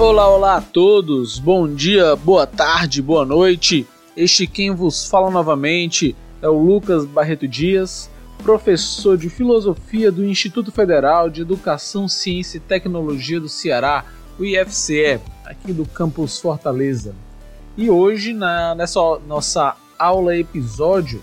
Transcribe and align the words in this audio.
Olá, 0.00 0.26
olá 0.30 0.56
a 0.56 0.60
todos, 0.62 1.38
bom 1.38 1.68
dia, 1.68 2.16
boa 2.16 2.46
tarde, 2.46 3.02
boa 3.02 3.22
noite. 3.22 3.86
Este 4.16 4.46
quem 4.46 4.74
vos 4.74 5.06
fala 5.06 5.30
novamente 5.30 6.16
é 6.40 6.48
o 6.48 6.56
Lucas 6.56 7.04
Barreto 7.04 7.46
Dias, 7.46 8.10
professor 8.42 9.18
de 9.18 9.28
filosofia 9.28 10.10
do 10.10 10.24
Instituto 10.24 10.72
Federal 10.72 11.28
de 11.28 11.42
Educação, 11.42 12.08
Ciência 12.08 12.56
e 12.56 12.60
Tecnologia 12.60 13.38
do 13.38 13.46
Ceará, 13.46 14.06
o 14.38 14.44
IFCE, 14.46 15.20
aqui 15.44 15.70
do 15.70 15.84
campus 15.84 16.38
Fortaleza. 16.38 17.14
E 17.76 17.90
hoje, 17.90 18.32
na, 18.32 18.74
nessa 18.74 19.00
nossa 19.28 19.76
aula 19.98 20.34
episódio, 20.34 21.22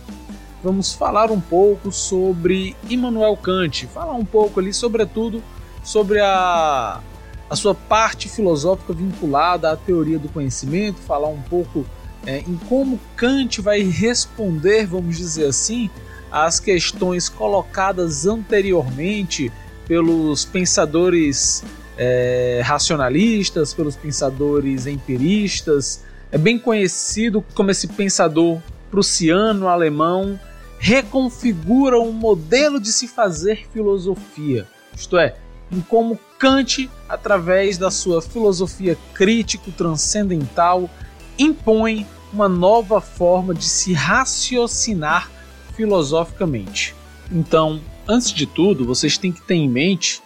vamos 0.64 0.94
falar 0.94 1.32
um 1.32 1.42
pouco 1.42 1.92
sobre 1.92 2.76
Immanuel 2.88 3.38
Kant, 3.38 3.88
falar 3.88 4.14
um 4.14 4.26
pouco 4.26 4.60
ali, 4.60 4.72
sobretudo, 4.72 5.42
sobre 5.84 6.20
a 6.20 7.02
a 7.50 7.56
sua 7.56 7.74
parte 7.74 8.28
filosófica 8.28 8.94
vinculada 8.94 9.72
à 9.72 9.76
teoria 9.76 10.20
do 10.20 10.30
conhecimento, 10.30 11.00
falar 11.00 11.30
um 11.30 11.42
pouco 11.42 11.86
é, 12.26 12.40
em 12.40 12.58
como 12.68 13.00
Kant 13.16 13.62
vai 13.62 13.82
responder, 13.82 14.86
vamos 14.86 15.18
dizer 15.18 15.46
assim, 15.46 15.90
às 16.30 16.60
questões 16.60 17.30
colocadas 17.30 18.26
anteriormente 18.26 19.52
pelos 19.88 20.44
pensadores 20.44 21.64
é, 21.98 22.62
racionalistas, 22.64 23.74
pelos 23.74 23.96
pensadores 23.96 24.86
empiristas. 24.86 26.04
É 26.30 26.38
bem 26.38 26.60
conhecido 26.60 27.44
como 27.54 27.72
esse 27.72 27.88
pensador 27.88 28.62
prussiano, 28.92 29.70
alemão, 29.70 30.38
reconfigura 30.80 31.98
um 32.00 32.12
modelo 32.12 32.80
de 32.80 32.92
se 32.92 33.08
fazer 33.08 33.66
filosofia. 33.72 34.68
Isto 34.94 35.18
é, 35.18 35.36
em 35.72 35.80
como 35.80 36.20
Kant, 36.38 36.90
através 37.08 37.78
da 37.78 37.90
sua 37.90 38.22
filosofia 38.22 38.98
crítico-transcendental, 39.14 40.90
impõe 41.38 42.06
uma 42.34 42.50
nova 42.50 43.00
forma 43.00 43.54
de 43.54 43.66
se 43.66 43.94
raciocinar 43.94 45.30
filosoficamente. 45.76 46.96
Então, 47.32 47.80
antes 48.08 48.32
de 48.32 48.46
tudo, 48.46 48.86
vocês 48.86 49.18
têm 49.18 49.32
que 49.32 49.42
ter 49.42 49.56
em 49.56 49.70
mente 49.70 50.22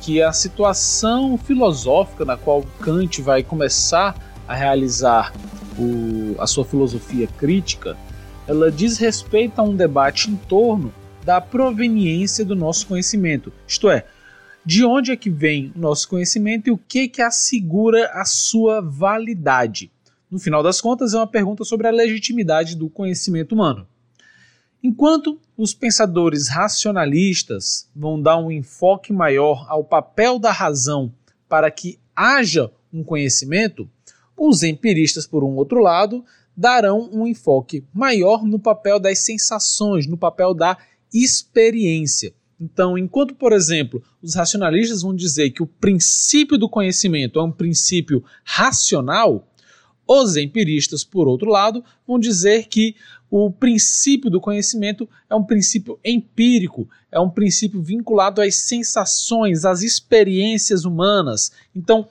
que 0.00 0.20
a 0.20 0.32
situação 0.32 1.38
filosófica 1.38 2.24
na 2.24 2.36
qual 2.36 2.62
Kant 2.80 3.22
vai 3.22 3.42
começar 3.42 4.14
a 4.46 4.54
realizar 4.54 5.32
o, 5.78 6.34
a 6.38 6.46
sua 6.46 6.64
filosofia 6.64 7.26
crítica, 7.38 7.96
ela 8.46 8.70
diz 8.70 8.98
respeito 8.98 9.58
a 9.58 9.62
um 9.62 9.74
debate 9.74 10.30
em 10.30 10.36
torno 10.36 10.92
da 11.24 11.40
proveniência 11.40 12.44
do 12.44 12.54
nosso 12.54 12.86
conhecimento, 12.86 13.50
isto 13.66 13.88
é, 13.88 14.04
de 14.64 14.84
onde 14.84 15.12
é 15.12 15.16
que 15.16 15.28
vem 15.28 15.72
o 15.76 15.78
nosso 15.78 16.08
conhecimento 16.08 16.68
e 16.68 16.70
o 16.70 16.78
que 16.78 17.08
que 17.08 17.20
assegura 17.20 18.10
a 18.12 18.24
sua 18.24 18.80
validade. 18.80 19.90
No 20.30 20.38
final 20.38 20.62
das 20.62 20.80
contas, 20.80 21.12
é 21.12 21.18
uma 21.18 21.26
pergunta 21.26 21.64
sobre 21.64 21.86
a 21.86 21.92
legitimidade 21.92 22.74
do 22.74 22.88
conhecimento 22.88 23.54
humano. 23.54 23.86
Enquanto 24.82 25.38
os 25.56 25.72
pensadores 25.72 26.48
racionalistas 26.48 27.88
vão 27.94 28.20
dar 28.20 28.38
um 28.38 28.50
enfoque 28.50 29.12
maior 29.12 29.66
ao 29.68 29.84
papel 29.84 30.38
da 30.38 30.50
razão 30.50 31.12
para 31.48 31.70
que 31.70 31.98
haja 32.14 32.70
um 32.92 33.02
conhecimento, 33.02 33.88
os 34.36 34.62
empiristas, 34.62 35.26
por 35.26 35.44
um 35.44 35.56
outro 35.56 35.80
lado, 35.80 36.24
darão 36.56 37.08
um 37.12 37.26
enfoque 37.26 37.84
maior 37.92 38.44
no 38.44 38.58
papel 38.58 38.98
das 38.98 39.20
sensações, 39.20 40.06
no 40.06 40.16
papel 40.16 40.54
da 40.54 40.76
experiência. 41.12 42.34
Então, 42.64 42.96
enquanto, 42.96 43.34
por 43.34 43.52
exemplo, 43.52 44.02
os 44.22 44.34
racionalistas 44.34 45.02
vão 45.02 45.14
dizer 45.14 45.50
que 45.50 45.62
o 45.62 45.66
princípio 45.66 46.56
do 46.56 46.66
conhecimento 46.66 47.38
é 47.38 47.42
um 47.42 47.52
princípio 47.52 48.24
racional, 48.42 49.46
os 50.08 50.36
empiristas, 50.36 51.04
por 51.04 51.28
outro 51.28 51.50
lado, 51.50 51.84
vão 52.06 52.18
dizer 52.18 52.66
que 52.68 52.96
o 53.30 53.50
princípio 53.50 54.30
do 54.30 54.40
conhecimento 54.40 55.06
é 55.28 55.34
um 55.34 55.44
princípio 55.44 55.98
empírico, 56.02 56.88
é 57.12 57.20
um 57.20 57.28
princípio 57.28 57.82
vinculado 57.82 58.40
às 58.40 58.54
sensações, 58.56 59.66
às 59.66 59.82
experiências 59.82 60.86
humanas. 60.86 61.52
Então, 61.74 62.08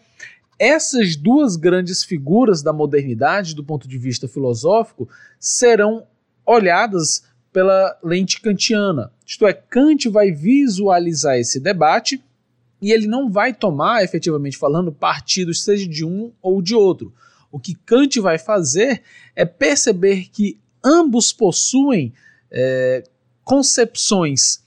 essas 0.60 1.16
duas 1.16 1.56
grandes 1.56 2.04
figuras 2.04 2.62
da 2.62 2.72
modernidade, 2.72 3.56
do 3.56 3.64
ponto 3.64 3.88
de 3.88 3.98
vista 3.98 4.28
filosófico, 4.28 5.10
serão 5.40 6.06
olhadas 6.46 7.24
pela 7.54 7.98
lente 8.04 8.42
kantiana. 8.42 9.12
Isto 9.26 9.46
é, 9.48 9.54
Kant 9.54 10.10
vai 10.10 10.32
visualizar 10.32 11.38
esse 11.38 11.60
debate 11.60 12.22
e 12.82 12.92
ele 12.92 13.08
não 13.08 13.30
vai 13.30 13.54
tomar, 13.54 14.04
efetivamente 14.04 14.58
falando, 14.58 14.92
partido 14.92 15.54
seja 15.54 15.88
de 15.88 16.04
um 16.04 16.34
ou 16.42 16.62
de 16.62 16.76
outro. 16.76 17.14
O 17.52 17.60
que 17.60 17.76
Kant 17.76 18.20
vai 18.20 18.40
fazer 18.40 19.04
é 19.36 19.46
perceber 19.46 20.30
que 20.32 20.60
ambos 20.84 21.32
possuem 21.32 22.12
é, 22.52 23.04
concepções 23.44 24.64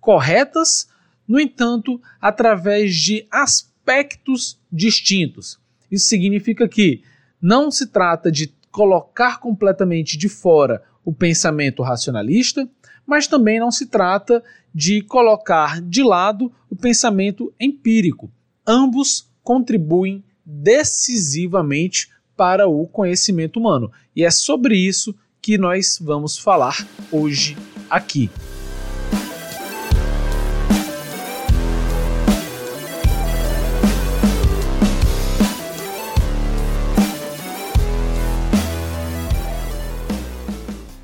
corretas, 0.00 0.88
no 1.26 1.40
entanto, 1.40 2.02
através 2.20 2.94
de 2.96 3.26
aspectos 3.30 4.58
distintos. 4.70 5.58
Isso 5.90 6.06
significa 6.06 6.68
que 6.68 7.02
não 7.40 7.70
se 7.70 7.86
trata 7.86 8.30
de 8.30 8.52
colocar 8.70 9.38
completamente 9.38 10.18
de 10.18 10.28
fora 10.28 10.82
o 11.04 11.12
pensamento 11.12 11.82
racionalista, 11.82 12.68
mas 13.06 13.26
também 13.26 13.60
não 13.60 13.70
se 13.70 13.86
trata 13.86 14.42
de 14.74 15.02
colocar 15.02 15.80
de 15.80 16.02
lado 16.02 16.50
o 16.70 16.76
pensamento 16.76 17.52
empírico. 17.60 18.30
Ambos 18.66 19.28
contribuem 19.42 20.24
decisivamente 20.44 22.08
para 22.36 22.66
o 22.66 22.86
conhecimento 22.86 23.58
humano. 23.58 23.90
E 24.16 24.24
é 24.24 24.30
sobre 24.30 24.76
isso 24.76 25.14
que 25.40 25.58
nós 25.58 25.98
vamos 26.00 26.38
falar 26.38 26.86
hoje 27.12 27.56
aqui. 27.88 28.30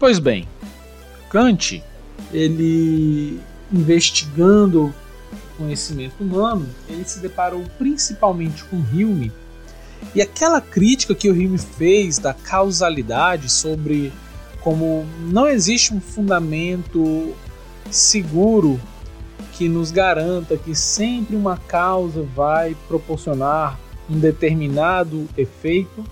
Pois 0.01 0.19
bem, 0.19 0.49
Kant, 1.29 1.85
ele 2.33 3.39
investigando 3.71 4.87
o 4.87 4.95
conhecimento 5.59 6.15
humano, 6.25 6.67
ele 6.89 7.05
se 7.05 7.19
deparou 7.19 7.63
principalmente 7.77 8.65
com 8.65 8.77
Hume. 8.77 9.31
E 10.15 10.23
aquela 10.23 10.59
crítica 10.59 11.15
que 11.15 11.29
o 11.29 11.35
Hume 11.35 11.59
fez 11.59 12.19
da 12.19 12.33
causalidade 12.33 13.53
sobre 13.53 14.11
como 14.63 15.05
não 15.31 15.47
existe 15.47 15.93
um 15.93 16.01
fundamento 16.01 17.35
seguro 17.91 18.81
que 19.53 19.69
nos 19.69 19.91
garanta 19.91 20.57
que 20.57 20.75
sempre 20.75 21.37
uma 21.37 21.59
causa 21.59 22.23
vai 22.23 22.75
proporcionar 22.89 23.79
um 24.09 24.19
determinado 24.19 25.29
efeito 25.37 26.03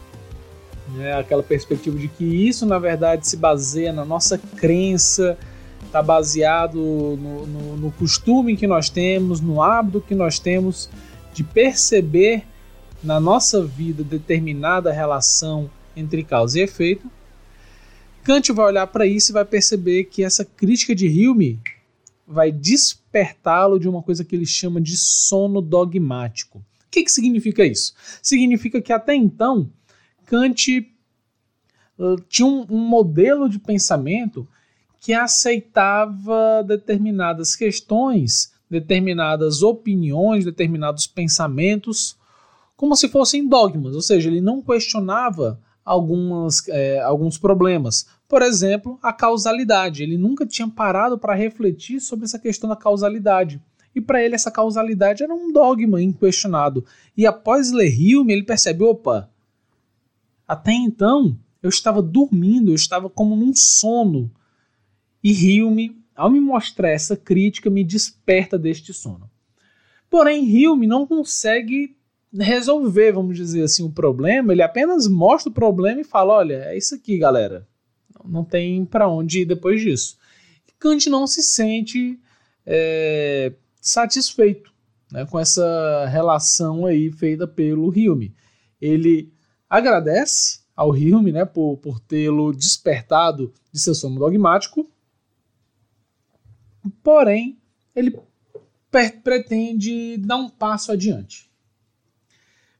né? 0.95 1.15
aquela 1.15 1.43
perspectiva 1.43 1.99
de 1.99 2.09
que 2.09 2.25
isso 2.25 2.65
na 2.67 2.79
verdade 2.79 3.27
se 3.27 3.37
baseia 3.37 3.93
na 3.93 4.05
nossa 4.05 4.39
crença, 4.39 5.39
está 5.85 6.03
baseado 6.03 6.77
no, 6.77 7.47
no, 7.47 7.77
no 7.77 7.93
costume 7.93 8.57
que 8.57 8.67
nós 8.67 8.89
temos, 8.89 9.41
no 9.41 9.63
hábito 9.63 10.01
que 10.01 10.15
nós 10.15 10.39
temos 10.39 10.89
de 11.33 11.43
perceber 11.45 12.45
na 13.03 13.21
nossa 13.21 13.65
vida 13.65 14.03
determinada 14.03 14.93
relação 14.93 15.71
entre 15.97 16.23
causa 16.25 16.59
e 16.59 16.63
efeito. 16.63 17.11
Kant 18.23 18.53
vai 18.53 18.67
olhar 18.67 18.87
para 18.87 19.07
isso 19.07 19.33
e 19.33 19.35
vai 19.35 19.45
perceber 19.45 20.05
que 20.05 20.23
essa 20.23 20.45
crítica 20.45 20.95
de 20.95 21.07
Hume 21.07 21.59
vai 22.27 22.53
despertá-lo 22.53 23.79
de 23.79 23.89
uma 23.89 24.03
coisa 24.03 24.25
que 24.25 24.37
ele 24.37 24.45
chama 24.45 24.81
de 24.81 24.97
sono 24.97 25.63
dogmático. 25.63 26.59
O 26.59 26.91
que, 26.91 27.05
que 27.05 27.11
significa 27.11 27.65
isso? 27.65 27.95
Significa 28.23 28.83
que 28.83 28.93
até 28.93 29.15
então 29.15 29.71
Kant 30.29 30.93
uh, 31.99 32.17
tinha 32.29 32.47
um, 32.47 32.67
um 32.69 32.79
modelo 32.79 33.49
de 33.49 33.59
pensamento 33.59 34.47
que 35.01 35.15
aceitava 35.15 36.63
determinadas 36.67 37.57
questões, 37.57 38.53
determinadas 38.69 39.63
opiniões, 39.63 40.45
determinados 40.45 41.07
pensamentos, 41.07 42.17
como 42.77 42.95
se 42.95 43.09
fossem 43.09 43.49
dogmas, 43.49 43.95
ou 43.95 44.03
seja, 44.03 44.29
ele 44.29 44.41
não 44.41 44.61
questionava 44.61 45.59
algumas, 45.85 46.69
é, 46.69 47.01
alguns 47.01 47.39
problemas. 47.39 48.07
Por 48.29 48.43
exemplo, 48.43 48.99
a 49.03 49.13
causalidade. 49.13 50.03
Ele 50.03 50.19
nunca 50.19 50.45
tinha 50.45 50.69
parado 50.69 51.19
para 51.19 51.35
refletir 51.35 51.99
sobre 52.01 52.27
essa 52.27 52.39
questão 52.39 52.69
da 52.69 52.77
causalidade. 52.77 53.61
E 53.95 54.01
para 54.01 54.23
ele, 54.23 54.35
essa 54.35 54.51
causalidade 54.51 55.25
era 55.25 55.33
um 55.35 55.51
dogma 55.51 56.01
inquestionado. 56.03 56.85
E 57.17 57.27
após 57.27 57.73
ler 57.73 57.91
Hume, 57.91 58.35
ele 58.35 58.43
percebe: 58.43 58.85
opa, 58.85 59.31
até 60.49 60.73
então, 60.73 61.39
eu 61.63 61.69
estava 61.69 62.01
dormindo, 62.01 62.71
eu 62.71 62.75
estava 62.75 63.11
como 63.11 63.37
num 63.37 63.53
sono. 63.55 64.33
E 65.23 65.63
Hume, 65.63 66.03
ao 66.17 66.31
me 66.31 66.41
mostrar 66.41 66.89
essa 66.89 67.15
crítica, 67.15 67.69
me 67.69 67.85
desperta 67.85 68.59
deste 68.59 68.95
sono. 68.95 69.31
Porém, 70.09 70.67
Hume 70.67 70.87
não 70.87 71.07
consegue 71.07 71.95
resolver, 72.33 73.13
vamos 73.13 73.37
dizer 73.37 73.63
assim, 73.63 73.83
o 73.83 73.93
problema, 73.93 74.53
ele 74.53 74.63
apenas 74.63 75.07
mostra 75.07 75.51
o 75.51 75.55
problema 75.55 76.01
e 76.01 76.05
fala: 76.05 76.35
olha, 76.35 76.65
é 76.65 76.79
isso 76.79 76.95
aqui, 76.95 77.19
galera. 77.19 77.69
Não 78.25 78.45
tem 78.45 78.85
para 78.85 79.09
onde 79.09 79.41
ir 79.41 79.45
depois 79.45 79.81
disso. 79.81 80.19
E 80.67 80.73
Kant 80.79 81.09
não 81.09 81.27
se 81.27 81.43
sente 81.43 82.19
é, 82.65 83.53
satisfeito 83.81 84.73
né, 85.13 85.27
com 85.27 85.39
essa 85.39 86.07
relação 86.07 86.87
aí 86.87 87.11
feita 87.13 87.47
pelo 87.47 87.89
Hume. 87.89 88.35
Ele 88.81 89.33
agradece 89.69 90.61
ao 90.75 90.91
Hume 90.91 91.33
né, 91.33 91.45
por, 91.45 91.77
por 91.79 91.99
tê-lo 92.01 92.53
despertado 92.53 93.53
de 93.73 93.81
seu 93.81 93.95
sono 93.95 94.19
dogmático, 94.19 94.89
porém, 97.03 97.59
ele 97.95 98.17
pretende 99.23 100.17
dar 100.19 100.37
um 100.37 100.49
passo 100.49 100.93
adiante. 100.93 101.51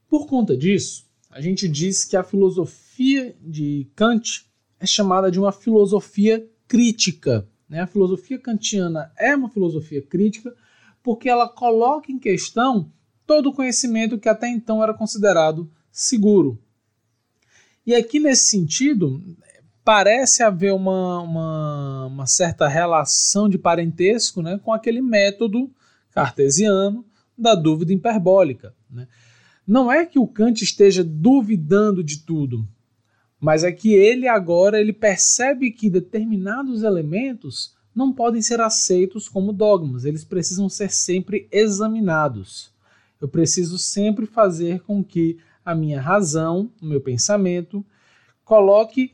Por 0.09 0.27
conta 0.27 0.57
disso, 0.57 1.07
a 1.31 1.41
gente 1.41 1.69
diz 1.69 2.05
que 2.05 2.17
a 2.17 2.25
filosofia 2.25 3.37
de 3.41 3.91
Kant 3.95 4.47
é 4.81 4.87
chamada 4.87 5.31
de 5.31 5.39
uma 5.39 5.53
filosofia 5.53 6.49
crítica. 6.67 7.47
Né? 7.69 7.81
A 7.81 7.87
filosofia 7.87 8.39
kantiana 8.39 9.13
é 9.19 9.35
uma 9.35 9.51
filosofia 9.51 10.01
crítica 10.01 10.55
porque 11.03 11.29
ela 11.29 11.49
coloca 11.49 12.11
em 12.11 12.19
questão 12.19 12.91
todo 13.27 13.51
o 13.51 13.53
conhecimento 13.53 14.19
que 14.19 14.29
até 14.29 14.49
então 14.49 14.83
era 14.83 14.95
considerado 14.95 15.71
seguro. 15.91 16.59
E 17.89 17.95
aqui, 17.95 18.21
nesse 18.21 18.51
sentido, 18.51 19.19
parece 19.83 20.43
haver 20.43 20.75
uma, 20.75 21.23
uma, 21.23 22.05
uma 22.05 22.27
certa 22.27 22.69
relação 22.69 23.49
de 23.49 23.57
parentesco 23.57 24.43
né, 24.43 24.61
com 24.63 24.75
aquele 24.75 25.01
método 25.01 25.71
cartesiano 26.11 27.03
da 27.37 27.55
dúvida 27.55 27.91
hiperbólica. 27.91 28.75
Né? 28.91 29.09
Não 29.67 29.91
é 29.91 30.05
que 30.05 30.19
o 30.19 30.27
Kant 30.27 30.63
esteja 30.63 31.03
duvidando 31.03 32.05
de 32.05 32.19
tudo, 32.19 32.69
mas 33.41 33.65
é 33.65 33.73
que 33.73 33.95
ele 33.95 34.29
agora 34.29 34.79
ele 34.79 34.93
percebe 34.93 35.71
que 35.71 35.89
determinados 35.89 36.83
elementos 36.83 37.75
não 37.95 38.13
podem 38.13 38.43
ser 38.43 38.61
aceitos 38.61 39.31
como 39.31 39.51
dogmas, 39.51 40.05
eles 40.05 40.27
precisam 40.27 40.69
ser 40.69 40.91
sempre 40.91 41.49
examinados. 41.51 42.71
Eu 43.19 43.29
preciso 43.29 43.79
sempre 43.79 44.27
fazer 44.27 44.81
com 44.81 45.03
que 45.03 45.39
a 45.69 45.75
minha 45.75 46.01
razão, 46.01 46.73
o 46.81 46.87
meu 46.87 46.99
pensamento, 46.99 47.85
coloque 48.43 49.13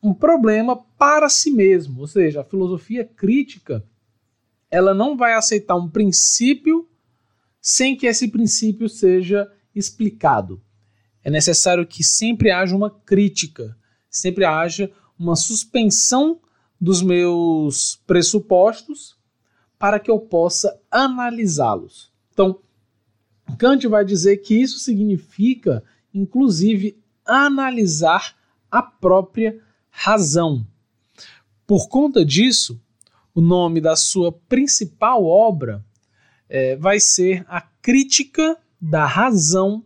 um 0.00 0.14
problema 0.14 0.76
para 0.76 1.28
si 1.28 1.50
mesmo, 1.50 2.02
ou 2.02 2.06
seja, 2.06 2.42
a 2.42 2.44
filosofia 2.44 3.04
crítica 3.04 3.84
ela 4.70 4.94
não 4.94 5.16
vai 5.16 5.34
aceitar 5.34 5.74
um 5.74 5.88
princípio 5.88 6.88
sem 7.60 7.96
que 7.96 8.06
esse 8.06 8.28
princípio 8.28 8.88
seja 8.88 9.50
explicado. 9.74 10.62
É 11.24 11.30
necessário 11.30 11.84
que 11.84 12.04
sempre 12.04 12.52
haja 12.52 12.76
uma 12.76 12.88
crítica, 12.90 13.76
sempre 14.08 14.44
haja 14.44 14.88
uma 15.18 15.34
suspensão 15.34 16.40
dos 16.80 17.02
meus 17.02 17.96
pressupostos 18.06 19.18
para 19.76 19.98
que 19.98 20.10
eu 20.10 20.20
possa 20.20 20.80
analisá-los. 20.88 22.12
Então, 22.32 22.60
Kant 23.58 23.86
vai 23.88 24.04
dizer 24.04 24.38
que 24.38 24.54
isso 24.54 24.78
significa, 24.78 25.82
inclusive, 26.16 26.98
analisar 27.24 28.34
a 28.70 28.82
própria 28.82 29.60
razão. 29.90 30.66
Por 31.66 31.88
conta 31.88 32.24
disso, 32.24 32.80
o 33.34 33.40
nome 33.40 33.80
da 33.80 33.96
sua 33.96 34.32
principal 34.32 35.24
obra 35.24 35.84
é, 36.48 36.76
vai 36.76 36.98
ser 37.00 37.44
A 37.48 37.60
Crítica 37.60 38.56
da 38.80 39.04
Razão 39.04 39.84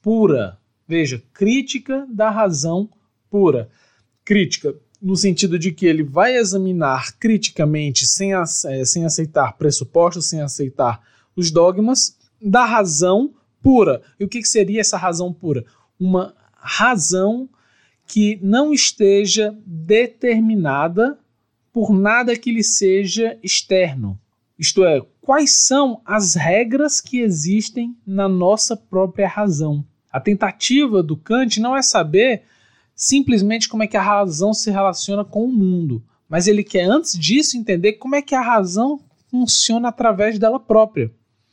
Pura. 0.00 0.58
Veja, 0.86 1.22
Crítica 1.32 2.06
da 2.10 2.30
Razão 2.30 2.88
Pura. 3.30 3.68
Crítica 4.24 4.74
no 5.00 5.16
sentido 5.16 5.58
de 5.58 5.70
que 5.70 5.84
ele 5.84 6.02
vai 6.02 6.36
examinar 6.36 7.18
criticamente, 7.18 8.06
sem, 8.06 8.30
sem 8.86 9.04
aceitar 9.04 9.52
pressupostos, 9.58 10.30
sem 10.30 10.40
aceitar 10.40 11.02
os 11.36 11.50
dogmas, 11.50 12.16
da 12.40 12.64
razão 12.64 13.34
pura. 13.64 14.02
E 14.20 14.24
o 14.24 14.28
que, 14.28 14.42
que 14.42 14.48
seria 14.48 14.82
essa 14.82 14.98
razão 14.98 15.32
pura? 15.32 15.64
Uma 15.98 16.34
razão 16.52 17.48
que 18.06 18.38
não 18.42 18.74
esteja 18.74 19.56
determinada 19.64 21.18
por 21.72 21.90
nada 21.90 22.36
que 22.36 22.52
lhe 22.52 22.62
seja 22.62 23.38
externo. 23.42 24.20
Isto 24.58 24.84
é, 24.84 25.00
quais 25.20 25.64
são 25.66 26.00
as 26.04 26.34
regras 26.34 27.00
que 27.00 27.18
existem 27.20 27.96
na 28.06 28.28
nossa 28.28 28.76
própria 28.76 29.26
razão. 29.26 29.84
A 30.12 30.20
tentativa 30.20 31.02
do 31.02 31.16
Kant 31.16 31.58
não 31.58 31.76
é 31.76 31.82
saber 31.82 32.42
simplesmente 32.94 33.68
como 33.68 33.82
é 33.82 33.86
que 33.86 33.96
a 33.96 34.02
razão 34.02 34.54
se 34.54 34.70
relaciona 34.70 35.24
com 35.24 35.44
o 35.44 35.52
mundo, 35.52 36.04
mas 36.28 36.46
ele 36.46 36.62
quer 36.62 36.84
antes 36.84 37.18
disso 37.18 37.56
entender 37.56 37.94
como 37.94 38.14
é 38.14 38.22
que 38.22 38.34
a 38.34 38.40
razão 38.40 39.00
funciona 39.28 39.88
através 39.88 40.38
dela 40.38 40.60
própria. 40.60 41.10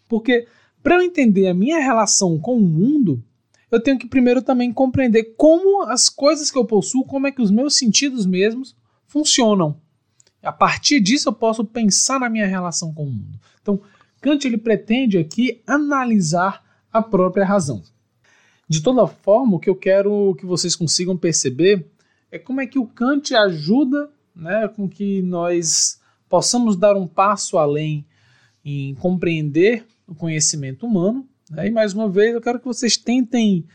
Porque 0.07 0.45
para 0.83 0.95
eu 0.95 1.01
entender 1.01 1.47
a 1.47 1.53
minha 1.53 1.79
relação 1.79 2.39
com 2.39 2.57
o 2.57 2.61
mundo, 2.61 3.23
eu 3.69 3.81
tenho 3.81 3.97
que 3.97 4.07
primeiro 4.07 4.41
também 4.41 4.73
compreender 4.73 5.35
como 5.37 5.83
as 5.83 6.09
coisas 6.09 6.51
que 6.51 6.57
eu 6.57 6.65
possuo, 6.65 7.05
como 7.05 7.27
é 7.27 7.31
que 7.31 7.41
os 7.41 7.51
meus 7.51 7.77
sentidos 7.77 8.25
mesmos 8.25 8.75
funcionam. 9.07 9.79
A 10.43 10.51
partir 10.51 10.99
disso 10.99 11.29
eu 11.29 11.33
posso 11.33 11.63
pensar 11.63 12.19
na 12.19 12.29
minha 12.29 12.47
relação 12.47 12.93
com 12.93 13.03
o 13.03 13.11
mundo. 13.11 13.39
Então, 13.61 13.79
Kant 14.19 14.45
ele 14.45 14.57
pretende 14.57 15.17
aqui 15.17 15.61
analisar 15.65 16.63
a 16.91 17.01
própria 17.01 17.45
razão. 17.45 17.81
De 18.67 18.81
toda 18.81 19.07
forma, 19.07 19.55
o 19.55 19.59
que 19.59 19.69
eu 19.69 19.75
quero 19.75 20.35
que 20.35 20.45
vocês 20.45 20.75
consigam 20.75 21.17
perceber 21.17 21.85
é 22.31 22.39
como 22.39 22.61
é 22.61 22.67
que 22.67 22.79
o 22.79 22.87
Kant 22.87 23.33
ajuda 23.35 24.09
né, 24.35 24.67
com 24.69 24.87
que 24.87 25.21
nós 25.21 25.99
possamos 26.29 26.75
dar 26.75 26.95
um 26.95 27.07
passo 27.07 27.57
além 27.57 28.05
em 28.63 28.95
compreender 28.95 29.85
o 30.11 30.15
conhecimento 30.15 30.85
humano. 30.85 31.27
Né? 31.49 31.67
E 31.67 31.71
mais 31.71 31.93
uma 31.93 32.09
vez, 32.09 32.33
eu 32.33 32.41
quero 32.41 32.59
que 32.59 32.65
vocês 32.65 32.97
tentem 32.97 33.65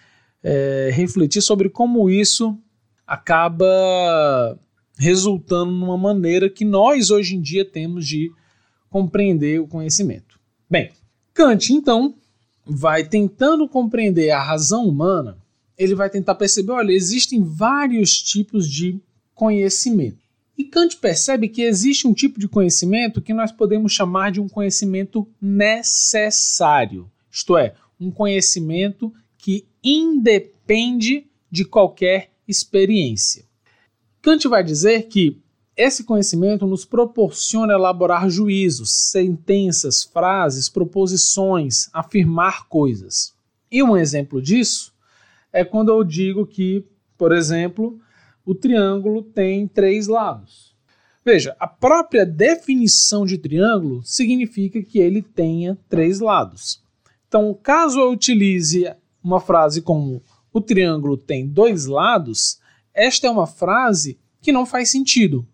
é, 0.42 0.90
refletir 0.92 1.40
sobre 1.40 1.70
como 1.70 2.10
isso 2.10 2.56
acaba 3.06 4.58
resultando 4.98 5.72
numa 5.72 5.96
maneira 5.96 6.50
que 6.50 6.64
nós 6.64 7.10
hoje 7.10 7.36
em 7.36 7.40
dia 7.40 7.64
temos 7.64 8.06
de 8.06 8.30
compreender 8.90 9.60
o 9.60 9.66
conhecimento. 9.66 10.38
Bem, 10.68 10.90
Kant 11.32 11.72
então 11.72 12.14
vai 12.64 13.04
tentando 13.04 13.68
compreender 13.68 14.30
a 14.30 14.42
razão 14.42 14.86
humana, 14.86 15.38
ele 15.78 15.94
vai 15.94 16.10
tentar 16.10 16.34
perceber, 16.34 16.72
olha, 16.72 16.92
existem 16.92 17.42
vários 17.42 18.20
tipos 18.20 18.68
de 18.68 18.98
conhecimento. 19.34 20.25
E 20.56 20.64
Kant 20.64 20.96
percebe 20.96 21.48
que 21.48 21.62
existe 21.62 22.06
um 22.06 22.14
tipo 22.14 22.40
de 22.40 22.48
conhecimento 22.48 23.20
que 23.20 23.34
nós 23.34 23.52
podemos 23.52 23.92
chamar 23.92 24.32
de 24.32 24.40
um 24.40 24.48
conhecimento 24.48 25.28
necessário, 25.40 27.10
isto 27.30 27.56
é, 27.58 27.74
um 28.00 28.10
conhecimento 28.10 29.12
que 29.36 29.66
independe 29.84 31.26
de 31.50 31.64
qualquer 31.64 32.30
experiência. 32.48 33.44
Kant 34.22 34.48
vai 34.48 34.64
dizer 34.64 35.02
que 35.08 35.40
esse 35.76 36.04
conhecimento 36.04 36.66
nos 36.66 36.86
proporciona 36.86 37.74
elaborar 37.74 38.30
juízos, 38.30 39.10
sentenças, 39.10 40.02
frases, 40.02 40.70
proposições, 40.70 41.90
afirmar 41.92 42.66
coisas. 42.66 43.34
E 43.70 43.82
um 43.82 43.94
exemplo 43.94 44.40
disso 44.40 44.94
é 45.52 45.64
quando 45.64 45.90
eu 45.90 46.02
digo 46.02 46.46
que, 46.46 46.84
por 47.18 47.30
exemplo, 47.30 48.00
o 48.46 48.54
triângulo 48.54 49.22
tem 49.22 49.66
três 49.66 50.06
lados. 50.06 50.74
Veja, 51.24 51.56
a 51.58 51.66
própria 51.66 52.24
definição 52.24 53.26
de 53.26 53.36
triângulo 53.36 54.00
significa 54.04 54.80
que 54.80 55.00
ele 55.00 55.20
tenha 55.20 55.76
três 55.88 56.20
lados. 56.20 56.80
Então, 57.26 57.52
caso 57.60 57.98
eu 57.98 58.12
utilize 58.12 58.88
uma 59.22 59.40
frase 59.40 59.82
como 59.82 60.22
o 60.52 60.60
triângulo 60.60 61.16
tem 61.16 61.46
dois 61.46 61.86
lados, 61.86 62.60
esta 62.94 63.26
é 63.26 63.30
uma 63.30 63.46
frase 63.46 64.18
que 64.40 64.52
não 64.52 64.64
faz 64.64 64.90
sentido. 64.90 65.44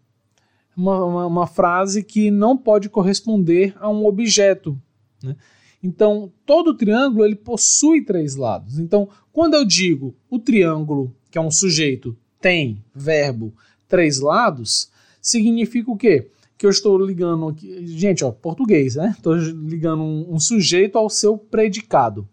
Uma, 0.77 1.05
uma, 1.05 1.27
uma 1.27 1.47
frase 1.47 2.05
que 2.05 2.31
não 2.31 2.57
pode 2.57 2.91
corresponder 2.91 3.75
a 3.81 3.89
um 3.89 4.07
objeto. 4.07 4.79
Né? 5.23 5.35
Então, 5.83 6.31
todo 6.45 6.77
triângulo 6.77 7.25
ele 7.25 7.35
possui 7.35 8.05
três 8.05 8.37
lados. 8.37 8.79
Então, 8.79 9.09
quando 9.33 9.55
eu 9.55 9.65
digo 9.65 10.15
o 10.29 10.39
triângulo, 10.39 11.17
que 11.31 11.39
é 11.39 11.41
um 11.41 11.51
sujeito, 11.51 12.17
tem 12.43 12.85
verbo 12.95 13.55
três 13.89 14.21
lados, 14.21 14.91
significa 15.21 15.91
o 15.91 15.97
quê? 15.97 16.29
Que 16.59 16.67
eu 16.67 16.71
estou 16.71 16.99
ligando 16.99 17.49
aqui, 17.49 17.87
gente, 17.87 18.25
ó, 18.25 18.31
português, 18.31 18.97
né? 18.97 19.15
Estou 19.17 19.35
ligando 19.35 20.03
um, 20.03 20.35
um 20.35 20.41
sujeito 20.41 20.99
ao 20.99 21.09
seu 21.09 21.39
predicado. 21.39 22.29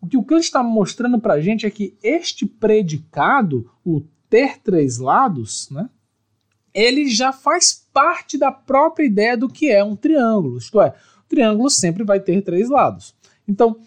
O 0.00 0.06
que 0.06 0.16
o 0.16 0.24
Kant 0.24 0.42
está 0.42 0.62
mostrando 0.62 1.18
para 1.18 1.34
a 1.34 1.40
gente 1.40 1.64
é 1.64 1.70
que 1.70 1.96
este 2.02 2.44
predicado, 2.44 3.70
o 3.84 4.02
ter 4.28 4.58
três 4.58 4.98
lados, 4.98 5.70
né, 5.70 5.88
ele 6.74 7.08
já 7.08 7.32
faz 7.32 7.86
parte 7.92 8.36
da 8.36 8.50
própria 8.50 9.06
ideia 9.06 9.36
do 9.36 9.48
que 9.48 9.70
é 9.70 9.84
um 9.84 9.94
triângulo. 9.94 10.58
Isto 10.58 10.80
é, 10.80 10.94
o 11.20 11.28
triângulo 11.28 11.70
sempre 11.70 12.02
vai 12.02 12.18
ter 12.18 12.42
três 12.42 12.68
lados. 12.68 13.14
Então, 13.46 13.78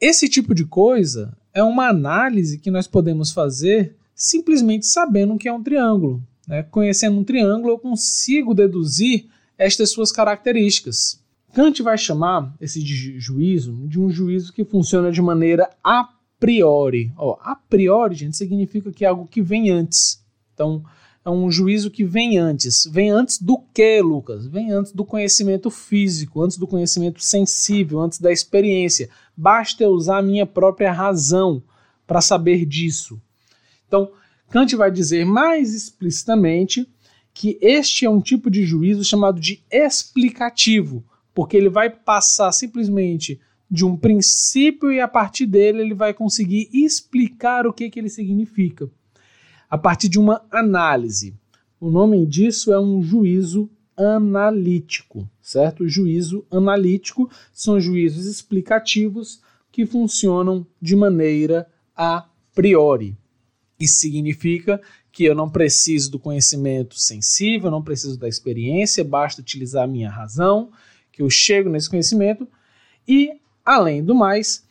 esse 0.00 0.28
tipo 0.28 0.54
de 0.54 0.64
coisa 0.64 1.36
é 1.52 1.62
uma 1.62 1.88
análise 1.88 2.58
que 2.58 2.70
nós 2.70 2.86
podemos 2.86 3.30
fazer 3.30 3.94
simplesmente 4.20 4.86
sabendo 4.86 5.32
o 5.32 5.38
que 5.38 5.48
é 5.48 5.52
um 5.52 5.62
triângulo. 5.62 6.22
Né? 6.46 6.62
Conhecendo 6.64 7.18
um 7.18 7.24
triângulo, 7.24 7.72
eu 7.72 7.78
consigo 7.78 8.52
deduzir 8.52 9.26
estas 9.56 9.90
suas 9.90 10.12
características. 10.12 11.18
Kant 11.54 11.82
vai 11.82 11.96
chamar 11.96 12.54
esse 12.60 12.80
juízo 13.18 13.72
de 13.88 13.98
um 13.98 14.10
juízo 14.10 14.52
que 14.52 14.62
funciona 14.62 15.10
de 15.10 15.22
maneira 15.22 15.70
a 15.82 16.06
priori. 16.38 17.10
Ó, 17.16 17.38
a 17.40 17.56
priori, 17.56 18.14
gente, 18.14 18.36
significa 18.36 18.92
que 18.92 19.06
é 19.06 19.08
algo 19.08 19.26
que 19.26 19.40
vem 19.40 19.70
antes. 19.70 20.22
Então, 20.52 20.84
é 21.24 21.30
um 21.30 21.50
juízo 21.50 21.90
que 21.90 22.04
vem 22.04 22.36
antes. 22.36 22.86
Vem 22.92 23.10
antes 23.10 23.40
do 23.40 23.58
que, 23.72 24.02
Lucas? 24.02 24.46
Vem 24.46 24.70
antes 24.70 24.92
do 24.92 25.04
conhecimento 25.04 25.70
físico, 25.70 26.42
antes 26.42 26.58
do 26.58 26.66
conhecimento 26.66 27.22
sensível, 27.22 28.00
antes 28.00 28.20
da 28.20 28.30
experiência. 28.30 29.08
Basta 29.34 29.82
eu 29.82 29.90
usar 29.90 30.18
a 30.18 30.22
minha 30.22 30.44
própria 30.44 30.92
razão 30.92 31.62
para 32.06 32.20
saber 32.20 32.66
disso. 32.66 33.18
Então, 33.90 34.12
Kant 34.50 34.76
vai 34.76 34.88
dizer 34.88 35.26
mais 35.26 35.74
explicitamente 35.74 36.88
que 37.34 37.58
este 37.60 38.06
é 38.06 38.10
um 38.10 38.20
tipo 38.20 38.48
de 38.48 38.64
juízo 38.64 39.02
chamado 39.02 39.40
de 39.40 39.64
explicativo, 39.68 41.04
porque 41.34 41.56
ele 41.56 41.68
vai 41.68 41.90
passar 41.90 42.52
simplesmente 42.52 43.40
de 43.68 43.84
um 43.84 43.96
princípio 43.96 44.92
e 44.92 45.00
a 45.00 45.08
partir 45.08 45.46
dele 45.46 45.80
ele 45.80 45.94
vai 45.94 46.14
conseguir 46.14 46.68
explicar 46.72 47.66
o 47.66 47.72
que, 47.72 47.90
que 47.90 47.98
ele 47.98 48.08
significa. 48.08 48.88
A 49.68 49.76
partir 49.76 50.08
de 50.08 50.20
uma 50.20 50.40
análise. 50.52 51.34
O 51.80 51.90
nome 51.90 52.24
disso 52.26 52.72
é 52.72 52.78
um 52.78 53.02
juízo 53.02 53.68
analítico, 53.96 55.28
certo? 55.42 55.88
juízo 55.88 56.44
analítico 56.48 57.28
são 57.52 57.80
juízos 57.80 58.26
explicativos 58.26 59.40
que 59.72 59.84
funcionam 59.84 60.64
de 60.80 60.94
maneira 60.94 61.66
a 61.96 62.28
priori. 62.54 63.16
Isso 63.80 64.00
significa 64.00 64.80
que 65.10 65.24
eu 65.24 65.34
não 65.34 65.50
preciso 65.50 66.10
do 66.10 66.18
conhecimento 66.18 66.98
sensível, 66.98 67.70
não 67.70 67.82
preciso 67.82 68.18
da 68.18 68.28
experiência, 68.28 69.02
basta 69.02 69.40
utilizar 69.40 69.84
a 69.84 69.88
minha 69.88 70.10
razão, 70.10 70.70
que 71.10 71.22
eu 71.22 71.30
chego 71.30 71.68
nesse 71.68 71.90
conhecimento 71.90 72.46
e 73.08 73.40
Além 73.64 74.02
do 74.02 74.14
mais, 74.14 74.64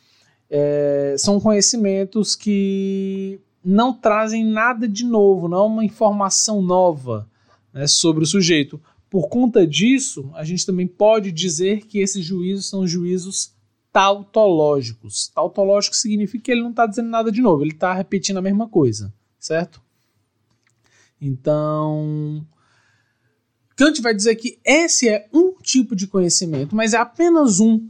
é, 0.50 1.14
são 1.18 1.40
conhecimentos 1.40 2.34
que 2.34 3.40
não 3.64 3.92
trazem 3.92 4.44
nada 4.44 4.88
de 4.88 5.04
novo, 5.04 5.48
não 5.48 5.58
é 5.58 5.66
uma 5.66 5.84
informação 5.84 6.60
nova 6.60 7.28
né, 7.72 7.86
sobre 7.86 8.24
o 8.24 8.26
sujeito. 8.26 8.80
Por 9.08 9.28
conta 9.28 9.66
disso, 9.66 10.30
a 10.34 10.44
gente 10.44 10.66
também 10.66 10.86
pode 10.86 11.32
dizer 11.32 11.86
que 11.86 11.98
esses 11.98 12.24
juízos 12.24 12.68
são 12.68 12.86
juízos 12.86 13.52
tautológicos. 13.92 15.28
Tautológico 15.28 15.96
significa 15.96 16.44
que 16.44 16.52
ele 16.52 16.62
não 16.62 16.70
está 16.70 16.86
dizendo 16.86 17.08
nada 17.08 17.30
de 17.30 17.40
novo, 17.40 17.62
ele 17.62 17.72
está 17.72 17.92
repetindo 17.92 18.38
a 18.38 18.42
mesma 18.42 18.68
coisa, 18.68 19.12
certo? 19.38 19.82
Então, 21.20 22.46
Kant 23.76 24.00
vai 24.00 24.14
dizer 24.14 24.36
que 24.36 24.58
esse 24.64 25.08
é 25.08 25.28
um 25.32 25.52
tipo 25.52 25.94
de 25.94 26.06
conhecimento, 26.06 26.74
mas 26.74 26.94
é 26.94 26.98
apenas 26.98 27.60
um 27.60 27.88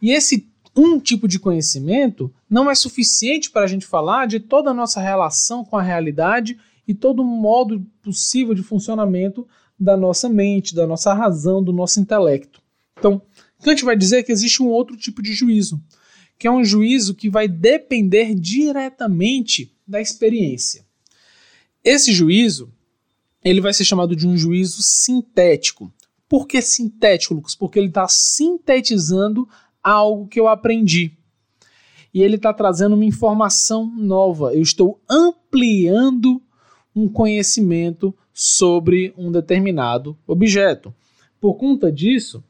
e 0.00 0.10
esse 0.10 0.48
um 0.76 1.00
tipo 1.00 1.26
de 1.26 1.38
conhecimento 1.38 2.32
não 2.50 2.70
é 2.70 2.74
suficiente 2.74 3.50
para 3.50 3.64
a 3.64 3.66
gente 3.66 3.86
falar 3.86 4.26
de 4.26 4.38
toda 4.38 4.70
a 4.70 4.74
nossa 4.74 5.00
relação 5.00 5.64
com 5.64 5.76
a 5.76 5.82
realidade 5.82 6.58
e 6.86 6.94
todo 6.94 7.22
o 7.22 7.24
modo 7.24 7.84
possível 8.02 8.54
de 8.54 8.62
funcionamento 8.62 9.48
da 9.78 9.96
nossa 9.96 10.28
mente, 10.28 10.74
da 10.74 10.86
nossa 10.86 11.14
razão, 11.14 11.62
do 11.62 11.72
nosso 11.72 11.98
intelecto. 11.98 12.60
Então, 12.98 13.22
Kant 13.62 13.84
vai 13.84 13.96
dizer 13.96 14.22
que 14.22 14.32
existe 14.32 14.62
um 14.62 14.68
outro 14.68 14.96
tipo 14.96 15.22
de 15.22 15.32
juízo, 15.32 15.82
que 16.38 16.46
é 16.46 16.50
um 16.50 16.64
juízo 16.64 17.14
que 17.14 17.30
vai 17.30 17.48
depender 17.48 18.34
diretamente 18.34 19.74
da 19.86 20.00
experiência. 20.00 20.84
Esse 21.82 22.12
juízo, 22.12 22.72
ele 23.44 23.60
vai 23.60 23.72
ser 23.72 23.84
chamado 23.84 24.16
de 24.16 24.26
um 24.26 24.36
juízo 24.36 24.82
sintético. 24.82 25.92
Por 26.28 26.46
que 26.46 26.60
sintético, 26.60 27.34
Lucas? 27.34 27.54
Porque 27.54 27.78
ele 27.78 27.88
está 27.88 28.08
sintetizando 28.08 29.48
algo 29.82 30.26
que 30.26 30.40
eu 30.40 30.48
aprendi. 30.48 31.12
E 32.12 32.22
ele 32.22 32.36
está 32.36 32.52
trazendo 32.52 32.94
uma 32.94 33.04
informação 33.04 33.86
nova. 33.96 34.52
Eu 34.52 34.62
estou 34.62 35.00
ampliando 35.08 36.42
um 36.94 37.08
conhecimento 37.08 38.14
sobre 38.32 39.14
um 39.16 39.30
determinado 39.30 40.18
objeto. 40.26 40.92
Por 41.40 41.54
conta 41.54 41.92
disso, 41.92 42.42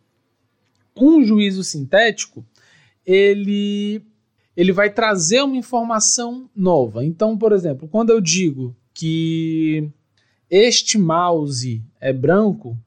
um 0.96 1.22
juízo 1.24 1.62
sintético 1.62 2.44
ele 3.04 4.02
ele 4.56 4.72
vai 4.72 4.90
trazer 4.90 5.42
uma 5.42 5.56
informação 5.56 6.48
nova. 6.56 7.04
Então, 7.04 7.36
por 7.36 7.52
exemplo, 7.52 7.86
quando 7.86 8.08
eu 8.08 8.22
digo 8.22 8.74
que 8.94 9.86
este 10.48 10.96
mouse 10.96 11.82
é 12.00 12.10
branco, 12.10 12.78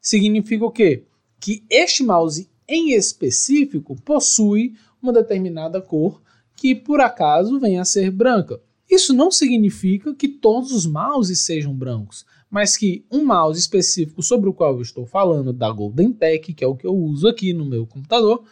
significa 0.00 0.64
o 0.64 0.70
quê? 0.70 1.04
Que 1.38 1.62
este 1.68 2.02
mouse 2.02 2.48
em 2.66 2.92
específico 2.92 3.94
possui 4.02 4.74
uma 5.02 5.12
determinada 5.12 5.82
cor 5.82 6.22
que 6.56 6.74
por 6.74 7.00
acaso 7.00 7.60
venha 7.60 7.82
a 7.82 7.84
ser 7.84 8.10
branca. 8.10 8.58
Isso 8.90 9.12
não 9.12 9.30
significa 9.30 10.14
que 10.14 10.28
todos 10.28 10.72
os 10.72 10.86
mouses 10.86 11.44
sejam 11.44 11.74
brancos, 11.74 12.24
mas 12.50 12.76
que 12.76 13.04
um 13.10 13.24
mouse 13.24 13.58
específico 13.58 14.22
sobre 14.22 14.48
o 14.48 14.54
qual 14.54 14.74
eu 14.74 14.82
estou 14.82 15.06
falando, 15.06 15.52
da 15.52 15.70
Golden 15.70 16.12
Tech, 16.12 16.52
que 16.52 16.64
é 16.64 16.66
o 16.66 16.76
que 16.76 16.86
eu 16.86 16.96
uso 16.96 17.28
aqui 17.28 17.52
no 17.52 17.64
meu 17.64 17.86
computador, 17.86 18.44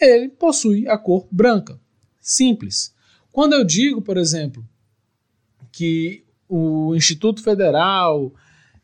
ele 0.00 0.28
possui 0.28 0.88
a 0.88 0.96
cor 0.96 1.26
branca. 1.30 1.78
Simples. 2.20 2.94
Quando 3.30 3.52
eu 3.52 3.64
digo, 3.64 4.00
por 4.00 4.16
exemplo, 4.16 4.66
que 5.70 6.24
o 6.48 6.94
Instituto 6.94 7.42
Federal 7.42 8.32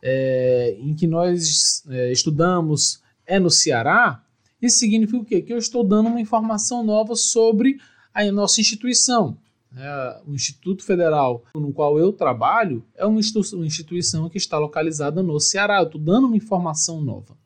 é, 0.02 0.76
em 0.78 0.94
que 0.94 1.06
nós 1.06 1.84
é, 1.88 2.12
estudamos 2.12 3.00
é 3.26 3.38
no 3.38 3.50
Ceará, 3.50 4.22
isso 4.60 4.78
significa 4.78 5.18
o 5.18 5.24
quê? 5.24 5.40
Que 5.40 5.52
eu 5.52 5.58
estou 5.58 5.82
dando 5.82 6.08
uma 6.08 6.20
informação 6.20 6.84
nova 6.84 7.14
sobre 7.16 7.78
a 8.12 8.30
nossa 8.30 8.60
instituição. 8.60 9.38
É, 9.76 10.20
o 10.26 10.34
Instituto 10.34 10.84
Federal 10.84 11.44
no 11.54 11.72
qual 11.72 11.98
eu 11.98 12.12
trabalho 12.12 12.84
é 12.94 13.06
uma, 13.06 13.20
instituição 13.20 14.28
que 14.28 14.36
está 14.36 14.58
localizada 14.58 15.22
no 15.22 15.40
Ceará. 15.40 15.78
Eu 15.78 15.86
estou 15.86 16.00
dando 16.00 16.26
uma 16.26 16.36
informação 16.36 17.00
nova. 17.00 17.36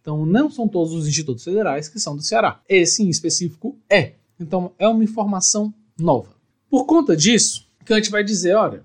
Então, 0.00 0.24
não 0.24 0.50
são 0.50 0.68
todos 0.68 0.92
os 0.92 1.06
institutos 1.06 1.44
federais 1.44 1.88
que 1.88 1.98
são 1.98 2.16
do 2.16 2.22
Ceará. 2.22 2.60
Esse 2.68 3.02
em 3.02 3.08
específico 3.08 3.78
é. 3.88 4.14
Então, 4.38 4.72
é 4.78 4.86
uma 4.86 5.04
informação 5.04 5.72
nova. 5.98 6.36
Por 6.68 6.84
conta 6.86 7.16
disso, 7.16 7.66
Kant 7.84 8.10
vai 8.10 8.22
dizer: 8.22 8.54
olha, 8.54 8.84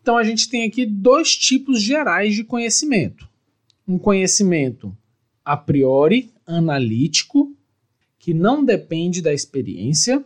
então 0.00 0.16
a 0.16 0.24
gente 0.24 0.48
tem 0.48 0.66
aqui 0.66 0.86
dois 0.86 1.36
tipos 1.36 1.82
gerais 1.82 2.34
de 2.34 2.44
conhecimento. 2.44 3.28
Um 3.86 3.98
conhecimento 3.98 4.96
a 5.44 5.56
priori 5.56 6.32
analítico, 6.46 7.54
que 8.18 8.32
não 8.32 8.64
depende 8.64 9.20
da 9.20 9.32
experiência, 9.32 10.24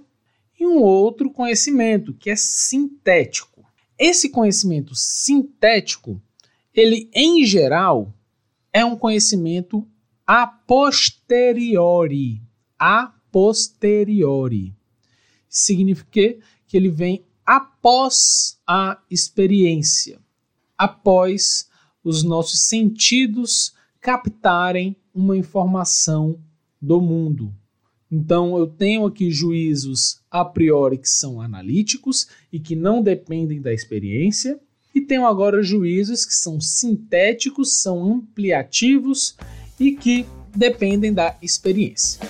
e 0.59 0.67
um 0.67 0.83
outro 0.83 1.31
conhecimento, 1.31 2.13
que 2.13 2.31
é 2.31 2.37
sintético. 2.37 3.65
Esse 3.99 4.29
conhecimento 4.29 4.95
sintético, 4.95 6.21
ele 6.75 7.11
em 7.15 7.45
geral 7.45 8.15
é 8.73 8.85
um 8.85 8.97
conhecimento 8.97 9.87
a 10.27 10.47
posteriori. 10.47 12.43
A 12.79 13.13
posteriori. 13.33 14.75
Significa 15.49 16.39
que 16.67 16.77
ele 16.77 16.91
vem 16.91 17.25
após 17.45 18.61
a 18.67 19.01
experiência, 19.11 20.21
após 20.77 21.69
os 22.05 22.23
nossos 22.23 22.69
sentidos 22.69 23.73
captarem 24.01 24.95
uma 25.15 25.37
informação 25.37 26.39
do 26.81 27.01
mundo. 27.01 27.55
Então, 28.11 28.57
eu 28.57 28.67
tenho 28.67 29.05
aqui 29.05 29.31
juízos 29.31 30.21
a 30.31 30.45
priori 30.45 30.97
que 30.97 31.09
são 31.09 31.41
analíticos 31.41 32.27
e 32.53 32.59
que 32.59 32.75
não 32.75 33.03
dependem 33.03 33.61
da 33.61 33.73
experiência, 33.73 34.59
e 34.95 35.01
tenho 35.01 35.27
agora 35.27 35.63
juízos 35.63 36.25
que 36.25 36.35
são 36.35 36.61
sintéticos, 36.61 37.81
são 37.81 38.15
ampliativos 38.15 39.37
e 39.79 39.93
que 39.93 40.27
dependem 40.57 41.13
da 41.13 41.37
experiência. 41.43 42.21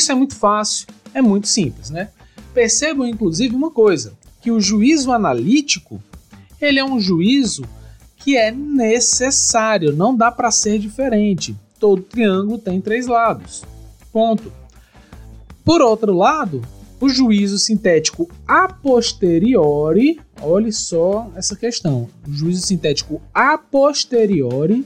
Isso 0.00 0.10
é 0.10 0.14
muito 0.14 0.34
fácil, 0.34 0.86
é 1.14 1.20
muito 1.20 1.46
simples, 1.46 1.90
né? 1.90 2.08
Percebam 2.54 3.06
inclusive 3.06 3.54
uma 3.54 3.70
coisa, 3.70 4.14
que 4.40 4.50
o 4.50 4.60
juízo 4.60 5.12
analítico, 5.12 6.02
ele 6.60 6.78
é 6.78 6.84
um 6.84 6.98
juízo 6.98 7.64
que 8.16 8.36
é 8.36 8.50
necessário, 8.50 9.94
não 9.94 10.16
dá 10.16 10.32
para 10.32 10.50
ser 10.50 10.78
diferente. 10.78 11.54
todo 11.78 12.02
triângulo 12.02 12.58
tem 12.58 12.80
três 12.80 13.06
lados. 13.06 13.62
Ponto. 14.12 14.52
Por 15.64 15.80
outro 15.80 16.12
lado, 16.14 16.62
o 17.00 17.08
juízo 17.08 17.58
sintético 17.58 18.28
a 18.46 18.68
posteriori, 18.68 20.20
olhe 20.42 20.72
só 20.72 21.30
essa 21.34 21.56
questão. 21.56 22.08
O 22.26 22.32
juízo 22.32 22.66
sintético 22.66 23.22
a 23.32 23.56
posteriori, 23.56 24.84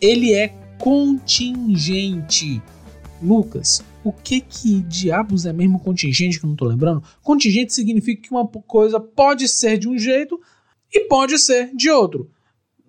ele 0.00 0.34
é 0.34 0.48
contingente. 0.78 2.62
Lucas, 3.20 3.82
o 4.04 4.12
que 4.12 4.40
que 4.40 4.80
diabos 4.82 5.46
é 5.46 5.52
mesmo 5.52 5.78
contingente 5.78 6.38
que 6.38 6.44
eu 6.44 6.48
não 6.48 6.56
tô 6.56 6.64
lembrando? 6.64 7.02
Contingente 7.22 7.72
significa 7.72 8.22
que 8.22 8.30
uma 8.30 8.46
coisa 8.46 8.98
pode 8.98 9.48
ser 9.48 9.78
de 9.78 9.88
um 9.88 9.98
jeito 9.98 10.40
e 10.92 11.00
pode 11.00 11.38
ser 11.38 11.74
de 11.74 11.90
outro. 11.90 12.30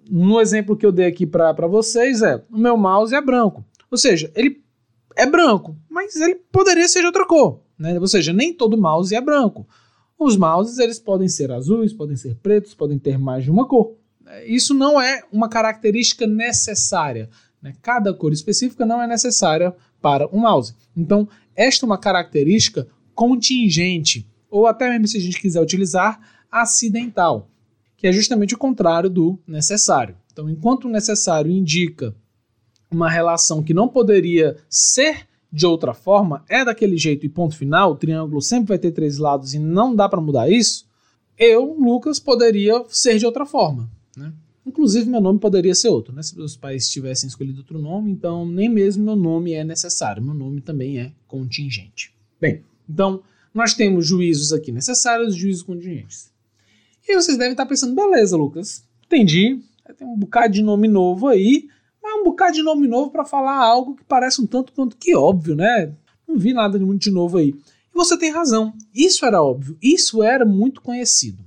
No 0.10 0.42
exemplo 0.42 0.76
que 0.76 0.86
eu 0.86 0.92
dei 0.92 1.06
aqui 1.06 1.26
para 1.26 1.68
vocês 1.68 2.22
é, 2.22 2.44
o 2.52 2.58
meu 2.58 2.76
mouse 2.76 3.16
é 3.16 3.22
branco. 3.22 3.64
Ou 3.90 3.98
seja, 3.98 4.32
ele 4.36 4.62
é 5.16 5.26
branco, 5.26 5.78
mas 5.90 6.16
ele 6.16 6.36
poderia 6.52 6.88
ser 6.88 7.02
de 7.02 7.06
outra 7.06 7.26
cor. 7.26 7.62
Né? 7.78 8.00
Ou 8.00 8.08
seja, 8.08 8.34
nem 8.34 8.54
todo 8.54 8.78
mouse 8.78 9.16
é 9.16 9.22
branco. 9.22 9.68
Os 10.18 10.38
mouses 10.38 10.80
eles 10.80 11.00
podem 11.00 11.28
ser 11.28 11.52
azuis, 11.52 11.94
podem 11.94 12.16
ser 12.16 12.36
pretos, 12.36 12.74
podem 12.74 12.98
ter 12.98 13.18
mais 13.18 13.44
de 13.44 13.52
uma 13.52 13.68
cor. 13.68 13.96
Isso 14.46 14.74
não 14.74 15.00
é 15.00 15.22
uma 15.32 15.50
característica 15.50 16.26
necessária. 16.26 17.30
Né? 17.62 17.74
Cada 17.82 18.14
cor 18.14 18.34
específica 18.34 18.86
não 18.86 19.02
é 19.02 19.08
necessária 19.08 19.76
para 20.04 20.28
o 20.28 20.38
mouse. 20.38 20.76
Então, 20.96 21.28
esta 21.56 21.86
é 21.86 21.88
uma 21.88 21.98
característica 21.98 22.86
contingente, 23.16 24.28
ou 24.52 24.68
até 24.68 24.90
mesmo 24.90 25.08
se 25.08 25.18
a 25.18 25.22
gente 25.22 25.40
quiser 25.40 25.62
utilizar, 25.62 26.20
acidental, 26.52 27.50
que 27.96 28.06
é 28.06 28.12
justamente 28.12 28.54
o 28.54 28.58
contrário 28.58 29.10
do 29.10 29.40
necessário. 29.48 30.18
Então, 30.32 30.50
enquanto 30.50 30.86
o 30.86 30.92
necessário 30.92 31.50
indica 31.50 32.14
uma 32.92 33.10
relação 33.10 33.64
que 33.64 33.74
não 33.74 33.88
poderia 33.88 34.58
ser 34.70 35.26
de 35.52 35.66
outra 35.66 35.94
forma, 35.94 36.44
é 36.50 36.66
daquele 36.66 36.98
jeito 36.98 37.26
e 37.26 37.30
ponto 37.30 37.56
final, 37.56 37.92
o 37.92 37.96
triângulo 37.96 38.42
sempre 38.42 38.70
vai 38.70 38.78
ter 38.78 38.92
três 38.92 39.18
lados 39.18 39.54
e 39.54 39.60
não 39.60 39.96
dá 39.96 40.10
para 40.10 40.20
mudar 40.20 40.50
isso, 40.50 40.86
eu, 41.38 41.76
Lucas, 41.80 42.20
poderia 42.20 42.84
ser 42.90 43.18
de 43.18 43.26
outra 43.26 43.46
forma. 43.46 43.90
Né? 44.18 44.34
Inclusive, 44.66 45.10
meu 45.10 45.20
nome 45.20 45.40
poderia 45.40 45.76
ser 45.76 45.90
outro, 45.90 46.14
né? 46.14 46.24
Se 46.24 46.36
meus 46.38 46.56
pais 46.56 46.90
tivessem 46.90 47.28
escolhido 47.28 47.60
outro 47.60 47.80
nome, 47.80 48.12
então 48.12 48.46
nem 48.46 48.70
mesmo 48.70 49.04
meu 49.04 49.16
nome 49.16 49.54
é 49.54 49.64
necessário, 49.64 50.24
meu 50.24 50.34
nome 50.34 50.62
também 50.62 51.00
é 51.00 51.12
contingente. 51.28 52.14
Bem, 52.40 52.64
então 52.90 53.22
nós 53.54 53.74
temos 53.74 54.08
juízos 54.08 54.54
aqui 54.54 54.72
necessários 54.72 55.36
e 55.36 55.40
juízos 55.40 55.64
contingentes. 55.64 56.32
E 57.08 57.14
vocês 57.16 57.38
devem 57.38 57.52
estar 57.52 57.66
pensando, 57.66 57.94
beleza, 57.94 58.38
Lucas, 58.38 58.84
entendi, 59.06 59.60
tem 59.98 60.08
um 60.08 60.18
bocado 60.18 60.54
de 60.54 60.62
nome 60.62 60.88
novo 60.88 61.28
aí, 61.28 61.68
mas 62.02 62.22
um 62.22 62.24
bocado 62.24 62.54
de 62.54 62.64
nome 62.64 62.88
novo 62.88 63.12
para 63.12 63.26
falar 63.26 63.58
algo 63.58 63.96
que 63.96 64.04
parece 64.06 64.42
um 64.42 64.46
tanto 64.46 64.72
quanto 64.72 64.96
que 64.96 65.14
óbvio, 65.14 65.56
né? 65.56 65.94
Não 66.26 66.38
vi 66.38 66.54
nada 66.54 66.80
de 66.80 66.86
muito 66.86 67.02
de 67.02 67.12
novo 67.12 67.38
aí. 67.38 67.50
E 67.50 67.94
você 67.94 68.18
tem 68.18 68.32
razão, 68.32 68.74
isso 68.94 69.26
era 69.26 69.42
óbvio, 69.42 69.78
isso 69.82 70.24
era 70.24 70.46
muito 70.46 70.82
conhecido. 70.82 71.44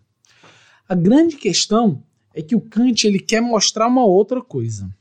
A 0.89 0.95
grande 0.95 1.37
questão 1.37 2.03
é 2.37 2.43
que 2.43 2.55
o 2.55 2.61
Kant 2.61 3.07
ele 3.07 3.19
quer 3.19 3.41
mostrar 3.41 3.89
uma 3.89 4.05
outra 4.05 4.43
coisa. 4.43 4.95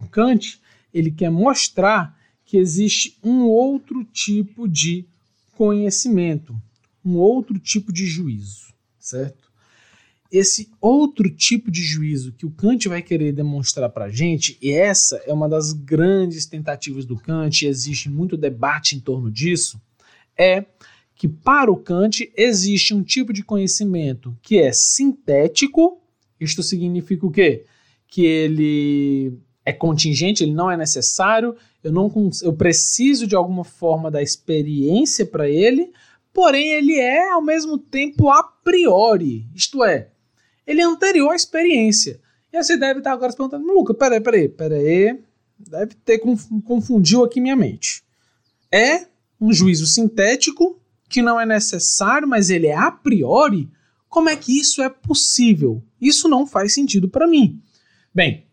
O 0.00 0.08
Kant 0.08 0.60
ele 0.92 1.12
quer 1.12 1.30
mostrar 1.30 2.18
que 2.44 2.56
existe 2.56 3.16
um 3.22 3.44
outro 3.44 4.04
tipo 4.04 4.68
de 4.68 5.06
conhecimento, 5.54 6.60
um 7.04 7.14
outro 7.16 7.56
tipo 7.60 7.92
de 7.92 8.04
juízo, 8.04 8.74
certo? 8.98 9.46
Esse 10.30 10.68
outro 10.80 11.30
tipo 11.30 11.70
de 11.70 11.82
juízo 11.82 12.32
que 12.32 12.44
o 12.44 12.50
Kant 12.50 12.88
vai 12.88 13.00
querer 13.00 13.32
demonstrar 13.32 13.88
para 13.88 14.06
a 14.06 14.10
gente, 14.10 14.58
e 14.60 14.72
essa 14.72 15.16
é 15.24 15.32
uma 15.32 15.48
das 15.48 15.72
grandes 15.72 16.46
tentativas 16.46 17.04
do 17.04 17.16
Kant, 17.16 17.64
e 17.64 17.68
existe 17.68 18.10
muito 18.10 18.36
debate 18.36 18.96
em 18.96 19.00
torno 19.00 19.30
disso, 19.30 19.80
é 20.36 20.64
que 21.14 21.28
para 21.28 21.70
o 21.70 21.76
Kant 21.76 22.28
existe 22.36 22.92
um 22.92 23.04
tipo 23.04 23.32
de 23.32 23.44
conhecimento 23.44 24.36
que 24.42 24.58
é 24.58 24.72
sintético 24.72 26.02
isto 26.40 26.62
significa 26.62 27.26
o 27.26 27.30
quê? 27.30 27.64
Que 28.06 28.24
ele 28.24 29.38
é 29.64 29.72
contingente, 29.72 30.44
ele 30.44 30.54
não 30.54 30.70
é 30.70 30.76
necessário, 30.76 31.56
eu 31.82 31.90
não 31.92 32.10
eu 32.42 32.52
preciso 32.52 33.26
de 33.26 33.34
alguma 33.34 33.64
forma 33.64 34.10
da 34.10 34.22
experiência 34.22 35.26
para 35.26 35.48
ele, 35.48 35.92
porém 36.32 36.72
ele 36.72 36.94
é 36.98 37.30
ao 37.30 37.42
mesmo 37.42 37.76
tempo 37.76 38.30
a 38.30 38.42
priori, 38.42 39.48
isto 39.54 39.84
é, 39.84 40.10
ele 40.66 40.80
é 40.80 40.84
anterior 40.84 41.32
à 41.32 41.36
experiência. 41.36 42.20
E 42.52 42.62
você 42.62 42.76
deve 42.76 43.00
estar 43.00 43.12
agora 43.12 43.30
se 43.30 43.36
perguntando, 43.36 43.66
Lucas, 43.66 43.96
peraí, 43.96 44.20
peraí, 44.20 44.48
peraí, 44.48 45.20
deve 45.58 45.94
ter 46.04 46.18
confundiu 46.64 47.24
aqui 47.24 47.40
minha 47.40 47.56
mente. 47.56 48.02
É 48.72 49.06
um 49.40 49.52
juízo 49.52 49.86
sintético 49.86 50.80
que 51.08 51.22
não 51.22 51.40
é 51.40 51.46
necessário, 51.46 52.26
mas 52.26 52.50
ele 52.50 52.66
é 52.66 52.76
a 52.76 52.90
priori. 52.90 53.68
Como 54.08 54.28
é 54.28 54.36
que 54.36 54.58
isso 54.58 54.82
é 54.82 54.88
possível? 54.88 55.82
Isso 56.00 56.28
não 56.28 56.46
faz 56.46 56.74
sentido 56.74 57.08
para 57.08 57.26
mim. 57.26 57.60
Bem, 58.14 58.46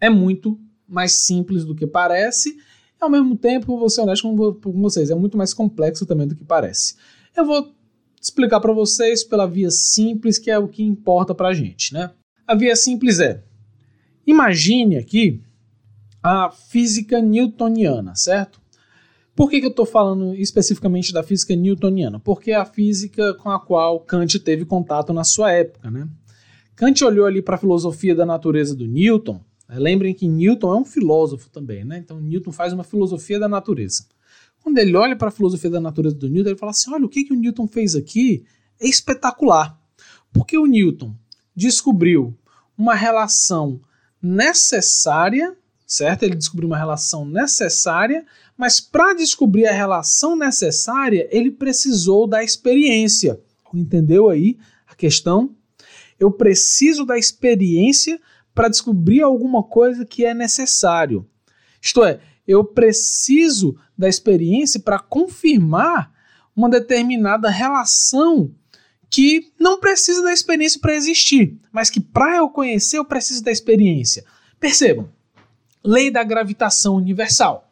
é 0.00 0.08
muito 0.08 0.58
mais 0.86 1.12
simples 1.12 1.64
do 1.64 1.74
que 1.74 1.86
parece, 1.86 2.50
e 2.50 3.04
ao 3.04 3.08
mesmo 3.08 3.36
tempo, 3.36 3.78
vou 3.78 3.88
ser 3.88 4.02
honesto 4.02 4.22
com 4.22 4.80
vocês, 4.80 5.10
é 5.10 5.14
muito 5.14 5.38
mais 5.38 5.54
complexo 5.54 6.04
também 6.04 6.26
do 6.26 6.34
que 6.34 6.44
parece. 6.44 6.96
Eu 7.36 7.44
vou 7.44 7.74
explicar 8.20 8.60
para 8.60 8.72
vocês 8.72 9.24
pela 9.24 9.46
via 9.46 9.70
simples, 9.70 10.38
que 10.38 10.50
é 10.50 10.58
o 10.58 10.68
que 10.68 10.82
importa 10.82 11.34
para 11.34 11.48
a 11.48 11.54
gente, 11.54 11.94
né? 11.94 12.10
A 12.46 12.54
via 12.54 12.76
simples 12.76 13.20
é: 13.20 13.42
imagine 14.26 14.96
aqui 14.96 15.40
a 16.22 16.50
física 16.50 17.22
newtoniana, 17.22 18.14
certo? 18.14 18.60
Por 19.34 19.48
que, 19.48 19.60
que 19.60 19.66
eu 19.66 19.70
estou 19.70 19.86
falando 19.86 20.34
especificamente 20.34 21.12
da 21.12 21.22
física 21.22 21.56
newtoniana? 21.56 22.20
Porque 22.20 22.50
é 22.50 22.56
a 22.56 22.64
física 22.66 23.32
com 23.34 23.50
a 23.50 23.58
qual 23.58 24.00
Kant 24.00 24.38
teve 24.40 24.66
contato 24.66 25.14
na 25.14 25.24
sua 25.24 25.52
época. 25.52 25.90
Né? 25.90 26.06
Kant 26.80 27.04
olhou 27.04 27.26
ali 27.26 27.42
para 27.42 27.56
a 27.56 27.58
filosofia 27.58 28.14
da 28.14 28.24
natureza 28.24 28.74
do 28.74 28.86
Newton. 28.86 29.38
Lembrem 29.68 30.14
que 30.14 30.26
Newton 30.26 30.72
é 30.72 30.76
um 30.78 30.84
filósofo 30.84 31.50
também, 31.50 31.84
né? 31.84 31.98
então 31.98 32.18
Newton 32.18 32.50
faz 32.50 32.72
uma 32.72 32.82
filosofia 32.82 33.38
da 33.38 33.46
natureza. 33.46 34.06
Quando 34.62 34.78
ele 34.78 34.96
olha 34.96 35.14
para 35.14 35.28
a 35.28 35.30
filosofia 35.30 35.68
da 35.68 35.80
natureza 35.80 36.16
do 36.16 36.26
Newton, 36.26 36.48
ele 36.48 36.58
fala 36.58 36.70
assim: 36.70 36.90
olha, 36.90 37.04
o 37.04 37.08
que, 37.08 37.24
que 37.24 37.34
o 37.34 37.36
Newton 37.36 37.66
fez 37.66 37.94
aqui 37.94 38.46
é 38.80 38.88
espetacular. 38.88 39.78
Porque 40.32 40.56
o 40.56 40.64
Newton 40.64 41.14
descobriu 41.54 42.34
uma 42.78 42.94
relação 42.94 43.78
necessária, 44.22 45.54
certo? 45.86 46.22
Ele 46.22 46.34
descobriu 46.34 46.66
uma 46.66 46.78
relação 46.78 47.26
necessária 47.26 48.24
mas 48.60 48.78
para 48.78 49.14
descobrir 49.14 49.66
a 49.66 49.72
relação 49.72 50.36
necessária, 50.36 51.26
ele 51.30 51.50
precisou 51.50 52.26
da 52.26 52.44
experiência. 52.44 53.40
Entendeu 53.72 54.28
aí 54.28 54.58
a 54.86 54.94
questão? 54.94 55.56
Eu 56.20 56.30
preciso 56.30 57.04
da 57.04 57.18
experiência 57.18 58.20
para 58.54 58.68
descobrir 58.68 59.22
alguma 59.22 59.62
coisa 59.62 60.04
que 60.04 60.24
é 60.24 60.32
necessário. 60.32 61.26
Isto 61.82 62.04
é, 62.04 62.20
eu 62.46 62.62
preciso 62.62 63.74
da 63.96 64.08
experiência 64.08 64.78
para 64.78 64.98
confirmar 64.98 66.12
uma 66.54 66.68
determinada 66.68 67.48
relação 67.48 68.54
que 69.08 69.50
não 69.58 69.80
precisa 69.80 70.22
da 70.22 70.32
experiência 70.32 70.78
para 70.78 70.94
existir, 70.94 71.58
mas 71.72 71.88
que 71.90 72.00
para 72.00 72.36
eu 72.36 72.48
conhecer 72.50 72.98
eu 72.98 73.04
preciso 73.04 73.42
da 73.42 73.50
experiência. 73.50 74.24
Percebam, 74.60 75.10
lei 75.82 76.10
da 76.10 76.22
gravitação 76.22 76.96
universal 76.96 77.70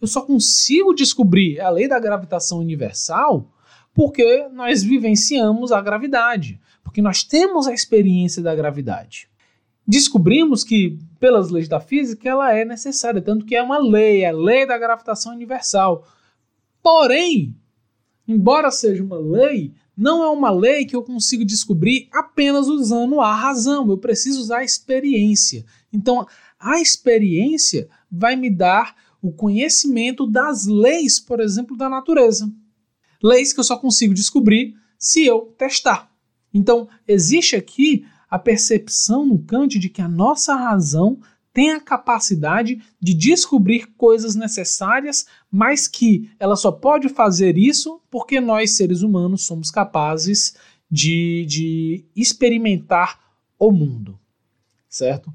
eu 0.00 0.06
só 0.06 0.22
consigo 0.22 0.94
descobrir 0.94 1.60
a 1.60 1.70
lei 1.70 1.88
da 1.88 1.98
gravitação 1.98 2.58
universal 2.58 3.50
porque 3.94 4.46
nós 4.52 4.82
vivenciamos 4.82 5.72
a 5.72 5.80
gravidade, 5.80 6.60
porque 6.86 7.02
nós 7.02 7.24
temos 7.24 7.66
a 7.66 7.74
experiência 7.74 8.40
da 8.40 8.54
gravidade. 8.54 9.28
Descobrimos 9.84 10.62
que, 10.62 10.96
pelas 11.18 11.50
leis 11.50 11.66
da 11.66 11.80
física, 11.80 12.28
ela 12.28 12.54
é 12.54 12.64
necessária, 12.64 13.20
tanto 13.20 13.44
que 13.44 13.56
é 13.56 13.62
uma 13.62 13.76
lei, 13.76 14.22
é 14.22 14.28
a 14.28 14.32
lei 14.32 14.64
da 14.64 14.78
gravitação 14.78 15.32
universal. 15.32 16.06
Porém, 16.80 17.56
embora 18.26 18.70
seja 18.70 19.02
uma 19.02 19.18
lei, 19.18 19.74
não 19.96 20.22
é 20.22 20.28
uma 20.28 20.48
lei 20.48 20.86
que 20.86 20.94
eu 20.94 21.02
consigo 21.02 21.44
descobrir 21.44 22.08
apenas 22.12 22.68
usando 22.68 23.20
a 23.20 23.34
razão, 23.34 23.90
eu 23.90 23.98
preciso 23.98 24.40
usar 24.40 24.58
a 24.58 24.64
experiência. 24.64 25.64
Então, 25.92 26.24
a 26.56 26.80
experiência 26.80 27.88
vai 28.08 28.36
me 28.36 28.48
dar 28.48 28.94
o 29.20 29.32
conhecimento 29.32 30.24
das 30.24 30.66
leis, 30.66 31.18
por 31.18 31.40
exemplo, 31.40 31.76
da 31.76 31.88
natureza. 31.88 32.48
Leis 33.20 33.52
que 33.52 33.58
eu 33.58 33.64
só 33.64 33.76
consigo 33.76 34.14
descobrir 34.14 34.76
se 34.96 35.26
eu 35.26 35.52
testar. 35.58 36.15
Então, 36.56 36.88
existe 37.06 37.54
aqui 37.54 38.06
a 38.30 38.38
percepção 38.38 39.26
no 39.26 39.38
Kant 39.38 39.78
de 39.78 39.88
que 39.90 40.00
a 40.00 40.08
nossa 40.08 40.54
razão 40.54 41.18
tem 41.52 41.72
a 41.72 41.80
capacidade 41.80 42.82
de 43.00 43.14
descobrir 43.14 43.86
coisas 43.96 44.34
necessárias, 44.34 45.26
mas 45.50 45.86
que 45.86 46.30
ela 46.38 46.56
só 46.56 46.72
pode 46.72 47.08
fazer 47.08 47.58
isso 47.58 48.00
porque 48.10 48.40
nós, 48.40 48.72
seres 48.72 49.02
humanos, 49.02 49.44
somos 49.44 49.70
capazes 49.70 50.56
de, 50.90 51.44
de 51.46 52.04
experimentar 52.14 53.20
o 53.58 53.70
mundo. 53.70 54.18
Certo? 54.88 55.32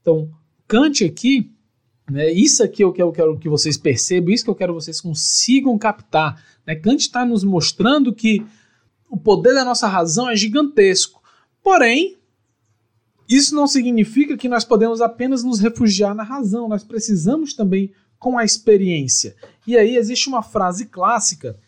Então, 0.00 0.30
Kant 0.66 1.04
aqui 1.04 1.50
Né? 2.10 2.32
Isso 2.32 2.62
aqui 2.62 2.82
eu 2.82 2.92
quero, 2.92 3.08
eu 3.08 3.12
quero 3.12 3.38
que 3.38 3.48
vocês 3.48 3.78
percebam, 3.78 4.34
isso 4.34 4.44
que 4.44 4.50
eu 4.50 4.54
quero 4.54 4.74
que 4.74 4.82
vocês 4.82 5.00
consigam 5.00 5.78
captar. 5.78 6.42
Né? 6.66 6.74
Kant 6.74 7.00
está 7.00 7.24
nos 7.24 7.44
mostrando 7.44 8.12
que 8.12 8.44
o 9.10 9.16
poder 9.16 9.52
da 9.54 9.64
nossa 9.64 9.88
razão 9.88 10.30
é 10.30 10.36
gigantesco. 10.36 11.20
Porém, 11.62 12.16
isso 13.28 13.54
não 13.54 13.66
significa 13.66 14.36
que 14.36 14.48
nós 14.48 14.64
podemos 14.64 15.00
apenas 15.00 15.42
nos 15.42 15.58
refugiar 15.58 16.14
na 16.14 16.22
razão, 16.22 16.68
nós 16.68 16.84
precisamos 16.84 17.52
também 17.52 17.92
com 18.18 18.38
a 18.38 18.44
experiência. 18.44 19.34
E 19.66 19.76
aí 19.76 19.96
existe 19.96 20.28
uma 20.28 20.42
frase 20.42 20.86
clássica, 20.86 21.58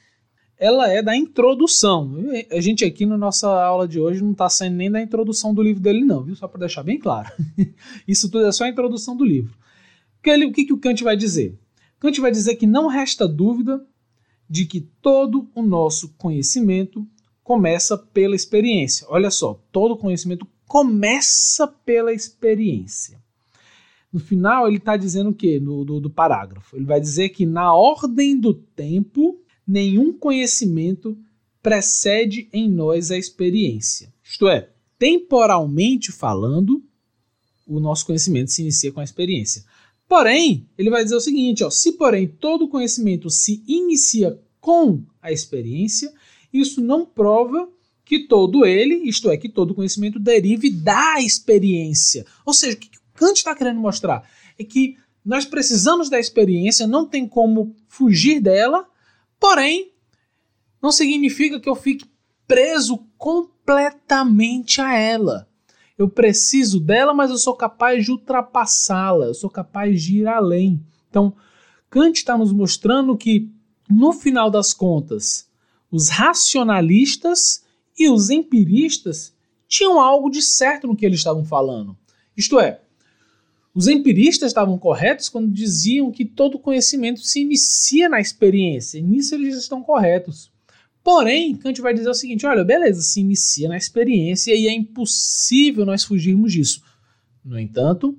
ela 0.56 0.88
é 0.88 1.02
da 1.02 1.16
introdução. 1.16 2.16
A 2.50 2.60
gente 2.60 2.84
aqui 2.84 3.04
na 3.04 3.18
nossa 3.18 3.48
aula 3.48 3.88
de 3.88 3.98
hoje 3.98 4.22
não 4.22 4.32
está 4.32 4.48
saindo 4.48 4.76
nem 4.76 4.90
da 4.90 5.02
introdução 5.02 5.52
do 5.52 5.62
livro 5.62 5.82
dele, 5.82 6.04
não, 6.04 6.22
viu? 6.22 6.36
Só 6.36 6.46
para 6.46 6.60
deixar 6.60 6.84
bem 6.84 6.98
claro. 6.98 7.32
Isso 8.06 8.30
tudo 8.30 8.46
é 8.46 8.52
só 8.52 8.64
a 8.64 8.68
introdução 8.68 9.16
do 9.16 9.24
livro. 9.24 9.56
o 10.20 10.52
que, 10.52 10.64
que 10.64 10.72
o 10.72 10.78
Kant 10.78 11.02
vai 11.02 11.16
dizer? 11.16 11.58
Kant 11.98 12.20
vai 12.20 12.30
dizer 12.30 12.54
que 12.56 12.66
não 12.66 12.86
resta 12.86 13.26
dúvida 13.26 13.84
de 14.48 14.66
que 14.66 14.80
todo 15.00 15.50
o 15.54 15.62
nosso 15.62 16.10
conhecimento 16.18 17.06
começa 17.42 17.96
pela 17.96 18.36
experiência. 18.36 19.06
Olha 19.08 19.30
só, 19.30 19.60
todo 19.70 19.96
conhecimento 19.96 20.46
começa 20.66 21.66
pela 21.66 22.12
experiência. 22.12 23.20
No 24.12 24.20
final, 24.20 24.68
ele 24.68 24.76
está 24.76 24.96
dizendo 24.96 25.30
o 25.30 25.34
quê? 25.34 25.58
No, 25.58 25.84
do, 25.84 26.00
do 26.00 26.10
parágrafo. 26.10 26.76
Ele 26.76 26.84
vai 26.84 27.00
dizer 27.00 27.30
que 27.30 27.46
na 27.46 27.74
ordem 27.74 28.38
do 28.38 28.52
tempo, 28.52 29.40
nenhum 29.66 30.12
conhecimento 30.12 31.16
precede 31.62 32.48
em 32.52 32.68
nós 32.68 33.10
a 33.10 33.16
experiência. 33.16 34.12
Isto 34.22 34.48
é, 34.48 34.68
temporalmente 34.98 36.12
falando, 36.12 36.82
o 37.66 37.80
nosso 37.80 38.04
conhecimento 38.04 38.50
se 38.50 38.62
inicia 38.62 38.92
com 38.92 39.00
a 39.00 39.04
experiência. 39.04 39.64
Porém, 40.08 40.68
ele 40.76 40.90
vai 40.90 41.02
dizer 41.02 41.16
o 41.16 41.20
seguinte: 41.20 41.64
ó, 41.64 41.70
se 41.70 41.92
porém 41.92 42.26
todo 42.26 42.68
conhecimento 42.68 43.30
se 43.30 43.62
inicia 43.66 44.38
com 44.60 45.02
a 45.22 45.32
experiência, 45.32 46.12
isso 46.52 46.80
não 46.80 47.04
prova 47.06 47.68
que 48.04 48.26
todo 48.26 48.66
ele, 48.66 49.08
isto 49.08 49.30
é, 49.30 49.36
que 49.36 49.48
todo 49.48 49.74
conhecimento 49.74 50.18
derive 50.18 50.70
da 50.70 51.20
experiência. 51.20 52.26
Ou 52.44 52.52
seja, 52.52 52.76
o 52.76 52.80
que 52.80 52.90
Kant 53.14 53.38
está 53.38 53.54
querendo 53.54 53.80
mostrar 53.80 54.28
é 54.58 54.64
que 54.64 54.96
nós 55.24 55.44
precisamos 55.44 56.10
da 56.10 56.18
experiência, 56.18 56.86
não 56.86 57.06
tem 57.06 57.26
como 57.26 57.74
fugir 57.88 58.40
dela, 58.40 58.86
porém, 59.38 59.92
não 60.82 60.90
significa 60.90 61.60
que 61.60 61.68
eu 61.68 61.76
fique 61.76 62.04
preso 62.46 62.98
completamente 63.16 64.80
a 64.80 64.94
ela. 64.94 65.48
Eu 65.96 66.08
preciso 66.08 66.80
dela, 66.80 67.14
mas 67.14 67.30
eu 67.30 67.38
sou 67.38 67.54
capaz 67.54 68.04
de 68.04 68.10
ultrapassá-la, 68.10 69.26
eu 69.26 69.34
sou 69.34 69.48
capaz 69.48 70.02
de 70.02 70.18
ir 70.18 70.26
além. 70.26 70.84
Então, 71.08 71.34
Kant 71.88 72.18
está 72.18 72.36
nos 72.36 72.52
mostrando 72.52 73.16
que, 73.16 73.48
no 73.88 74.12
final 74.12 74.50
das 74.50 74.72
contas, 74.72 75.48
os 75.92 76.08
racionalistas 76.08 77.62
e 77.96 78.08
os 78.08 78.30
empiristas 78.30 79.34
tinham 79.68 80.00
algo 80.00 80.30
de 80.30 80.40
certo 80.40 80.86
no 80.86 80.96
que 80.96 81.04
eles 81.04 81.20
estavam 81.20 81.44
falando. 81.44 81.96
Isto 82.36 82.58
é, 82.58 82.80
os 83.74 83.86
empiristas 83.86 84.50
estavam 84.50 84.78
corretos 84.78 85.28
quando 85.28 85.52
diziam 85.52 86.10
que 86.10 86.24
todo 86.24 86.58
conhecimento 86.58 87.20
se 87.20 87.40
inicia 87.40 88.08
na 88.08 88.20
experiência, 88.20 88.98
e 88.98 89.02
nisso 89.02 89.34
eles 89.34 89.56
estão 89.56 89.82
corretos. 89.82 90.50
Porém, 91.02 91.56
Kant 91.56 91.80
vai 91.80 91.92
dizer 91.92 92.08
o 92.08 92.14
seguinte: 92.14 92.46
olha, 92.46 92.64
beleza, 92.64 93.02
se 93.02 93.20
inicia 93.20 93.68
na 93.68 93.76
experiência 93.76 94.54
e 94.54 94.66
é 94.66 94.72
impossível 94.72 95.84
nós 95.84 96.04
fugirmos 96.04 96.52
disso. 96.52 96.82
No 97.44 97.58
entanto, 97.58 98.16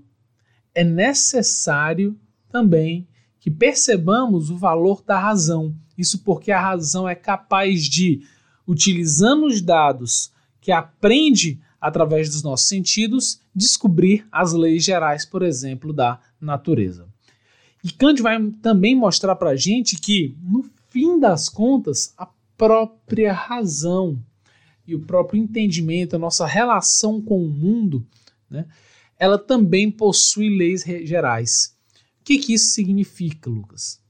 é 0.76 0.84
necessário 0.84 2.20
também 2.52 3.08
que 3.40 3.50
percebamos 3.50 4.50
o 4.50 4.58
valor 4.58 5.04
da 5.04 5.20
razão. 5.20 5.76
Isso 5.98 6.20
porque 6.20 6.52
a 6.52 6.60
razão 6.60 7.08
é 7.08 7.16
capaz 7.16 7.84
de 7.84 8.26
utilizando 8.68 9.46
os 9.46 9.62
dados 9.62 10.32
que 10.60 10.72
aprende 10.72 11.60
através 11.80 12.30
dos 12.30 12.42
nossos 12.42 12.68
sentidos, 12.68 13.42
descobrir 13.54 14.26
as 14.32 14.54
leis 14.54 14.86
gerais, 14.86 15.26
por 15.26 15.44
exemplo, 15.44 15.92
da 15.92 16.20
natureza. 16.40 17.08
E 17.84 17.92
Kant 17.92 18.22
vai 18.22 18.42
também 18.62 18.96
mostrar 18.96 19.36
para 19.36 19.50
a 19.50 19.56
gente 19.58 19.98
que, 19.98 20.38
no 20.42 20.66
fim 20.90 21.20
das 21.20 21.50
contas, 21.50 22.14
a 22.18 22.26
própria 22.58 23.34
razão 23.34 24.18
e 24.88 24.96
o 24.96 25.02
próprio 25.02 25.42
entendimento, 25.42 26.16
a 26.16 26.20
nossa 26.20 26.46
relação 26.46 27.22
com 27.22 27.44
o 27.44 27.50
mundo, 27.50 28.08
né, 28.50 28.66
ela 29.20 29.38
também 29.38 29.92
possui 29.92 30.50
leis 30.50 30.84
gerais. 30.84 31.76
O 32.22 32.24
que, 32.24 32.38
que 32.38 32.54
isso 32.54 32.72
significa, 32.72 33.50
Lucas? 33.50 34.02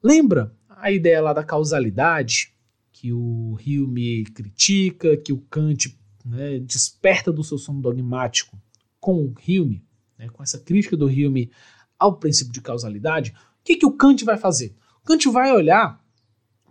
Lembra 0.00 0.54
a 0.80 0.90
ideia 0.90 1.20
lá 1.20 1.32
da 1.32 1.44
causalidade? 1.44 2.54
que 3.00 3.12
o 3.12 3.56
Hume 3.64 4.24
critica, 4.24 5.16
que 5.16 5.32
o 5.32 5.40
Kant 5.42 5.96
né, 6.24 6.58
desperta 6.58 7.32
do 7.32 7.44
seu 7.44 7.56
sono 7.56 7.80
dogmático 7.80 8.60
com 8.98 9.22
o 9.22 9.34
Hume, 9.46 9.84
né, 10.18 10.28
com 10.28 10.42
essa 10.42 10.58
crítica 10.58 10.96
do 10.96 11.06
Hume 11.06 11.48
ao 11.96 12.18
princípio 12.18 12.52
de 12.52 12.60
causalidade, 12.60 13.30
o 13.60 13.64
que, 13.64 13.76
que 13.76 13.86
o 13.86 13.92
Kant 13.92 14.24
vai 14.24 14.36
fazer? 14.36 14.74
O 15.00 15.06
Kant 15.06 15.28
vai 15.28 15.52
olhar 15.52 16.04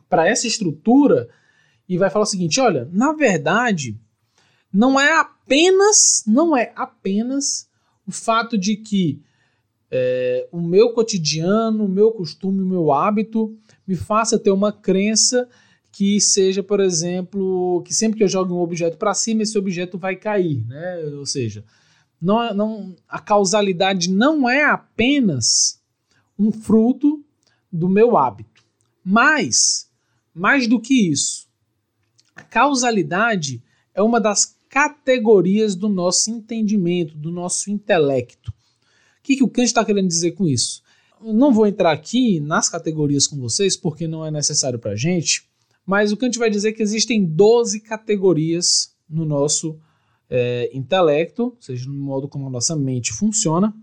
para 0.10 0.28
essa 0.28 0.48
estrutura 0.48 1.30
e 1.88 1.98
vai 1.98 2.10
falar 2.10 2.24
o 2.24 2.28
seguinte: 2.28 2.60
olha, 2.60 2.90
na 2.92 3.14
verdade, 3.14 3.98
não 4.72 5.00
é 5.00 5.18
apenas, 5.18 6.26
não 6.28 6.58
é 6.58 6.74
apenas 6.76 7.70
o 8.06 8.12
fato 8.12 8.58
de 8.58 8.76
que 8.76 9.22
é, 9.90 10.48
o 10.52 10.62
meu 10.62 10.94
cotidiano, 10.94 11.86
o 11.86 11.90
meu 11.90 12.12
costume, 12.12 12.62
o 12.62 12.66
meu 12.66 12.92
hábito 12.92 13.58
me 13.88 13.96
faça 13.96 14.38
ter 14.38 14.52
uma 14.52 14.72
crença 14.72 15.48
que 15.92 16.20
seja, 16.20 16.62
por 16.62 16.80
exemplo, 16.80 17.82
que 17.84 17.94
sempre 17.94 18.18
que 18.18 18.24
eu 18.24 18.28
jogo 18.28 18.54
um 18.54 18.60
objeto 18.60 18.98
para 18.98 19.14
cima, 19.14 19.42
esse 19.42 19.58
objeto 19.58 19.98
vai 19.98 20.16
cair, 20.16 20.64
né? 20.68 21.00
Ou 21.18 21.26
seja, 21.26 21.64
não, 22.22 22.54
não, 22.54 22.96
a 23.08 23.20
causalidade 23.20 24.12
não 24.12 24.50
é 24.50 24.64
apenas 24.64 25.82
um 26.38 26.52
fruto 26.52 27.24
do 27.72 27.90
meu 27.90 28.16
hábito, 28.18 28.64
mas, 29.04 29.90
mais 30.34 30.68
do 30.68 30.80
que 30.80 31.10
isso, 31.10 31.48
a 32.36 32.44
causalidade 32.44 33.64
é 33.94 34.02
uma 34.02 34.20
das 34.20 34.56
categorias 34.70 35.76
do 35.76 35.90
nosso 35.90 36.30
entendimento, 36.30 37.18
do 37.18 37.32
nosso 37.32 37.72
intelecto. 37.72 38.54
Que, 39.28 39.36
que 39.36 39.44
o 39.44 39.50
Kant 39.50 39.66
está 39.66 39.84
querendo 39.84 40.08
dizer 40.08 40.32
com 40.32 40.48
isso? 40.48 40.82
não 41.22 41.52
vou 41.52 41.68
entrar 41.68 41.92
aqui 41.92 42.40
nas 42.40 42.70
categorias 42.70 43.28
com 43.28 43.38
vocês, 43.38 43.76
porque 43.76 44.08
não 44.08 44.26
é 44.26 44.32
necessário 44.32 44.80
para 44.80 44.92
a 44.92 44.96
gente, 44.96 45.48
mas 45.86 46.12
o 46.12 46.18
Kant 46.18 46.38
vai 46.38 46.50
dizer 46.50 46.74
que 46.74 46.84
existem 46.84 47.26
12 47.26 47.80
categorias 47.80 48.96
no 49.10 49.26
nosso 49.26 49.78
é, 50.30 50.70
intelecto, 50.74 51.44
ou 51.44 51.58
seja, 51.60 51.90
no 51.90 51.96
modo 51.96 52.28
como 52.28 52.48
a 52.48 52.50
nossa 52.50 52.76
mente 52.76 53.12
funciona. 53.12 53.74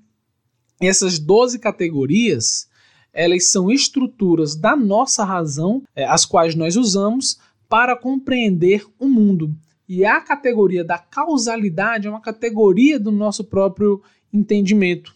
E 0.81 0.87
essas 0.87 1.19
12 1.19 1.59
categorias, 1.59 2.69
elas 3.13 3.51
são 3.51 3.71
estruturas 3.71 4.55
da 4.55 4.77
nossa 4.77 5.25
razão, 5.25 5.83
é, 5.95 6.05
as 6.05 6.25
quais 6.25 6.55
nós 6.55 6.77
usamos 6.77 7.39
para 7.69 7.97
compreender 7.97 8.87
o 8.99 9.09
mundo. 9.09 9.55
E 9.89 10.05
a 10.05 10.21
categoria 10.21 10.85
da 10.85 10.99
causalidade 10.99 12.07
é 12.07 12.11
uma 12.11 12.21
categoria 12.21 13.01
do 13.01 13.11
nosso 13.11 13.45
próprio 13.45 14.03
entendimento. 14.33 15.15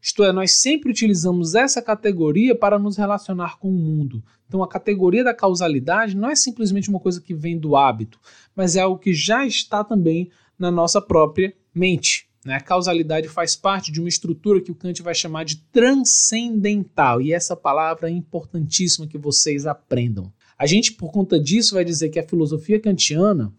Isto 0.00 0.24
é, 0.24 0.32
nós 0.32 0.52
sempre 0.52 0.90
utilizamos 0.90 1.54
essa 1.54 1.82
categoria 1.82 2.54
para 2.54 2.78
nos 2.78 2.96
relacionar 2.96 3.58
com 3.58 3.68
o 3.68 3.72
mundo. 3.72 4.22
Então, 4.46 4.62
a 4.62 4.68
categoria 4.68 5.24
da 5.24 5.34
causalidade 5.34 6.16
não 6.16 6.30
é 6.30 6.36
simplesmente 6.36 6.88
uma 6.88 7.00
coisa 7.00 7.20
que 7.20 7.34
vem 7.34 7.58
do 7.58 7.76
hábito, 7.76 8.18
mas 8.54 8.76
é 8.76 8.80
algo 8.80 8.98
que 8.98 9.12
já 9.12 9.44
está 9.46 9.82
também 9.82 10.30
na 10.58 10.70
nossa 10.70 11.00
própria 11.00 11.52
mente. 11.74 12.28
Né? 12.44 12.54
A 12.54 12.60
causalidade 12.60 13.28
faz 13.28 13.56
parte 13.56 13.90
de 13.90 14.00
uma 14.00 14.08
estrutura 14.08 14.60
que 14.60 14.70
o 14.70 14.74
Kant 14.74 15.02
vai 15.02 15.14
chamar 15.14 15.44
de 15.44 15.56
transcendental, 15.72 17.20
e 17.20 17.32
essa 17.32 17.56
palavra 17.56 18.08
é 18.08 18.12
importantíssima 18.12 19.06
que 19.06 19.18
vocês 19.18 19.66
aprendam. 19.66 20.32
A 20.56 20.66
gente, 20.66 20.92
por 20.92 21.10
conta 21.12 21.38
disso, 21.38 21.74
vai 21.74 21.84
dizer 21.84 22.08
que 22.08 22.18
a 22.18 22.26
filosofia 22.26 22.80
kantiana 22.80 23.52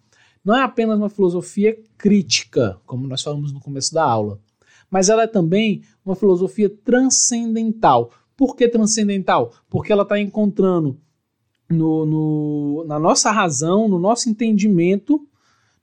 não 0.43 0.55
é 0.55 0.63
apenas 0.63 0.97
uma 0.97 1.09
filosofia 1.09 1.77
crítica, 1.97 2.79
como 2.85 3.07
nós 3.07 3.21
falamos 3.21 3.51
no 3.51 3.59
começo 3.59 3.93
da 3.93 4.03
aula 4.03 4.39
mas 4.89 5.09
ela 5.09 5.23
é 5.23 5.27
também 5.27 5.83
uma 6.05 6.15
filosofia 6.15 6.69
transcendental. 6.69 8.11
Por 8.35 8.55
que 8.55 8.67
transcendental? 8.67 9.53
Porque 9.69 9.91
ela 9.91 10.03
está 10.03 10.19
encontrando 10.19 10.97
no, 11.69 12.05
no, 12.05 12.85
na 12.87 12.97
nossa 12.97 13.31
razão, 13.31 13.87
no 13.87 13.99
nosso 13.99 14.29
entendimento, 14.29 15.21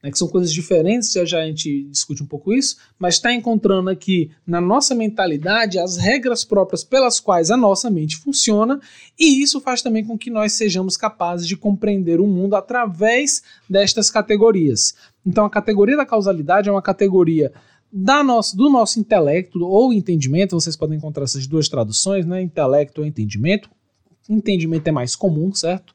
né, 0.03 0.11
que 0.11 0.19
são 0.19 0.29
coisas 0.29 0.53
diferentes, 0.53 1.12
já, 1.12 1.25
já 1.25 1.40
a 1.40 1.47
gente 1.47 1.85
discute 1.85 2.23
um 2.23 2.27
pouco 2.27 2.53
isso, 2.53 2.77
mas 2.99 3.14
está 3.14 3.33
encontrando 3.33 3.90
aqui 3.90 4.31
na 4.47 4.61
nossa 4.61 4.95
mentalidade 4.95 5.79
as 5.79 5.97
regras 5.97 6.45
próprias 6.45 6.85
pelas 6.85 7.19
quais 7.19 7.51
a 7.51 7.57
nossa 7.57 7.90
mente 7.90 8.16
funciona, 8.16 8.81
e 9.19 9.42
isso 9.42 9.61
faz 9.61 9.83
também 9.83 10.05
com 10.05 10.16
que 10.16 10.31
nós 10.31 10.53
sejamos 10.53 10.97
capazes 10.97 11.47
de 11.47 11.57
compreender 11.57 12.21
o 12.21 12.27
mundo 12.27 12.55
através 12.55 13.42
destas 13.69 14.11
categorias. 14.11 14.95
Então, 15.25 15.45
a 15.45 15.51
categoria 15.51 15.97
da 15.97 16.07
causalidade 16.07 16.69
é 16.69 16.73
uma 16.73 16.83
categoria 16.83 17.53
da 17.99 18.23
nossa, 18.23 18.55
do 18.55 18.69
nosso 18.69 19.01
intelecto 19.01 19.65
ou 19.65 19.91
entendimento, 19.91 20.55
vocês 20.55 20.77
podem 20.77 20.99
encontrar 20.99 21.25
essas 21.25 21.47
duas 21.47 21.67
traduções, 21.67 22.27
né? 22.27 22.43
Intelecto 22.43 23.01
ou 23.01 23.07
entendimento. 23.07 23.71
Entendimento 24.29 24.87
é 24.87 24.93
mais 24.93 25.17
comum, 25.17 25.55
certo? 25.55 25.95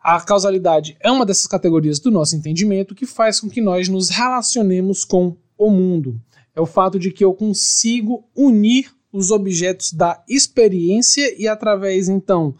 A 0.00 0.18
causalidade 0.22 0.96
é 1.00 1.10
uma 1.10 1.26
dessas 1.26 1.46
categorias 1.46 1.98
do 1.98 2.10
nosso 2.10 2.34
entendimento 2.34 2.94
que 2.94 3.04
faz 3.04 3.40
com 3.40 3.50
que 3.50 3.60
nós 3.60 3.90
nos 3.90 4.08
relacionemos 4.08 5.04
com 5.04 5.36
o 5.58 5.70
mundo. 5.70 6.18
É 6.56 6.62
o 6.62 6.66
fato 6.66 6.98
de 6.98 7.10
que 7.10 7.22
eu 7.22 7.34
consigo 7.34 8.24
unir 8.34 8.90
os 9.12 9.30
objetos 9.30 9.92
da 9.92 10.24
experiência 10.26 11.34
e, 11.38 11.46
através 11.46 12.08
então 12.08 12.54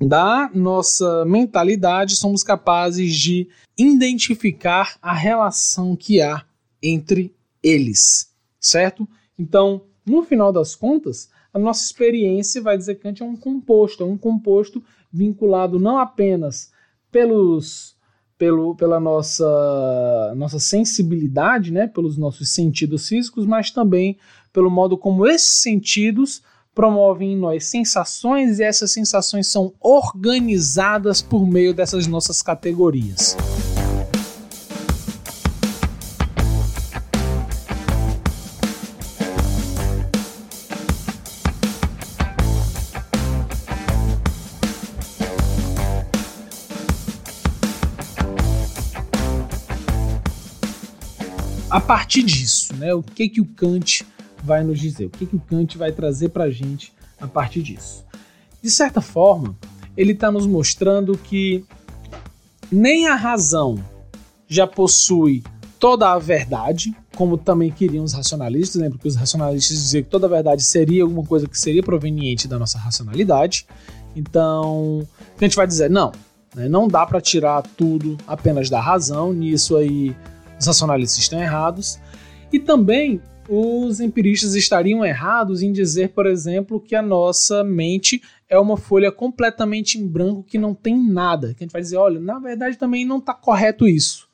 da 0.00 0.50
nossa 0.54 1.26
mentalidade, 1.26 2.16
somos 2.16 2.42
capazes 2.42 3.14
de 3.14 3.46
identificar 3.76 4.96
a 5.02 5.12
relação 5.12 5.94
que 5.94 6.22
há 6.22 6.46
entre 6.82 7.34
eles, 7.62 8.30
certo? 8.60 9.08
Então, 9.38 9.82
no 10.04 10.22
final 10.22 10.52
das 10.52 10.74
contas, 10.74 11.30
a 11.52 11.58
nossa 11.58 11.84
experiência 11.84 12.62
vai 12.62 12.76
dizer 12.76 12.96
que 12.96 13.06
gente 13.06 13.22
é 13.22 13.26
um 13.26 13.36
composto, 13.36 14.02
é 14.02 14.06
um 14.06 14.16
composto 14.18 14.82
vinculado 15.12 15.78
não 15.78 15.98
apenas 15.98 16.70
pelos 17.10 17.96
pelo, 18.38 18.74
pela 18.74 18.98
nossa, 18.98 20.34
nossa 20.36 20.58
sensibilidade, 20.58 21.70
né, 21.70 21.86
pelos 21.86 22.18
nossos 22.18 22.48
sentidos 22.48 23.06
físicos, 23.06 23.46
mas 23.46 23.70
também 23.70 24.18
pelo 24.52 24.68
modo 24.68 24.98
como 24.98 25.24
esses 25.28 25.62
sentidos 25.62 26.42
promovem 26.74 27.34
em 27.34 27.36
nós 27.36 27.66
sensações 27.66 28.58
e 28.58 28.64
essas 28.64 28.90
sensações 28.90 29.46
são 29.46 29.72
organizadas 29.80 31.22
por 31.22 31.46
meio 31.46 31.72
dessas 31.72 32.08
nossas 32.08 32.42
categorias. 32.42 33.36
Partir 51.92 52.22
disso, 52.22 52.74
né, 52.76 52.94
o 52.94 53.02
que 53.02 53.28
que 53.28 53.38
o 53.38 53.44
Kant 53.44 54.06
vai 54.42 54.64
nos 54.64 54.80
dizer? 54.80 55.04
O 55.04 55.10
que 55.10 55.26
que 55.26 55.36
o 55.36 55.40
Kant 55.40 55.76
vai 55.76 55.92
trazer 55.92 56.30
para 56.30 56.44
a 56.44 56.50
gente 56.50 56.90
a 57.20 57.28
partir 57.28 57.62
disso? 57.62 58.02
De 58.62 58.70
certa 58.70 59.02
forma, 59.02 59.54
ele 59.94 60.12
está 60.12 60.32
nos 60.32 60.46
mostrando 60.46 61.18
que 61.18 61.66
nem 62.70 63.08
a 63.08 63.14
razão 63.14 63.78
já 64.48 64.66
possui 64.66 65.44
toda 65.78 66.10
a 66.10 66.18
verdade, 66.18 66.96
como 67.14 67.36
também 67.36 67.70
queriam 67.70 68.04
os 68.04 68.14
racionalistas, 68.14 68.80
lembra 68.80 68.98
que 68.98 69.08
os 69.08 69.16
racionalistas 69.16 69.76
diziam 69.76 70.02
que 70.02 70.08
toda 70.08 70.26
a 70.26 70.30
verdade 70.30 70.62
seria 70.62 71.02
alguma 71.02 71.26
coisa 71.26 71.46
que 71.46 71.60
seria 71.60 71.82
proveniente 71.82 72.48
da 72.48 72.58
nossa 72.58 72.78
racionalidade. 72.78 73.66
Então, 74.16 75.06
a 75.38 75.44
gente 75.44 75.56
vai 75.56 75.66
dizer, 75.66 75.90
não, 75.90 76.10
né, 76.54 76.70
não 76.70 76.88
dá 76.88 77.04
para 77.04 77.20
tirar 77.20 77.62
tudo 77.76 78.16
apenas 78.26 78.70
da 78.70 78.80
razão, 78.80 79.30
nisso 79.30 79.76
aí 79.76 80.16
os 80.62 80.66
racionalistas 80.66 81.18
estão 81.18 81.42
errados. 81.42 81.98
E 82.52 82.58
também 82.58 83.20
os 83.48 84.00
empiristas 84.00 84.54
estariam 84.54 85.04
errados 85.04 85.62
em 85.62 85.72
dizer, 85.72 86.10
por 86.10 86.26
exemplo, 86.26 86.80
que 86.80 86.94
a 86.94 87.02
nossa 87.02 87.64
mente 87.64 88.22
é 88.48 88.58
uma 88.58 88.76
folha 88.76 89.10
completamente 89.10 89.98
em 89.98 90.06
branco 90.06 90.44
que 90.44 90.58
não 90.58 90.74
tem 90.74 90.96
nada. 90.96 91.48
Que 91.54 91.62
a 91.62 91.66
gente 91.66 91.72
vai 91.72 91.82
dizer, 91.82 91.96
olha, 91.96 92.20
na 92.20 92.38
verdade 92.38 92.78
também 92.78 93.04
não 93.04 93.18
está 93.18 93.34
correto 93.34 93.88
isso. 93.88 94.28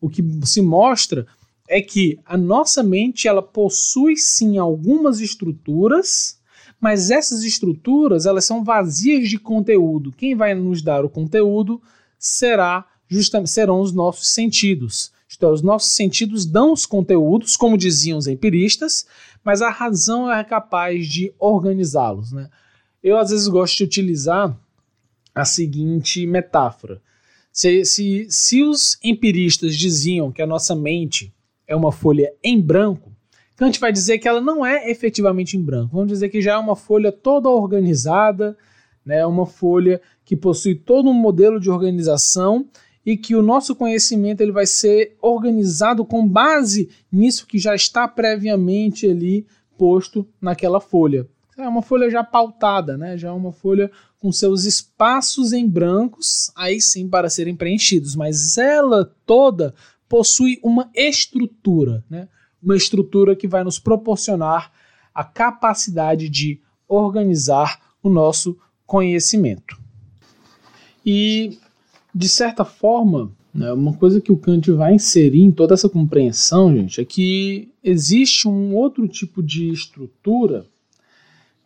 O 0.00 0.08
que 0.08 0.22
se 0.44 0.62
mostra 0.62 1.26
é 1.68 1.80
que 1.80 2.18
a 2.24 2.36
nossa 2.36 2.82
mente 2.82 3.26
ela 3.26 3.42
possui 3.42 4.16
sim 4.16 4.58
algumas 4.58 5.20
estruturas, 5.20 6.38
mas 6.80 7.10
essas 7.10 7.42
estruturas 7.42 8.26
elas 8.26 8.44
são 8.44 8.62
vazias 8.62 9.28
de 9.28 9.38
conteúdo. 9.38 10.12
Quem 10.12 10.36
vai 10.36 10.54
nos 10.54 10.82
dar 10.82 11.04
o 11.04 11.10
conteúdo 11.10 11.82
será 12.18 12.86
justamente 13.08 13.50
serão 13.50 13.80
os 13.80 13.92
nossos 13.92 14.28
sentidos. 14.28 15.13
Isto 15.34 15.46
é, 15.46 15.50
os 15.50 15.62
nossos 15.62 15.96
sentidos 15.96 16.46
dão 16.46 16.72
os 16.72 16.86
conteúdos, 16.86 17.56
como 17.56 17.76
diziam 17.76 18.16
os 18.16 18.28
empiristas, 18.28 19.04
mas 19.42 19.62
a 19.62 19.68
razão 19.68 20.32
é 20.32 20.44
capaz 20.44 21.08
de 21.08 21.34
organizá-los. 21.40 22.30
Né? 22.30 22.48
Eu, 23.02 23.18
às 23.18 23.30
vezes, 23.30 23.48
gosto 23.48 23.78
de 23.78 23.82
utilizar 23.82 24.56
a 25.34 25.44
seguinte 25.44 26.24
metáfora. 26.24 27.02
Se, 27.52 27.84
se, 27.84 28.28
se 28.30 28.62
os 28.62 28.96
empiristas 29.02 29.74
diziam 29.74 30.30
que 30.30 30.40
a 30.40 30.46
nossa 30.46 30.72
mente 30.72 31.34
é 31.66 31.74
uma 31.74 31.90
folha 31.90 32.32
em 32.40 32.60
branco, 32.60 33.12
Kant 33.56 33.80
vai 33.80 33.90
dizer 33.90 34.18
que 34.18 34.28
ela 34.28 34.40
não 34.40 34.64
é 34.64 34.88
efetivamente 34.88 35.56
em 35.56 35.62
branco. 35.62 35.96
Vamos 35.96 36.12
dizer 36.12 36.28
que 36.28 36.40
já 36.40 36.52
é 36.52 36.58
uma 36.58 36.76
folha 36.76 37.10
toda 37.10 37.48
organizada, 37.48 38.56
né, 39.04 39.26
uma 39.26 39.46
folha 39.46 40.00
que 40.24 40.36
possui 40.36 40.76
todo 40.76 41.10
um 41.10 41.12
modelo 41.12 41.58
de 41.58 41.70
organização 41.70 42.68
e 43.04 43.16
que 43.16 43.34
o 43.34 43.42
nosso 43.42 43.74
conhecimento 43.74 44.40
ele 44.40 44.52
vai 44.52 44.66
ser 44.66 45.16
organizado 45.20 46.04
com 46.04 46.26
base 46.26 46.88
nisso 47.12 47.46
que 47.46 47.58
já 47.58 47.74
está 47.74 48.08
previamente 48.08 49.06
ali 49.06 49.46
posto 49.76 50.26
naquela 50.40 50.80
folha. 50.80 51.28
É 51.56 51.68
uma 51.68 51.82
folha 51.82 52.10
já 52.10 52.24
pautada, 52.24 52.96
né? 52.96 53.16
já 53.16 53.28
é 53.28 53.32
uma 53.32 53.52
folha 53.52 53.90
com 54.18 54.32
seus 54.32 54.64
espaços 54.64 55.52
em 55.52 55.68
brancos, 55.68 56.50
aí 56.56 56.80
sim 56.80 57.08
para 57.08 57.28
serem 57.28 57.54
preenchidos, 57.54 58.16
mas 58.16 58.58
ela 58.58 59.12
toda 59.24 59.74
possui 60.08 60.58
uma 60.62 60.90
estrutura, 60.94 62.04
né? 62.08 62.28
uma 62.62 62.76
estrutura 62.76 63.36
que 63.36 63.46
vai 63.46 63.62
nos 63.62 63.78
proporcionar 63.78 64.72
a 65.14 65.22
capacidade 65.22 66.28
de 66.28 66.60
organizar 66.88 67.80
o 68.02 68.08
nosso 68.08 68.58
conhecimento. 68.86 69.78
E 71.06 71.58
de 72.14 72.28
certa 72.28 72.64
forma, 72.64 73.32
né, 73.52 73.72
uma 73.72 73.92
coisa 73.94 74.20
que 74.20 74.30
o 74.30 74.36
Kant 74.36 74.70
vai 74.72 74.94
inserir 74.94 75.42
em 75.42 75.50
toda 75.50 75.74
essa 75.74 75.88
compreensão, 75.88 76.74
gente, 76.74 77.00
é 77.00 77.04
que 77.04 77.72
existe 77.82 78.46
um 78.46 78.74
outro 78.74 79.08
tipo 79.08 79.42
de 79.42 79.70
estrutura 79.70 80.66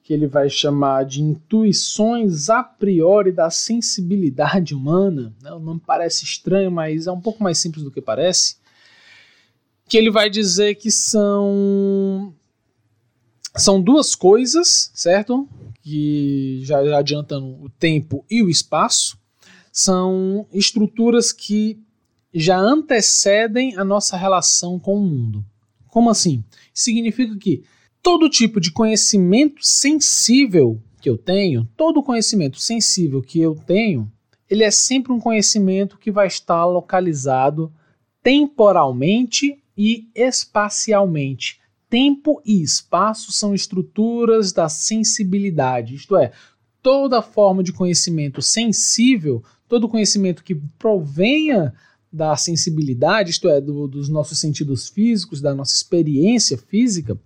que 0.03 0.15
ele 0.15 0.27
vai 0.27 0.49
chamar 0.49 1.05
de 1.05 1.21
intuições 1.21 2.49
a 2.49 2.63
priori 2.63 3.31
da 3.31 3.51
sensibilidade 3.51 4.75
humana. 4.75 5.35
Né? 5.43 5.53
O 5.53 5.59
nome 5.59 5.83
parece 5.87 6.25
estranho, 6.25 6.71
mas 6.71 7.07
é 7.07 7.13
um 7.13 7.21
pouco 7.21 7.43
mais 7.43 7.59
simples 7.59 7.85
do 7.85 7.91
que 7.91 8.01
parece. 8.01 8.57
Que 9.87 9.99
ele 9.99 10.11
vai 10.11 10.31
dizer 10.31 10.77
que 10.77 10.91
são 10.91 12.33
são 13.55 13.83
duas 13.83 14.15
coisas, 14.15 14.91
certo? 14.95 15.47
Que 15.83 16.61
já, 16.63 16.83
já 16.83 16.99
adiantando 16.99 17.63
o 17.63 17.69
tempo 17.69 18.25
e 18.31 18.43
o 18.43 18.49
espaço 18.49 19.19
são 19.79 20.45
estruturas 20.53 21.31
que 21.31 21.81
já 22.35 22.59
antecedem 22.59 23.77
a 23.77 23.85
nossa 23.85 24.17
relação 24.17 24.77
com 24.77 24.97
o 24.97 25.07
mundo. 25.07 25.45
Como 25.87 26.11
assim? 26.11 26.43
Significa 26.75 27.39
que 27.39 27.63
todo 28.03 28.29
tipo 28.29 28.61
de 28.61 28.73
conhecimento 28.73 29.65
sensível 29.65 30.83
que 31.01 31.09
eu 31.09 31.17
tenho, 31.17 31.65
todo 31.77 32.03
conhecimento 32.03 32.59
sensível 32.59 33.23
que 33.23 33.41
eu 33.41 33.55
tenho, 33.55 34.11
ele 34.51 34.65
é 34.65 34.71
sempre 34.73 35.13
um 35.13 35.21
conhecimento 35.21 35.97
que 35.97 36.11
vai 36.11 36.27
estar 36.27 36.65
localizado 36.65 37.73
temporalmente 38.21 39.63
e 39.77 40.09
espacialmente. 40.13 41.61
Tempo 41.89 42.43
e 42.45 42.61
espaço 42.63 43.31
são 43.31 43.55
estruturas 43.55 44.53
da 44.53 44.69
sensibilidade, 44.69 45.95
isto 45.95 46.17
é, 46.17 46.33
toda 46.83 47.23
forma 47.23 47.63
de 47.63 47.73
conhecimento 47.73 48.43
sensível 48.43 49.41
todo 49.69 49.89
conhecimento 49.89 50.43
que 50.43 50.55
provenha 50.55 51.73
da 52.11 52.35
sensibilidade, 52.37 53.31
isto 53.31 53.49
é, 53.49 53.61
do, 53.61 53.87
dos 53.87 54.09
nossos 54.09 54.39
sentidos 54.39 54.89
físicos, 54.89 55.41
da 55.41 55.55
nossa 55.55 55.75
experiência 55.75 56.57
física, 56.57 57.19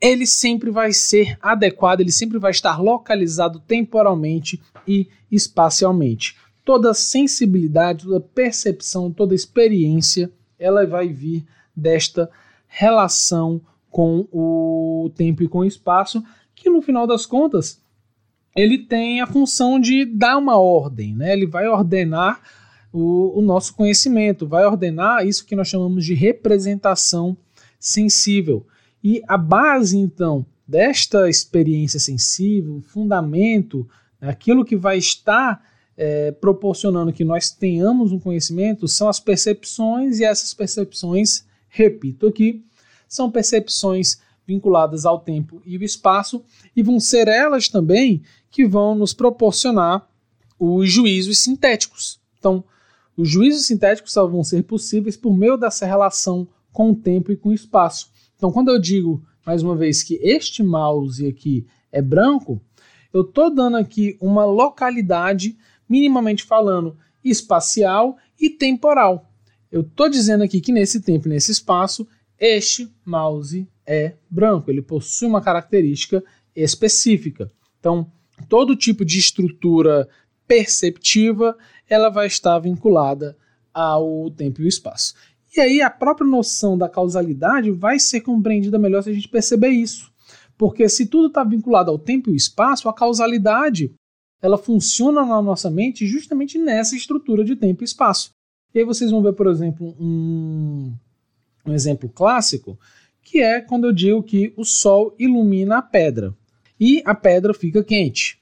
ele 0.00 0.26
sempre 0.26 0.70
vai 0.70 0.92
ser 0.92 1.36
adequado, 1.42 2.00
ele 2.00 2.12
sempre 2.12 2.38
vai 2.38 2.50
estar 2.50 2.80
localizado 2.80 3.60
temporalmente 3.60 4.62
e 4.86 5.08
espacialmente. 5.30 6.36
Toda 6.64 6.94
sensibilidade, 6.94 8.04
toda 8.04 8.20
percepção, 8.20 9.10
toda 9.10 9.34
experiência, 9.34 10.30
ela 10.58 10.86
vai 10.86 11.08
vir 11.08 11.44
desta 11.74 12.30
relação 12.66 13.60
com 13.90 14.26
o 14.30 15.10
tempo 15.16 15.42
e 15.42 15.48
com 15.48 15.60
o 15.60 15.64
espaço, 15.64 16.22
que 16.54 16.70
no 16.70 16.82
final 16.82 17.06
das 17.06 17.26
contas 17.26 17.80
ele 18.58 18.78
tem 18.78 19.20
a 19.20 19.26
função 19.26 19.78
de 19.78 20.04
dar 20.04 20.36
uma 20.36 20.58
ordem, 20.58 21.14
né? 21.14 21.32
Ele 21.32 21.46
vai 21.46 21.68
ordenar 21.68 22.42
o, 22.92 23.38
o 23.38 23.40
nosso 23.42 23.74
conhecimento, 23.74 24.48
vai 24.48 24.64
ordenar 24.66 25.24
isso 25.24 25.46
que 25.46 25.54
nós 25.54 25.68
chamamos 25.68 26.04
de 26.04 26.12
representação 26.12 27.36
sensível. 27.78 28.66
E 29.02 29.22
a 29.28 29.38
base, 29.38 29.96
então, 29.96 30.44
desta 30.66 31.30
experiência 31.30 32.00
sensível, 32.00 32.76
o 32.76 32.82
fundamento, 32.82 33.88
né, 34.20 34.28
aquilo 34.28 34.64
que 34.64 34.76
vai 34.76 34.98
estar 34.98 35.64
é, 35.96 36.32
proporcionando 36.32 37.12
que 37.12 37.24
nós 37.24 37.50
tenhamos 37.50 38.10
um 38.10 38.18
conhecimento, 38.18 38.88
são 38.88 39.08
as 39.08 39.20
percepções, 39.20 40.18
e 40.18 40.24
essas 40.24 40.52
percepções, 40.52 41.44
repito 41.68 42.26
aqui, 42.26 42.64
são 43.06 43.30
percepções 43.30 44.18
vinculadas 44.48 45.04
ao 45.04 45.20
tempo 45.20 45.60
e 45.66 45.76
o 45.76 45.84
espaço, 45.84 46.42
e 46.74 46.82
vão 46.82 46.98
ser 46.98 47.28
elas 47.28 47.68
também 47.68 48.22
que 48.50 48.66
vão 48.66 48.94
nos 48.94 49.12
proporcionar 49.12 50.08
os 50.58 50.90
juízos 50.90 51.40
sintéticos. 51.40 52.18
Então, 52.38 52.64
os 53.14 53.28
juízos 53.28 53.66
sintéticos 53.66 54.14
só 54.14 54.26
vão 54.26 54.42
ser 54.42 54.64
possíveis 54.64 55.18
por 55.18 55.36
meio 55.36 55.58
dessa 55.58 55.84
relação 55.84 56.48
com 56.72 56.92
o 56.92 56.96
tempo 56.96 57.30
e 57.30 57.36
com 57.36 57.50
o 57.50 57.54
espaço. 57.54 58.10
Então, 58.36 58.50
quando 58.50 58.70
eu 58.70 58.78
digo, 58.78 59.22
mais 59.44 59.62
uma 59.62 59.76
vez, 59.76 60.02
que 60.02 60.14
este 60.22 60.62
mouse 60.62 61.26
aqui 61.26 61.66
é 61.92 62.00
branco, 62.00 62.58
eu 63.12 63.20
estou 63.20 63.54
dando 63.54 63.76
aqui 63.76 64.16
uma 64.18 64.46
localidade, 64.46 65.58
minimamente 65.86 66.44
falando, 66.44 66.96
espacial 67.22 68.16
e 68.40 68.48
temporal. 68.48 69.30
Eu 69.70 69.82
estou 69.82 70.08
dizendo 70.08 70.42
aqui 70.42 70.60
que 70.60 70.72
nesse 70.72 71.02
tempo 71.02 71.28
e 71.28 71.30
nesse 71.30 71.52
espaço, 71.52 72.06
este 72.38 72.88
mouse 73.04 73.68
é 73.86 74.14
branco, 74.30 74.70
ele 74.70 74.82
possui 74.82 75.28
uma 75.28 75.40
característica 75.40 76.22
específica. 76.54 77.50
Então, 77.80 78.10
todo 78.48 78.76
tipo 78.76 79.04
de 79.04 79.18
estrutura 79.18 80.08
perceptiva, 80.46 81.56
ela 81.88 82.08
vai 82.08 82.26
estar 82.26 82.58
vinculada 82.58 83.36
ao 83.72 84.30
tempo 84.30 84.60
e 84.60 84.64
o 84.64 84.68
espaço. 84.68 85.14
E 85.56 85.60
aí 85.60 85.80
a 85.80 85.90
própria 85.90 86.26
noção 86.26 86.76
da 86.76 86.88
causalidade 86.88 87.70
vai 87.70 87.98
ser 87.98 88.20
compreendida 88.20 88.78
melhor 88.78 89.02
se 89.02 89.10
a 89.10 89.12
gente 89.12 89.28
perceber 89.28 89.70
isso. 89.70 90.12
Porque 90.56 90.88
se 90.88 91.06
tudo 91.06 91.28
está 91.28 91.44
vinculado 91.44 91.90
ao 91.90 91.98
tempo 91.98 92.28
e 92.28 92.32
ao 92.32 92.36
espaço, 92.36 92.88
a 92.88 92.94
causalidade 92.94 93.92
ela 94.40 94.58
funciona 94.58 95.24
na 95.24 95.42
nossa 95.42 95.70
mente 95.70 96.06
justamente 96.06 96.58
nessa 96.58 96.94
estrutura 96.94 97.44
de 97.44 97.56
tempo 97.56 97.82
e 97.82 97.84
espaço. 97.84 98.30
E 98.74 98.78
aí 98.78 98.84
vocês 98.84 99.10
vão 99.10 99.22
ver, 99.22 99.32
por 99.32 99.46
exemplo, 99.46 99.96
um, 99.98 100.94
um 101.68 101.74
exemplo 101.74 102.08
clássico, 102.08 102.78
que 103.22 103.40
é 103.40 103.60
quando 103.60 103.86
eu 103.86 103.92
digo 103.92 104.22
que 104.22 104.52
o 104.56 104.64
Sol 104.64 105.14
ilumina 105.18 105.78
a 105.78 105.82
pedra 105.82 106.34
e 106.80 107.02
a 107.04 107.14
pedra 107.14 107.52
fica 107.52 107.84
quente. 107.84 108.38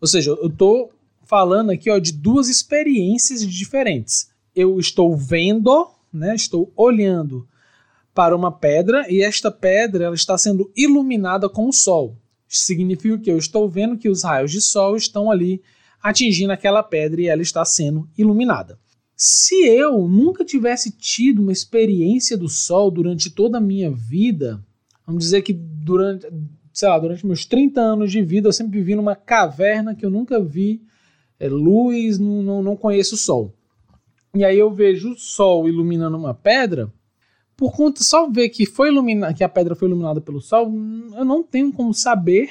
Ou 0.00 0.06
seja, 0.06 0.30
eu 0.30 0.46
estou 0.46 0.92
falando 1.24 1.70
aqui 1.70 1.90
ó, 1.90 1.98
de 1.98 2.12
duas 2.12 2.48
experiências 2.48 3.40
diferentes. 3.46 4.30
Eu 4.54 4.78
estou 4.78 5.16
vendo, 5.16 5.90
né, 6.12 6.34
estou 6.34 6.72
olhando 6.76 7.48
para 8.14 8.36
uma 8.36 8.52
pedra 8.52 9.10
e 9.10 9.22
esta 9.22 9.50
pedra 9.50 10.04
ela 10.04 10.14
está 10.14 10.38
sendo 10.38 10.70
iluminada 10.76 11.48
com 11.48 11.68
o 11.68 11.72
sol. 11.72 12.16
Significa 12.46 13.18
que 13.18 13.30
eu 13.30 13.38
estou 13.38 13.68
vendo 13.68 13.98
que 13.98 14.08
os 14.08 14.22
raios 14.22 14.52
de 14.52 14.60
sol 14.60 14.96
estão 14.96 15.30
ali 15.30 15.60
atingindo 16.00 16.52
aquela 16.52 16.82
pedra 16.82 17.20
e 17.20 17.26
ela 17.26 17.42
está 17.42 17.64
sendo 17.64 18.08
iluminada. 18.16 18.78
Se 19.16 19.66
eu 19.66 20.08
nunca 20.08 20.44
tivesse 20.44 20.90
tido 20.90 21.40
uma 21.40 21.52
experiência 21.52 22.36
do 22.36 22.48
sol 22.48 22.90
durante 22.90 23.30
toda 23.30 23.58
a 23.58 23.60
minha 23.60 23.90
vida, 23.90 24.64
vamos 25.06 25.24
dizer 25.24 25.42
que 25.42 25.52
durante, 25.52 26.26
sei 26.72 26.88
lá, 26.88 26.98
durante 26.98 27.26
meus 27.26 27.44
30 27.46 27.80
anos 27.80 28.10
de 28.10 28.22
vida 28.22 28.48
eu 28.48 28.52
sempre 28.52 28.78
vivi 28.78 28.94
numa 28.94 29.14
caverna 29.14 29.94
que 29.94 30.04
eu 30.04 30.10
nunca 30.10 30.40
vi 30.42 30.82
é, 31.38 31.48
luz, 31.48 32.18
não, 32.18 32.42
não, 32.42 32.62
não 32.62 32.76
conheço 32.76 33.14
o 33.14 33.18
sol. 33.18 33.54
E 34.34 34.44
aí 34.44 34.58
eu 34.58 34.72
vejo 34.72 35.12
o 35.12 35.18
sol 35.18 35.68
iluminando 35.68 36.16
uma 36.16 36.34
pedra, 36.34 36.92
por 37.56 37.72
conta 37.72 38.02
só 38.02 38.28
ver 38.28 38.48
que 38.48 38.66
foi 38.66 38.88
iluminada, 38.88 39.32
que 39.32 39.44
a 39.44 39.48
pedra 39.48 39.76
foi 39.76 39.86
iluminada 39.86 40.20
pelo 40.20 40.40
sol, 40.40 40.66
eu 41.16 41.24
não 41.24 41.42
tenho 41.42 41.72
como 41.72 41.94
saber 41.94 42.50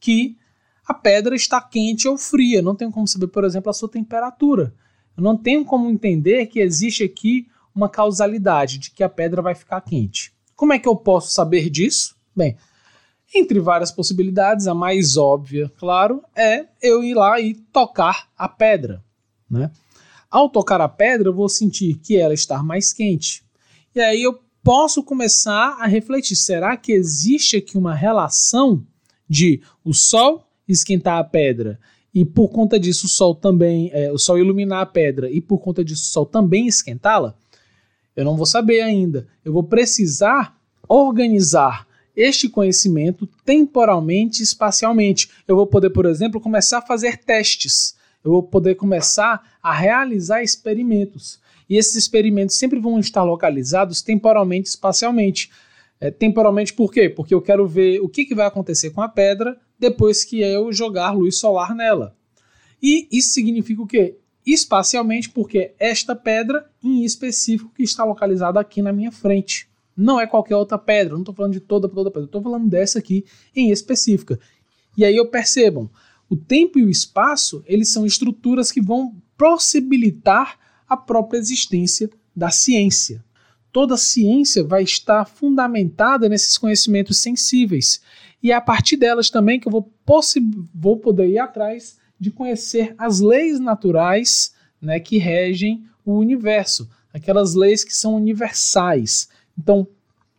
que 0.00 0.38
a 0.86 0.94
pedra 0.94 1.36
está 1.36 1.60
quente 1.60 2.08
ou 2.08 2.16
fria. 2.16 2.62
Não 2.62 2.74
tenho 2.74 2.90
como 2.90 3.06
saber, 3.06 3.26
por 3.26 3.44
exemplo, 3.44 3.68
a 3.68 3.74
sua 3.74 3.90
temperatura. 3.90 4.74
Eu 5.18 5.24
não 5.24 5.36
tenho 5.36 5.64
como 5.64 5.90
entender 5.90 6.46
que 6.46 6.60
existe 6.60 7.02
aqui 7.02 7.48
uma 7.74 7.88
causalidade 7.88 8.78
de 8.78 8.92
que 8.92 9.02
a 9.02 9.08
pedra 9.08 9.42
vai 9.42 9.52
ficar 9.52 9.80
quente. 9.80 10.32
Como 10.54 10.72
é 10.72 10.78
que 10.78 10.88
eu 10.88 10.94
posso 10.94 11.32
saber 11.32 11.68
disso? 11.68 12.14
Bem, 12.36 12.56
entre 13.34 13.58
várias 13.58 13.90
possibilidades, 13.90 14.68
a 14.68 14.74
mais 14.74 15.16
óbvia, 15.16 15.68
claro, 15.76 16.22
é 16.36 16.66
eu 16.80 17.02
ir 17.02 17.14
lá 17.14 17.40
e 17.40 17.54
tocar 17.54 18.28
a 18.38 18.48
pedra. 18.48 19.04
Né? 19.50 19.72
Ao 20.30 20.48
tocar 20.48 20.80
a 20.80 20.88
pedra, 20.88 21.28
eu 21.28 21.34
vou 21.34 21.48
sentir 21.48 21.96
que 21.96 22.16
ela 22.16 22.32
está 22.32 22.62
mais 22.62 22.92
quente. 22.92 23.42
E 23.96 24.00
aí 24.00 24.22
eu 24.22 24.38
posso 24.62 25.02
começar 25.02 25.78
a 25.80 25.86
refletir: 25.88 26.36
será 26.36 26.76
que 26.76 26.92
existe 26.92 27.56
aqui 27.56 27.76
uma 27.76 27.94
relação 27.94 28.86
de 29.28 29.62
o 29.84 29.92
sol 29.92 30.48
esquentar 30.68 31.18
a 31.18 31.24
pedra 31.24 31.80
e 32.18 32.24
por 32.24 32.48
conta 32.48 32.80
disso 32.80 33.06
o 33.06 33.08
sol 33.08 33.32
também, 33.32 33.92
é, 33.92 34.10
o 34.10 34.18
sol 34.18 34.36
iluminar 34.36 34.80
a 34.80 34.86
pedra 34.86 35.30
e 35.30 35.40
por 35.40 35.58
conta 35.60 35.84
disso 35.84 36.02
o 36.02 36.12
sol 36.12 36.26
também 36.26 36.66
esquentá-la? 36.66 37.36
Eu 38.16 38.24
não 38.24 38.36
vou 38.36 38.44
saber 38.44 38.80
ainda. 38.80 39.28
Eu 39.44 39.52
vou 39.52 39.62
precisar 39.62 40.58
organizar 40.88 41.86
este 42.16 42.48
conhecimento 42.48 43.24
temporalmente 43.44 44.40
e 44.40 44.42
espacialmente. 44.42 45.30
Eu 45.46 45.54
vou 45.54 45.64
poder, 45.64 45.90
por 45.90 46.06
exemplo, 46.06 46.40
começar 46.40 46.78
a 46.78 46.82
fazer 46.82 47.18
testes. 47.18 47.94
Eu 48.24 48.32
vou 48.32 48.42
poder 48.42 48.74
começar 48.74 49.56
a 49.62 49.72
realizar 49.72 50.42
experimentos. 50.42 51.38
E 51.70 51.76
esses 51.76 51.94
experimentos 51.94 52.56
sempre 52.56 52.80
vão 52.80 52.98
estar 52.98 53.22
localizados 53.22 54.02
temporalmente 54.02 54.66
e 54.66 54.70
espacialmente. 54.70 55.52
É, 56.00 56.10
temporalmente 56.10 56.72
por 56.72 56.92
quê? 56.92 57.08
Porque 57.08 57.32
eu 57.32 57.40
quero 57.40 57.64
ver 57.64 58.00
o 58.00 58.08
que, 58.08 58.24
que 58.24 58.34
vai 58.34 58.48
acontecer 58.48 58.90
com 58.90 59.02
a 59.02 59.08
pedra 59.08 59.56
depois 59.78 60.24
que 60.24 60.40
eu 60.40 60.72
jogar 60.72 61.12
luz 61.12 61.38
solar 61.38 61.74
nela. 61.74 62.16
E 62.82 63.08
isso 63.10 63.30
significa 63.30 63.82
o 63.82 63.86
quê? 63.86 64.16
Espacialmente, 64.46 65.30
porque 65.30 65.74
esta 65.78 66.14
pedra 66.16 66.70
em 66.82 67.04
específico 67.04 67.72
que 67.74 67.82
está 67.82 68.04
localizada 68.04 68.58
aqui 68.58 68.80
na 68.80 68.92
minha 68.92 69.12
frente. 69.12 69.68
Não 69.96 70.20
é 70.20 70.26
qualquer 70.26 70.56
outra 70.56 70.78
pedra, 70.78 71.14
não 71.14 71.20
estou 71.20 71.34
falando 71.34 71.52
de 71.52 71.60
toda, 71.60 71.88
toda 71.88 72.10
pedra, 72.10 72.26
estou 72.26 72.42
falando 72.42 72.68
dessa 72.68 72.98
aqui 72.98 73.24
em 73.54 73.70
específica. 73.70 74.38
E 74.96 75.04
aí 75.04 75.16
eu 75.16 75.28
percebam, 75.28 75.90
o 76.30 76.36
tempo 76.36 76.78
e 76.78 76.84
o 76.84 76.90
espaço, 76.90 77.62
eles 77.66 77.90
são 77.90 78.06
estruturas 78.06 78.70
que 78.70 78.80
vão 78.80 79.16
possibilitar 79.36 80.58
a 80.88 80.96
própria 80.96 81.38
existência 81.38 82.08
da 82.34 82.50
ciência. 82.50 83.24
Toda 83.72 83.96
ciência 83.96 84.64
vai 84.64 84.82
estar 84.82 85.24
fundamentada 85.24 86.28
nesses 86.28 86.56
conhecimentos 86.56 87.20
sensíveis. 87.20 88.00
E 88.42 88.50
é 88.50 88.54
a 88.54 88.60
partir 88.60 88.96
delas 88.96 89.30
também 89.30 89.60
que 89.60 89.68
eu 89.68 89.72
vou, 89.72 89.92
vou 90.74 90.96
poder 90.98 91.28
ir 91.28 91.38
atrás 91.38 91.98
de 92.18 92.30
conhecer 92.30 92.94
as 92.98 93.20
leis 93.20 93.60
naturais 93.60 94.52
né, 94.80 94.98
que 94.98 95.18
regem 95.18 95.84
o 96.04 96.14
universo, 96.14 96.88
aquelas 97.12 97.54
leis 97.54 97.84
que 97.84 97.94
são 97.94 98.14
universais. 98.14 99.28
Então, 99.56 99.86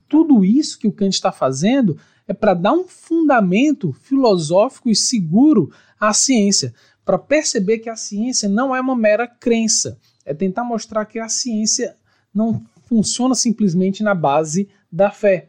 tudo 0.08 0.44
isso 0.44 0.80
que 0.80 0.88
o 0.88 0.92
Kant 0.92 1.13
está 1.13 1.32
fazendo 1.32 1.98
é 2.28 2.34
para 2.34 2.54
dar 2.54 2.74
um 2.74 2.88
fundamento 2.88 3.94
filosófico 3.94 4.89
e 4.89 4.96
seguro 4.96 5.72
à 6.00 6.13
ciência, 6.13 6.74
para 7.06 7.18
perceber 7.18 7.80
que 7.80 7.89
a 7.89 7.96
ciência 7.96 8.48
não 8.48 8.76
é 8.76 8.80
uma 8.80 8.96
mera 8.96 9.28
crença, 9.28 9.98
é 10.26 10.34
tentar 10.34 10.63
mostrar 10.63 11.06
que 11.06 11.20
a 11.20 11.28
ciência 11.28 11.96
não 12.34 12.63
funciona 12.89 13.36
simplesmente 13.36 14.04
na 14.04 14.15
base 14.15 14.67
da 14.91 15.12
fé, 15.12 15.47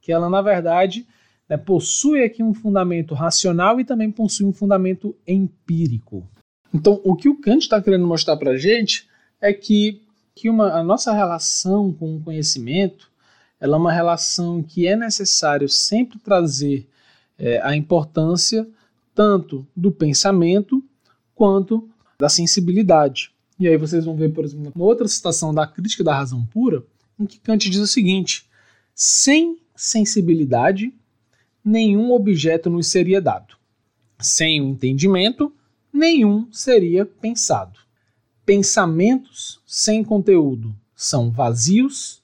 que 0.00 0.12
ela, 0.12 0.28
na 0.28 0.42
verdade, 0.42 1.06
né, 1.48 1.56
possui 1.56 2.22
aqui 2.22 2.42
um 2.42 2.54
fundamento 2.54 3.14
racional 3.14 3.80
e 3.80 3.84
também 3.84 4.10
possui 4.10 4.46
um 4.46 4.52
fundamento 4.52 5.16
empírico. 5.26 6.28
Então, 6.72 7.00
o 7.02 7.16
que 7.16 7.28
o 7.28 7.40
Kant 7.40 7.62
está 7.62 7.80
querendo 7.80 8.06
mostrar 8.06 8.36
para 8.36 8.52
a 8.52 8.58
gente 8.58 9.08
é 9.40 9.52
que 9.52 10.04
que 10.34 10.50
uma, 10.50 10.72
a 10.72 10.82
nossa 10.82 11.12
relação 11.12 11.92
com 11.92 12.16
o 12.16 12.20
conhecimento 12.20 13.08
ela 13.60 13.76
é 13.76 13.80
uma 13.80 13.92
relação 13.92 14.62
que 14.62 14.86
é 14.86 14.96
necessário 14.96 15.68
sempre 15.68 16.18
trazer 16.18 16.88
é, 17.38 17.60
a 17.62 17.74
importância 17.74 18.66
tanto 19.14 19.66
do 19.76 19.92
pensamento 19.92 20.82
quanto 21.34 21.88
da 22.18 22.28
sensibilidade. 22.28 23.33
E 23.58 23.68
aí 23.68 23.76
vocês 23.76 24.04
vão 24.04 24.16
ver, 24.16 24.32
por 24.32 24.44
exemplo, 24.44 24.72
uma 24.74 24.84
outra 24.84 25.06
citação 25.06 25.54
da 25.54 25.66
Crítica 25.66 26.02
da 26.02 26.14
Razão 26.14 26.44
Pura, 26.46 26.84
em 27.18 27.26
que 27.26 27.38
Kant 27.38 27.68
diz 27.70 27.80
o 27.80 27.86
seguinte: 27.86 28.48
sem 28.94 29.58
sensibilidade, 29.76 30.92
nenhum 31.64 32.12
objeto 32.12 32.68
nos 32.68 32.88
seria 32.88 33.20
dado. 33.20 33.56
Sem 34.20 34.60
o 34.60 34.68
entendimento, 34.68 35.52
nenhum 35.92 36.48
seria 36.52 37.04
pensado. 37.06 37.78
Pensamentos 38.44 39.60
sem 39.66 40.04
conteúdo 40.04 40.74
são 40.94 41.30
vazios, 41.30 42.22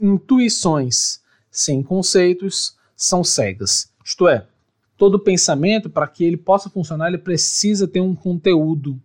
intuições 0.00 1.20
sem 1.50 1.82
conceitos 1.82 2.76
são 2.94 3.24
cegas. 3.24 3.90
Isto 4.04 4.28
é, 4.28 4.46
todo 4.96 5.18
pensamento, 5.18 5.88
para 5.88 6.06
que 6.06 6.24
ele 6.24 6.36
possa 6.36 6.68
funcionar, 6.68 7.08
ele 7.08 7.18
precisa 7.18 7.88
ter 7.88 8.00
um 8.00 8.14
conteúdo. 8.14 9.00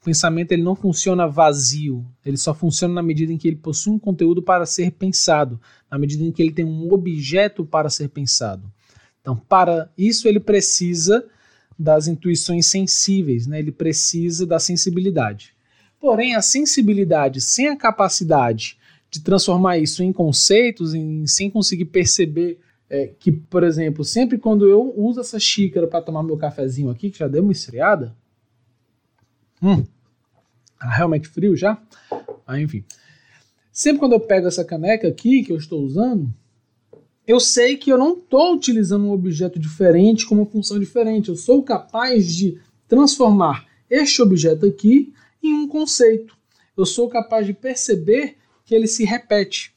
O 0.00 0.04
pensamento 0.04 0.52
ele 0.52 0.62
não 0.62 0.74
funciona 0.74 1.26
vazio, 1.28 2.06
ele 2.24 2.38
só 2.38 2.54
funciona 2.54 2.94
na 2.94 3.02
medida 3.02 3.32
em 3.32 3.36
que 3.36 3.46
ele 3.46 3.56
possui 3.56 3.92
um 3.92 3.98
conteúdo 3.98 4.42
para 4.42 4.64
ser 4.64 4.92
pensado, 4.92 5.60
na 5.90 5.98
medida 5.98 6.24
em 6.24 6.32
que 6.32 6.42
ele 6.42 6.52
tem 6.52 6.64
um 6.64 6.90
objeto 6.90 7.66
para 7.66 7.90
ser 7.90 8.08
pensado. 8.08 8.72
Então, 9.20 9.36
para 9.36 9.90
isso, 9.98 10.26
ele 10.26 10.40
precisa 10.40 11.26
das 11.78 12.06
intuições 12.06 12.66
sensíveis, 12.66 13.46
né? 13.46 13.58
ele 13.58 13.72
precisa 13.72 14.46
da 14.46 14.58
sensibilidade. 14.58 15.54
Porém, 16.00 16.34
a 16.34 16.40
sensibilidade 16.40 17.40
sem 17.42 17.68
a 17.68 17.76
capacidade 17.76 18.78
de 19.10 19.20
transformar 19.20 19.76
isso 19.76 20.02
em 20.02 20.12
conceitos, 20.12 20.94
em, 20.94 21.26
sem 21.26 21.50
conseguir 21.50 21.86
perceber 21.86 22.58
é, 22.88 23.10
que, 23.18 23.30
por 23.30 23.62
exemplo, 23.62 24.02
sempre 24.02 24.38
quando 24.38 24.66
eu 24.66 24.94
uso 24.96 25.20
essa 25.20 25.38
xícara 25.38 25.86
para 25.86 26.00
tomar 26.00 26.22
meu 26.22 26.38
cafezinho 26.38 26.88
aqui, 26.88 27.10
que 27.10 27.18
já 27.18 27.28
deu 27.28 27.42
uma 27.42 27.52
esfriada, 27.52 28.16
hum, 29.62 29.84
tá 30.78 30.88
realmente 30.88 31.28
frio 31.28 31.56
já, 31.56 31.80
ah, 32.46 32.60
enfim. 32.60 32.84
Sempre 33.72 34.00
quando 34.00 34.12
eu 34.12 34.20
pego 34.20 34.48
essa 34.48 34.64
caneca 34.64 35.06
aqui 35.08 35.44
que 35.44 35.52
eu 35.52 35.56
estou 35.56 35.82
usando, 35.82 36.32
eu 37.26 37.38
sei 37.38 37.76
que 37.76 37.90
eu 37.90 37.96
não 37.96 38.14
estou 38.14 38.54
utilizando 38.54 39.04
um 39.04 39.12
objeto 39.12 39.58
diferente 39.58 40.26
com 40.26 40.34
uma 40.34 40.46
função 40.46 40.78
diferente. 40.80 41.28
Eu 41.28 41.36
sou 41.36 41.62
capaz 41.62 42.34
de 42.34 42.58
transformar 42.88 43.66
este 43.88 44.20
objeto 44.20 44.66
aqui 44.66 45.12
em 45.42 45.54
um 45.54 45.68
conceito. 45.68 46.36
Eu 46.76 46.84
sou 46.84 47.08
capaz 47.08 47.46
de 47.46 47.52
perceber 47.52 48.36
que 48.64 48.74
ele 48.74 48.86
se 48.86 49.04
repete. 49.04 49.72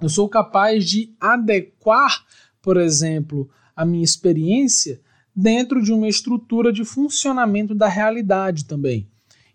Eu 0.00 0.08
sou 0.08 0.28
capaz 0.28 0.84
de 0.84 1.12
adequar, 1.18 2.24
por 2.62 2.76
exemplo, 2.76 3.50
a 3.74 3.84
minha 3.84 4.04
experiência 4.04 5.00
dentro 5.36 5.82
de 5.82 5.92
uma 5.92 6.08
estrutura 6.08 6.72
de 6.72 6.84
funcionamento 6.84 7.74
da 7.74 7.88
realidade 7.88 8.64
também. 8.64 9.06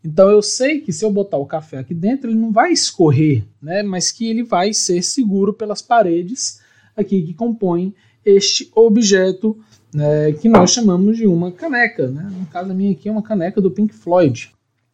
Então 0.04 0.30
eu 0.30 0.42
sei 0.42 0.80
que 0.80 0.94
se 0.94 1.04
eu 1.04 1.12
botar 1.12 1.38
o 1.38 1.46
café 1.46 1.80
aqui 1.80 1.94
dentro, 1.94 2.30
ele 2.30 2.40
não 2.40 2.52
vai 2.52 2.72
escorrer, 2.72 3.44
né? 3.62 3.82
mas 3.82 4.12
que 4.12 4.30
ele 4.30 4.44
vai 4.44 4.74
ser 4.74 5.02
seguro 5.04 5.54
pelas 5.54 5.82
paredes 5.82 6.60
aqui 6.96 7.22
que 7.24 7.34
compõem 7.34 7.94
este 8.26 8.72
objeto 8.76 9.58
né, 9.94 10.32
que 10.34 10.48
nós 10.48 10.72
chamamos 10.72 11.18
de 11.18 11.28
uma 11.28 11.52
caneca. 11.52 12.08
Né? 12.08 12.32
No 12.40 12.46
caso, 12.48 12.72
a 12.72 12.74
minha 12.74 12.92
aqui 12.92 13.10
é 13.10 13.12
uma 13.12 13.22
caneca 13.22 13.60
do 13.60 13.72
Pink 13.72 13.94
Floyd. 13.94 14.52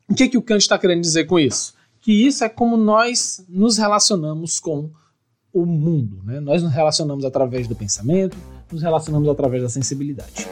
O 0.09 0.13
que, 0.13 0.29
que 0.29 0.37
o 0.37 0.41
Kant 0.41 0.61
está 0.61 0.77
querendo 0.77 1.01
dizer 1.01 1.25
com 1.25 1.37
isso? 1.37 1.73
Que 2.01 2.11
isso 2.11 2.43
é 2.43 2.49
como 2.49 2.77
nós 2.77 3.43
nos 3.49 3.77
relacionamos 3.77 4.59
com 4.59 4.89
o 5.53 5.65
mundo. 5.65 6.21
Né? 6.23 6.39
Nós 6.39 6.63
nos 6.63 6.71
relacionamos 6.71 7.25
através 7.25 7.67
do 7.67 7.75
pensamento, 7.75 8.37
nos 8.71 8.81
relacionamos 8.81 9.27
através 9.27 9.63
da 9.63 9.69
sensibilidade. 9.69 10.47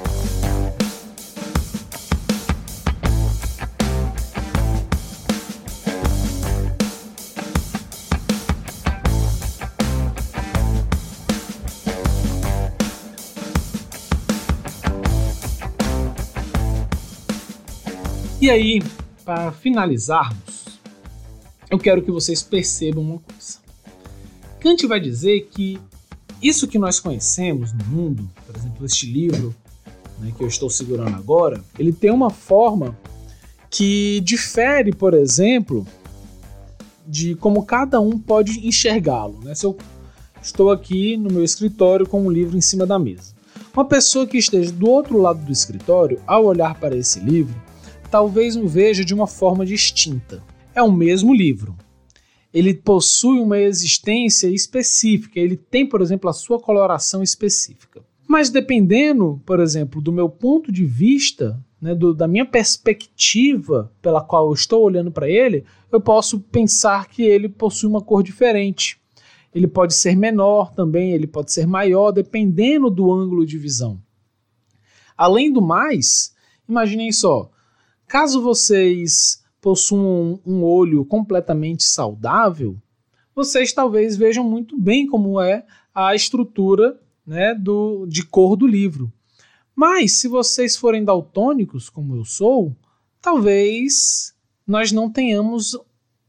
E 18.45 18.49
aí, 18.51 18.79
para 19.25 19.51
finalizarmos, 19.51 20.77
eu 21.67 21.79
quero 21.79 22.03
que 22.03 22.11
vocês 22.11 22.43
percebam 22.43 23.03
uma 23.03 23.17
coisa. 23.17 23.57
Kant 24.59 24.85
vai 24.85 24.99
dizer 24.99 25.49
que 25.51 25.79
isso 26.39 26.67
que 26.67 26.77
nós 26.77 26.99
conhecemos 26.99 27.73
no 27.73 27.83
mundo, 27.85 28.29
por 28.45 28.55
exemplo, 28.55 28.85
este 28.85 29.07
livro 29.07 29.55
né, 30.19 30.31
que 30.37 30.43
eu 30.43 30.47
estou 30.47 30.69
segurando 30.69 31.15
agora, 31.15 31.59
ele 31.79 31.91
tem 31.91 32.11
uma 32.11 32.29
forma 32.29 32.95
que 33.67 34.21
difere, 34.23 34.93
por 34.93 35.15
exemplo, 35.15 35.83
de 37.07 37.33
como 37.33 37.65
cada 37.65 37.99
um 37.99 38.19
pode 38.19 38.59
enxergá-lo. 38.67 39.39
Né? 39.43 39.55
Se 39.55 39.65
eu 39.65 39.75
estou 40.39 40.69
aqui 40.69 41.17
no 41.17 41.33
meu 41.33 41.43
escritório 41.43 42.07
com 42.07 42.21
um 42.21 42.29
livro 42.29 42.55
em 42.55 42.61
cima 42.61 42.85
da 42.85 42.99
mesa, 42.99 43.33
uma 43.73 43.85
pessoa 43.85 44.27
que 44.27 44.37
esteja 44.37 44.71
do 44.71 44.87
outro 44.87 45.19
lado 45.19 45.43
do 45.43 45.51
escritório, 45.51 46.21
ao 46.27 46.45
olhar 46.45 46.79
para 46.79 46.95
esse 46.95 47.19
livro, 47.19 47.64
talvez 48.15 48.55
o 48.55 48.65
veja 48.65 49.03
de 49.03 49.13
uma 49.13 49.27
forma 49.27 49.65
distinta. 49.65 50.41
É 50.73 50.81
o 50.81 50.89
mesmo 50.89 51.33
livro. 51.33 51.75
Ele 52.53 52.73
possui 52.73 53.41
uma 53.41 53.59
existência 53.59 54.47
específica, 54.47 55.37
ele 55.37 55.57
tem, 55.57 55.85
por 55.85 56.01
exemplo, 56.01 56.29
a 56.29 56.33
sua 56.33 56.57
coloração 56.57 57.21
específica. 57.21 58.05
Mas 58.25 58.49
dependendo, 58.49 59.41
por 59.45 59.59
exemplo, 59.59 59.99
do 59.99 60.13
meu 60.13 60.29
ponto 60.29 60.71
de 60.71 60.85
vista, 60.85 61.61
né, 61.81 61.93
do, 61.93 62.13
da 62.13 62.25
minha 62.25 62.45
perspectiva 62.45 63.91
pela 64.01 64.21
qual 64.21 64.47
eu 64.47 64.53
estou 64.53 64.81
olhando 64.81 65.11
para 65.11 65.29
ele, 65.29 65.65
eu 65.91 65.99
posso 65.99 66.39
pensar 66.39 67.09
que 67.09 67.21
ele 67.21 67.49
possui 67.49 67.89
uma 67.89 67.99
cor 68.01 68.23
diferente. 68.23 68.97
Ele 69.53 69.67
pode 69.67 69.93
ser 69.93 70.15
menor 70.15 70.73
também, 70.73 71.11
ele 71.11 71.27
pode 71.27 71.51
ser 71.51 71.67
maior, 71.67 72.13
dependendo 72.13 72.89
do 72.89 73.11
ângulo 73.11 73.45
de 73.45 73.57
visão. 73.57 74.01
Além 75.17 75.51
do 75.51 75.61
mais, 75.61 76.33
imaginem 76.65 77.11
só, 77.11 77.51
Caso 78.07 78.41
vocês 78.41 79.43
possuam 79.59 80.39
um 80.45 80.63
olho 80.63 81.03
completamente 81.05 81.83
saudável, 81.83 82.77
vocês 83.33 83.73
talvez 83.73 84.15
vejam 84.15 84.43
muito 84.43 84.79
bem 84.79 85.07
como 85.07 85.41
é 85.41 85.65
a 85.93 86.13
estrutura 86.13 86.99
né, 87.25 87.55
do, 87.55 88.05
de 88.05 88.23
cor 88.23 88.55
do 88.55 88.67
livro. 88.67 89.11
Mas 89.75 90.13
se 90.13 90.27
vocês 90.27 90.77
forem 90.77 91.03
daltônicos, 91.03 91.89
como 91.89 92.15
eu 92.15 92.23
sou, 92.23 92.75
talvez 93.21 94.33
nós 94.65 94.91
não 94.91 95.11
tenhamos 95.11 95.77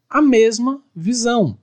a 0.08 0.22
mesma 0.22 0.82
visão. 0.94 1.58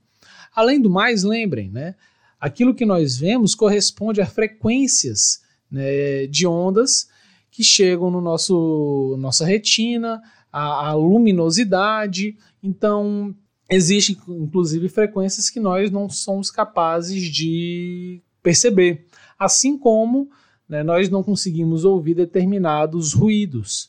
Além 0.54 0.80
do 0.80 0.88
mais, 0.88 1.24
lembrem, 1.24 1.70
né, 1.70 1.94
aquilo 2.40 2.74
que 2.74 2.86
nós 2.86 3.18
vemos 3.18 3.54
corresponde 3.54 4.20
a 4.20 4.26
frequências 4.26 5.42
né, 5.70 6.26
de 6.28 6.46
ondas 6.46 7.08
que 7.54 7.62
chegam 7.62 8.10
no 8.10 8.20
nosso 8.20 9.16
nossa 9.16 9.46
retina, 9.46 10.20
a, 10.52 10.88
a 10.88 10.92
luminosidade. 10.94 12.36
Então, 12.60 13.32
existem 13.70 14.18
inclusive 14.28 14.88
frequências 14.88 15.48
que 15.48 15.60
nós 15.60 15.88
não 15.88 16.08
somos 16.10 16.50
capazes 16.50 17.22
de 17.32 18.20
perceber, 18.42 19.06
assim 19.38 19.78
como 19.78 20.28
né, 20.68 20.82
nós 20.82 21.08
não 21.08 21.22
conseguimos 21.22 21.84
ouvir 21.84 22.14
determinados 22.14 23.12
ruídos. 23.12 23.88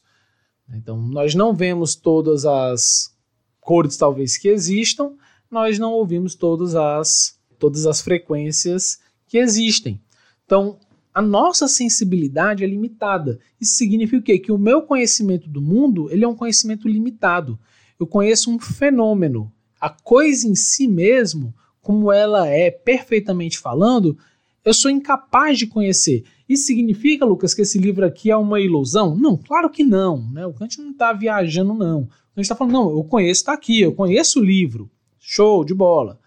Então, 0.71 1.01
nós 1.01 1.33
não 1.33 1.51
vemos 1.51 1.95
todas 1.95 2.45
as 2.45 3.15
cores 3.59 3.97
talvez 3.97 4.37
que 4.37 4.47
existam, 4.47 5.13
nós 5.49 5.79
não 5.79 5.91
ouvimos 5.91 6.35
todas 6.35 6.75
as 6.75 7.39
todas 7.57 7.87
as 7.87 7.99
frequências 7.99 8.99
que 9.27 9.39
existem. 9.39 9.99
Então, 10.45 10.77
a 11.15 11.21
nossa 11.21 11.65
sensibilidade 11.65 12.61
é 12.61 12.67
limitada. 12.67 13.39
Isso 13.59 13.77
significa 13.77 14.19
o 14.19 14.21
quê? 14.21 14.37
Que 14.37 14.51
o 14.51 14.57
meu 14.57 14.81
conhecimento 14.81 15.49
do 15.49 15.61
mundo 15.61 16.11
ele 16.11 16.25
é 16.25 16.27
um 16.27 16.35
conhecimento 16.35 16.89
limitado. 16.89 17.57
Eu 17.97 18.05
conheço 18.05 18.51
um 18.51 18.59
fenômeno. 18.59 19.49
A 19.79 19.89
coisa 19.89 20.45
em 20.45 20.55
si 20.55 20.89
mesmo, 20.89 21.55
como 21.81 22.11
ela 22.11 22.49
é 22.49 22.69
perfeitamente 22.69 23.57
falando, 23.57 24.17
eu 24.65 24.73
sou 24.73 24.91
incapaz 24.91 25.57
de 25.57 25.67
conhecer. 25.67 26.25
Isso 26.49 26.65
significa, 26.65 27.23
Lucas, 27.23 27.53
que 27.53 27.61
esse 27.61 27.77
livro 27.77 28.05
aqui 28.05 28.29
é 28.29 28.35
uma 28.35 28.59
ilusão? 28.59 29.15
Não, 29.15 29.37
claro 29.37 29.69
que 29.69 29.85
não. 29.85 30.29
Né? 30.29 30.45
O 30.45 30.53
Kant 30.53 30.81
não 30.81 30.91
está 30.91 31.13
viajando, 31.13 31.73
não. 31.73 32.01
O 32.01 32.35
Kant 32.35 32.41
está 32.41 32.55
falando, 32.57 32.73
não, 32.73 32.91
eu 32.91 33.03
conheço, 33.05 33.39
está 33.39 33.53
aqui, 33.53 33.79
eu 33.79 33.93
conheço 33.93 34.41
o 34.41 34.43
livro. 34.43 34.91
Show 35.17 35.63
de 35.63 35.73
bola. 35.73 36.19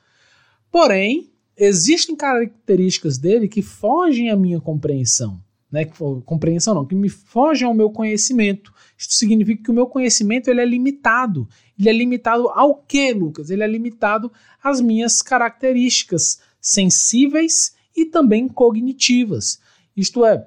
Porém, 0.70 1.30
existem 1.59 2.14
características 2.14 3.18
dele 3.18 3.48
que 3.48 3.62
fogem 3.62 4.30
à 4.30 4.36
minha 4.36 4.61
compreensão. 4.61 5.40
Né? 5.70 5.84
Compreensão 6.24 6.74
não, 6.74 6.86
que 6.86 6.94
me 6.94 7.09
fogem 7.09 7.66
ao 7.66 7.74
meu 7.74 7.90
conhecimento. 7.90 8.72
Isso 8.96 9.12
significa 9.12 9.64
que 9.64 9.70
o 9.70 9.74
meu 9.74 9.86
conhecimento 9.86 10.48
ele 10.48 10.61
é 10.61 10.64
limitado. 10.64 11.48
Ele 11.78 11.88
é 11.88 11.92
limitado 11.92 12.48
ao 12.48 12.76
que, 12.76 13.12
Lucas? 13.12 13.50
Ele 13.50 13.62
é 13.62 13.66
limitado 13.66 14.32
às 14.62 14.80
minhas 14.80 15.20
características 15.20 16.40
sensíveis 16.61 17.74
e 17.96 18.06
também 18.06 18.48
cognitivas. 18.48 19.61
Isto 19.96 20.24
é, 20.24 20.46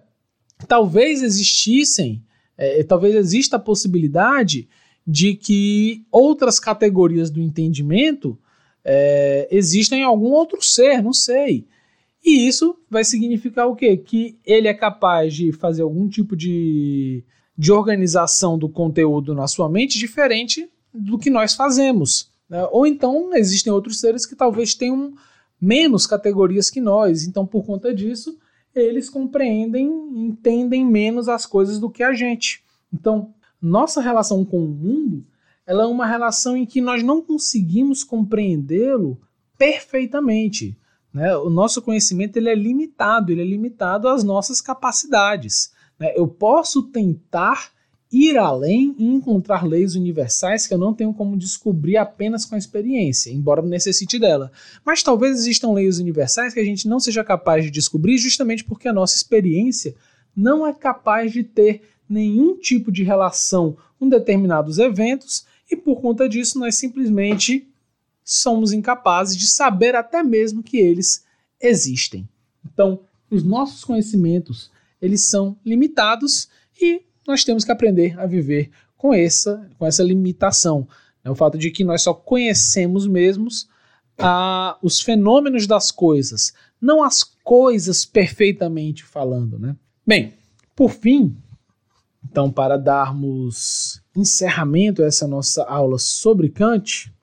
talvez 0.67 1.21
existissem, 1.21 2.23
é, 2.57 2.83
talvez 2.83 3.15
exista 3.15 3.57
a 3.57 3.59
possibilidade 3.59 4.67
de 5.05 5.35
que 5.35 6.05
outras 6.11 6.59
categorias 6.59 7.29
do 7.29 7.41
entendimento 7.41 8.37
é, 8.83 9.47
existem 9.51 10.03
algum 10.03 10.31
outro 10.31 10.61
ser, 10.61 11.01
não 11.01 11.13
sei. 11.13 11.67
E 12.23 12.47
isso 12.47 12.77
vai 12.89 13.03
significar 13.03 13.67
o 13.67 13.75
quê? 13.75 13.97
Que 13.97 14.37
ele 14.45 14.67
é 14.67 14.73
capaz 14.73 15.33
de 15.33 15.51
fazer 15.51 15.81
algum 15.81 16.07
tipo 16.07 16.35
de, 16.35 17.23
de 17.57 17.71
organização 17.71 18.57
do 18.57 18.69
conteúdo 18.69 19.33
na 19.33 19.47
sua 19.47 19.69
mente 19.69 19.97
diferente 19.97 20.69
do 20.93 21.17
que 21.17 21.29
nós 21.29 21.55
fazemos. 21.55 22.29
Né? 22.49 22.63
Ou 22.71 22.85
então 22.85 23.33
existem 23.33 23.73
outros 23.73 23.99
seres 23.99 24.25
que 24.25 24.35
talvez 24.35 24.75
tenham 24.75 25.13
menos 25.59 26.05
categorias 26.05 26.69
que 26.69 26.81
nós. 26.81 27.23
Então, 27.23 27.45
por 27.45 27.65
conta 27.65 27.93
disso, 27.93 28.37
eles 28.73 29.09
compreendem, 29.09 29.87
entendem 30.15 30.85
menos 30.85 31.27
as 31.27 31.45
coisas 31.45 31.79
do 31.79 31.89
que 31.89 32.03
a 32.03 32.13
gente. 32.13 32.63
Então, 32.93 33.33
nossa 33.61 34.01
relação 34.01 34.45
com 34.45 34.63
o 34.63 34.67
mundo 34.67 35.25
ela 35.65 35.83
é 35.83 35.87
uma 35.87 36.05
relação 36.05 36.57
em 36.57 36.65
que 36.65 36.81
nós 36.81 37.03
não 37.03 37.21
conseguimos 37.21 38.03
compreendê-lo 38.03 39.19
perfeitamente. 39.57 40.77
Né? 41.13 41.35
O 41.37 41.49
nosso 41.49 41.81
conhecimento 41.81 42.37
ele 42.37 42.49
é 42.49 42.55
limitado, 42.55 43.31
ele 43.31 43.41
é 43.41 43.45
limitado 43.45 44.07
às 44.07 44.23
nossas 44.23 44.59
capacidades. 44.59 45.71
Né? 45.99 46.13
Eu 46.15 46.27
posso 46.27 46.83
tentar 46.83 47.71
ir 48.11 48.37
além 48.37 48.93
e 48.97 49.05
encontrar 49.05 49.65
leis 49.65 49.95
universais 49.95 50.67
que 50.67 50.73
eu 50.73 50.77
não 50.77 50.93
tenho 50.93 51.13
como 51.13 51.37
descobrir 51.37 51.95
apenas 51.95 52.43
com 52.43 52.55
a 52.55 52.57
experiência, 52.57 53.31
embora 53.31 53.61
necessite 53.61 54.19
dela. 54.19 54.51
Mas 54.85 55.01
talvez 55.01 55.37
existam 55.37 55.71
leis 55.71 55.97
universais 55.97 56.53
que 56.53 56.59
a 56.59 56.65
gente 56.65 56.89
não 56.89 56.99
seja 56.99 57.23
capaz 57.23 57.63
de 57.63 57.71
descobrir 57.71 58.17
justamente 58.17 58.65
porque 58.65 58.89
a 58.89 58.93
nossa 58.93 59.15
experiência 59.15 59.95
não 60.35 60.67
é 60.67 60.73
capaz 60.73 61.31
de 61.31 61.43
ter 61.43 61.83
nenhum 62.09 62.57
tipo 62.57 62.91
de 62.91 63.03
relação 63.03 63.77
com 63.97 64.09
determinados 64.09 64.77
eventos 64.77 65.45
e 65.71 65.75
por 65.75 66.01
conta 66.01 66.27
disso 66.27 66.59
nós 66.59 66.75
simplesmente 66.75 67.67
somos 68.23 68.73
incapazes 68.73 69.37
de 69.37 69.47
saber 69.47 69.95
até 69.95 70.21
mesmo 70.21 70.61
que 70.61 70.77
eles 70.77 71.25
existem. 71.59 72.27
Então, 72.65 72.99
os 73.29 73.43
nossos 73.43 73.83
conhecimentos, 73.83 74.69
eles 75.01 75.23
são 75.23 75.57
limitados 75.65 76.49
e 76.79 77.01
nós 77.25 77.43
temos 77.43 77.63
que 77.63 77.71
aprender 77.71 78.19
a 78.19 78.25
viver 78.25 78.69
com 78.97 79.13
essa, 79.13 79.69
com 79.79 79.85
essa 79.85 80.03
limitação. 80.03 80.87
Né? 81.23 81.31
O 81.31 81.35
fato 81.35 81.57
de 81.57 81.71
que 81.71 81.83
nós 81.83 82.01
só 82.01 82.13
conhecemos 82.13 83.07
mesmos 83.07 83.67
a, 84.17 84.77
os 84.81 84.99
fenômenos 84.99 85.65
das 85.65 85.89
coisas, 85.89 86.53
não 86.79 87.03
as 87.03 87.23
coisas 87.23 88.05
perfeitamente 88.05 89.03
falando. 89.03 89.57
Né? 89.57 89.75
Bem, 90.05 90.33
por 90.75 90.91
fim, 90.91 91.35
então, 92.23 92.51
para 92.51 92.77
darmos 92.77 94.00
encerramento 94.15 95.01
a 95.01 95.05
essa 95.05 95.27
nossa 95.27 95.63
aula 95.63 95.97
sobre 95.97 96.49
Kant, 96.49 97.13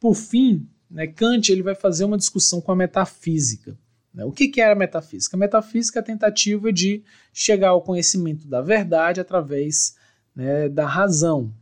por 0.00 0.14
fim, 0.14 0.66
né, 0.90 1.06
Kant 1.06 1.50
ele 1.50 1.62
vai 1.62 1.74
fazer 1.74 2.04
uma 2.04 2.18
discussão 2.18 2.60
com 2.60 2.72
a 2.72 2.76
metafísica. 2.76 3.76
Né? 4.12 4.24
O 4.24 4.32
que, 4.32 4.48
que 4.48 4.60
é 4.60 4.70
a 4.70 4.74
metafísica? 4.74 5.36
A 5.36 5.38
metafísica 5.38 5.98
é 5.98 6.00
a 6.00 6.04
tentativa 6.04 6.72
de 6.72 7.02
chegar 7.32 7.70
ao 7.70 7.82
conhecimento 7.82 8.46
da 8.46 8.60
verdade 8.60 9.20
através 9.20 9.96
né, 10.34 10.68
da 10.68 10.86
razão. 10.86 11.52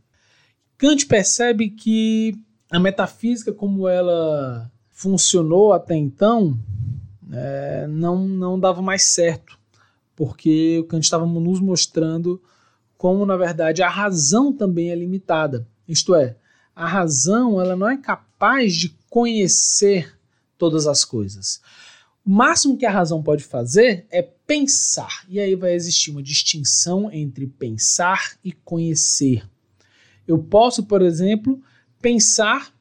Kant 0.77 1.05
percebe 1.07 1.69
que 1.69 2.35
a 2.69 2.79
metafísica, 2.79 3.51
como 3.51 3.87
ela 3.87 4.71
funcionou 4.91 5.73
até 5.73 5.95
então, 5.95 6.57
é, 7.31 7.87
não, 7.87 8.27
não 8.27 8.59
dava 8.59 8.81
mais 8.81 9.03
certo, 9.03 9.57
porque 10.15 10.79
o 10.79 10.83
Kant 10.85 11.03
estava 11.03 11.25
nos 11.25 11.59
mostrando 11.59 12.41
como, 13.03 13.25
na 13.25 13.35
verdade, 13.35 13.83
a 13.83 13.89
razão 13.89 14.53
também 14.53 14.89
é 14.89 14.95
limitada. 14.95 15.67
Isto 15.85 16.15
é, 16.15 16.37
a 16.73 16.87
razão 16.87 17.59
ela 17.59 17.75
não 17.75 17.89
é 17.89 17.97
capaz 17.97 18.73
de 18.77 18.95
conhecer 19.09 20.17
todas 20.57 20.87
as 20.87 21.03
coisas. 21.03 21.61
O 22.25 22.29
máximo 22.29 22.77
que 22.77 22.85
a 22.85 22.89
razão 22.89 23.21
pode 23.21 23.43
fazer 23.43 24.07
é 24.09 24.21
pensar. 24.21 25.25
E 25.27 25.37
aí 25.37 25.53
vai 25.53 25.73
existir 25.73 26.11
uma 26.11 26.23
distinção 26.23 27.11
entre 27.11 27.45
pensar 27.45 28.37
e 28.41 28.53
conhecer. 28.53 29.45
Eu 30.25 30.37
posso, 30.41 30.83
por 30.83 31.01
exemplo, 31.01 31.61
pensar 32.01 32.73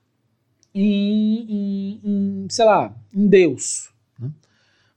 em, 0.73 1.51
em, 1.51 2.01
em 2.05 2.47
sei 2.49 2.65
lá, 2.65 2.95
em 3.13 3.27
Deus. 3.27 3.91
Né? 4.17 4.31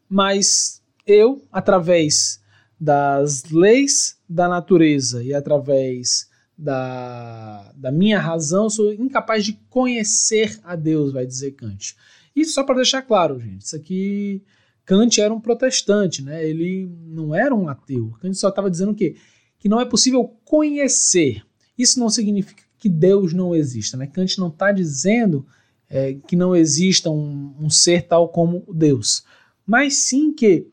Mas 0.07 0.84
eu, 1.03 1.41
através 1.51 2.39
das 2.80 3.45
leis 3.45 4.14
da 4.28 4.47
natureza 4.47 5.23
e 5.23 5.34
através 5.34 6.30
da, 6.57 7.71
da 7.76 7.91
minha 7.91 8.19
razão, 8.19 8.69
sou 8.69 8.93
incapaz 8.93 9.43
de 9.43 9.53
conhecer 9.69 10.59
a 10.63 10.76
Deus, 10.76 11.11
vai 11.11 11.26
dizer 11.26 11.51
Kant. 11.51 11.95
E 12.36 12.45
só 12.45 12.63
para 12.63 12.76
deixar 12.76 13.01
claro, 13.01 13.39
gente, 13.39 13.61
isso 13.61 13.76
aqui 13.76 14.43
Kant 14.86 15.19
era 15.19 15.34
um 15.34 15.41
protestante, 15.41 16.21
né? 16.21 16.47
Ele 16.47 16.89
não 17.07 17.34
era 17.34 17.53
um 17.53 17.67
ateu. 17.67 18.11
Kant 18.21 18.36
só 18.36 18.49
estava 18.49 18.69
dizendo 18.69 18.91
o 18.91 18.95
quê? 18.95 19.15
Que 19.57 19.67
não 19.67 19.82
é 19.82 19.86
possível 19.86 20.23
conhecer. 20.45 21.43
Isso 21.78 21.99
não 21.99 22.09
significa 22.09 22.63
que 22.78 22.88
Deus 22.88 23.34
não 23.34 23.55
exista, 23.55 23.97
né? 23.97 24.05
Kant 24.05 24.39
não 24.39 24.47
está 24.47 24.71
dizendo 24.71 25.45
é, 25.89 26.13
que 26.13 26.36
não 26.36 26.55
exista 26.55 27.09
um, 27.09 27.55
um 27.59 27.69
ser 27.69 28.03
tal 28.03 28.30
como 28.30 28.63
Deus, 28.71 29.23
mas 29.65 29.95
sim 29.95 30.34
que 30.34 30.67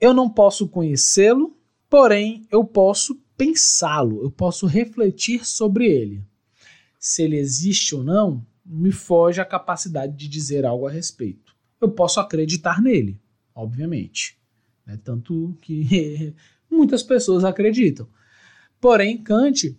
eu 0.00 0.14
não 0.14 0.30
posso 0.30 0.68
conhecê-lo, 0.68 1.57
porém 1.88 2.46
eu 2.50 2.64
posso 2.64 3.20
pensá-lo, 3.36 4.22
eu 4.22 4.30
posso 4.30 4.66
refletir 4.66 5.46
sobre 5.46 5.86
ele. 5.86 6.24
Se 6.98 7.22
ele 7.22 7.36
existe 7.36 7.94
ou 7.94 8.02
não, 8.02 8.44
me 8.64 8.90
foge 8.90 9.40
a 9.40 9.44
capacidade 9.44 10.16
de 10.16 10.28
dizer 10.28 10.66
algo 10.66 10.86
a 10.86 10.90
respeito. 10.90 11.56
Eu 11.80 11.90
posso 11.90 12.18
acreditar 12.18 12.82
nele, 12.82 13.20
obviamente. 13.54 14.36
Né? 14.84 14.98
Tanto 15.02 15.56
que 15.60 16.34
muitas 16.68 17.02
pessoas 17.02 17.44
acreditam. 17.44 18.08
Porém, 18.80 19.22
Kant 19.22 19.76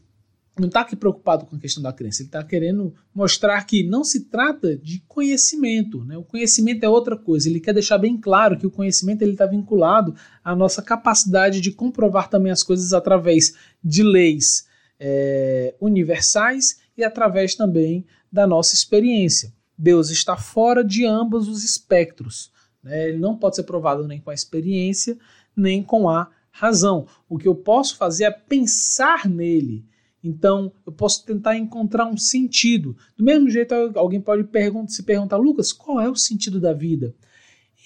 não 0.59 0.67
está 0.67 0.81
aqui 0.81 0.95
preocupado 0.95 1.45
com 1.45 1.55
a 1.55 1.59
questão 1.59 1.81
da 1.81 1.93
crença, 1.93 2.21
ele 2.21 2.29
está 2.29 2.43
querendo 2.43 2.93
mostrar 3.13 3.63
que 3.65 3.83
não 3.83 4.03
se 4.03 4.25
trata 4.25 4.75
de 4.77 5.03
conhecimento. 5.07 6.03
Né? 6.05 6.17
O 6.17 6.23
conhecimento 6.23 6.83
é 6.83 6.89
outra 6.89 7.17
coisa. 7.17 7.49
Ele 7.49 7.59
quer 7.59 7.73
deixar 7.73 7.97
bem 7.97 8.17
claro 8.17 8.57
que 8.57 8.67
o 8.67 8.71
conhecimento 8.71 9.23
está 9.23 9.45
vinculado 9.45 10.15
à 10.43 10.55
nossa 10.55 10.81
capacidade 10.81 11.61
de 11.61 11.71
comprovar 11.71 12.29
também 12.29 12.51
as 12.51 12.63
coisas 12.63 12.93
através 12.93 13.53
de 13.83 14.03
leis 14.03 14.67
é, 14.99 15.75
universais 15.79 16.79
e 16.97 17.03
através 17.03 17.55
também 17.55 18.05
da 18.31 18.45
nossa 18.45 18.75
experiência. 18.75 19.53
Deus 19.77 20.09
está 20.09 20.35
fora 20.35 20.83
de 20.83 21.05
ambos 21.05 21.47
os 21.47 21.63
espectros. 21.63 22.51
Né? 22.83 23.09
Ele 23.09 23.17
não 23.17 23.35
pode 23.35 23.55
ser 23.55 23.63
provado 23.63 24.07
nem 24.07 24.19
com 24.19 24.29
a 24.29 24.33
experiência, 24.33 25.17
nem 25.55 25.81
com 25.81 26.09
a 26.09 26.29
razão. 26.51 27.07
O 27.27 27.37
que 27.37 27.47
eu 27.47 27.55
posso 27.55 27.95
fazer 27.95 28.25
é 28.25 28.31
pensar 28.31 29.27
nele. 29.27 29.85
Então, 30.23 30.71
eu 30.85 30.91
posso 30.91 31.25
tentar 31.25 31.57
encontrar 31.57 32.05
um 32.05 32.17
sentido. 32.17 32.95
Do 33.17 33.23
mesmo 33.23 33.49
jeito, 33.49 33.73
alguém 33.95 34.19
pode 34.19 34.47
se 34.87 35.03
perguntar, 35.03 35.37
Lucas, 35.37 35.71
qual 35.71 35.99
é 35.99 36.09
o 36.09 36.15
sentido 36.15 36.59
da 36.59 36.73
vida? 36.73 37.15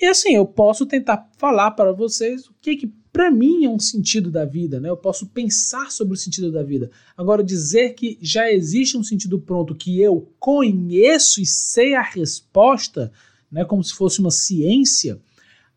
E 0.02 0.06
assim, 0.06 0.36
eu 0.36 0.46
posso 0.46 0.86
tentar 0.86 1.30
falar 1.38 1.72
para 1.72 1.92
vocês 1.92 2.48
o 2.48 2.54
que, 2.60 2.76
que 2.76 2.94
para 3.12 3.30
mim 3.30 3.64
é 3.64 3.70
um 3.70 3.78
sentido 3.78 4.32
da 4.32 4.44
vida, 4.44 4.80
né? 4.80 4.90
Eu 4.90 4.98
posso 4.98 5.28
pensar 5.28 5.92
sobre 5.92 6.16
o 6.16 6.18
sentido 6.18 6.52
da 6.52 6.64
vida. 6.64 6.90
Agora, 7.16 7.44
dizer 7.44 7.94
que 7.94 8.18
já 8.20 8.52
existe 8.52 8.98
um 8.98 9.04
sentido 9.04 9.40
pronto, 9.40 9.76
que 9.76 10.02
eu 10.02 10.34
conheço 10.40 11.40
e 11.40 11.46
sei 11.46 11.94
a 11.94 12.02
resposta, 12.02 13.12
né, 13.52 13.64
como 13.64 13.84
se 13.84 13.94
fosse 13.94 14.20
uma 14.20 14.32
ciência, 14.32 15.22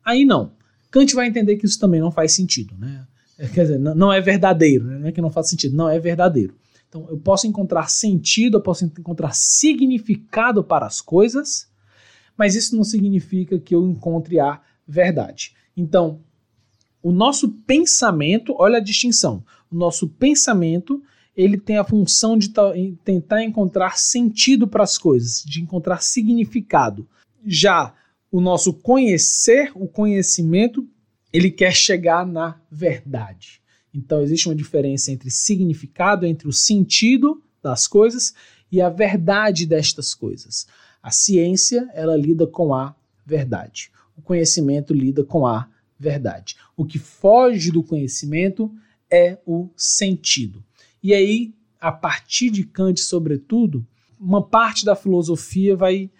aí 0.02 0.24
não. 0.24 0.54
Kant 0.90 1.14
vai 1.14 1.28
entender 1.28 1.56
que 1.56 1.66
isso 1.66 1.78
também 1.78 2.00
não 2.00 2.10
faz 2.10 2.32
sentido, 2.32 2.74
né? 2.78 3.06
Quer 3.52 3.62
dizer, 3.62 3.78
não 3.78 4.12
é 4.12 4.20
verdadeiro, 4.20 4.84
né? 4.84 4.98
não 4.98 5.08
é 5.08 5.12
que 5.12 5.20
não 5.20 5.30
faz 5.30 5.50
sentido, 5.50 5.76
não 5.76 5.88
é 5.88 5.98
verdadeiro. 5.98 6.54
Então, 6.88 7.06
eu 7.10 7.18
posso 7.18 7.46
encontrar 7.46 7.90
sentido, 7.90 8.56
eu 8.56 8.62
posso 8.62 8.84
encontrar 8.84 9.34
significado 9.34 10.64
para 10.64 10.86
as 10.86 11.00
coisas, 11.00 11.68
mas 12.36 12.54
isso 12.54 12.76
não 12.76 12.84
significa 12.84 13.58
que 13.58 13.74
eu 13.74 13.86
encontre 13.86 14.40
a 14.40 14.60
verdade. 14.86 15.54
Então, 15.76 16.20
o 17.02 17.12
nosso 17.12 17.50
pensamento, 17.66 18.54
olha 18.58 18.78
a 18.78 18.82
distinção. 18.82 19.44
O 19.70 19.76
nosso 19.76 20.08
pensamento, 20.08 21.02
ele 21.36 21.58
tem 21.58 21.76
a 21.76 21.84
função 21.84 22.38
de 22.38 22.50
tentar 23.04 23.42
encontrar 23.42 23.98
sentido 23.98 24.66
para 24.66 24.84
as 24.84 24.96
coisas, 24.96 25.42
de 25.44 25.60
encontrar 25.62 26.02
significado. 26.02 27.06
Já 27.44 27.94
o 28.30 28.40
nosso 28.40 28.72
conhecer, 28.72 29.70
o 29.74 29.86
conhecimento, 29.86 30.88
ele 31.32 31.50
quer 31.50 31.74
chegar 31.74 32.26
na 32.26 32.60
verdade. 32.70 33.60
Então 33.92 34.20
existe 34.20 34.48
uma 34.48 34.54
diferença 34.54 35.10
entre 35.10 35.30
significado, 35.30 36.26
entre 36.26 36.48
o 36.48 36.52
sentido 36.52 37.42
das 37.62 37.86
coisas 37.86 38.34
e 38.70 38.80
a 38.80 38.88
verdade 38.88 39.66
destas 39.66 40.14
coisas. 40.14 40.66
A 41.02 41.10
ciência, 41.10 41.88
ela 41.94 42.16
lida 42.16 42.46
com 42.46 42.74
a 42.74 42.94
verdade. 43.24 43.90
O 44.16 44.22
conhecimento 44.22 44.92
lida 44.92 45.24
com 45.24 45.46
a 45.46 45.68
verdade. 45.98 46.56
O 46.76 46.84
que 46.84 46.98
foge 46.98 47.70
do 47.70 47.82
conhecimento 47.82 48.72
é 49.10 49.38
o 49.46 49.68
sentido. 49.76 50.62
E 51.02 51.14
aí, 51.14 51.54
a 51.80 51.92
partir 51.92 52.50
de 52.50 52.64
Kant, 52.64 53.00
sobretudo, 53.00 53.86
uma 54.18 54.42
parte 54.42 54.84
da 54.84 54.96
filosofia 54.96 55.76
vai, 55.76 56.10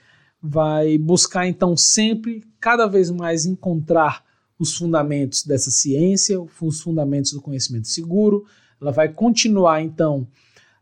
vai 0.41 0.99
buscar 0.99 1.47
então 1.47 1.77
sempre, 1.77 2.45
cada 2.61 2.87
vez 2.87 3.11
mais, 3.11 3.47
encontrar 3.47 4.25
os 4.59 4.77
fundamentos 4.77 5.45
dessa 5.45 5.71
ciência, 5.71 6.41
os 6.41 6.81
fundamentos 6.81 7.33
do 7.33 7.43
conhecimento 7.43 7.89
seguro. 7.89 8.45
Ela 8.81 8.91
vai 8.91 9.09
continuar 9.09 9.83
então 9.83 10.27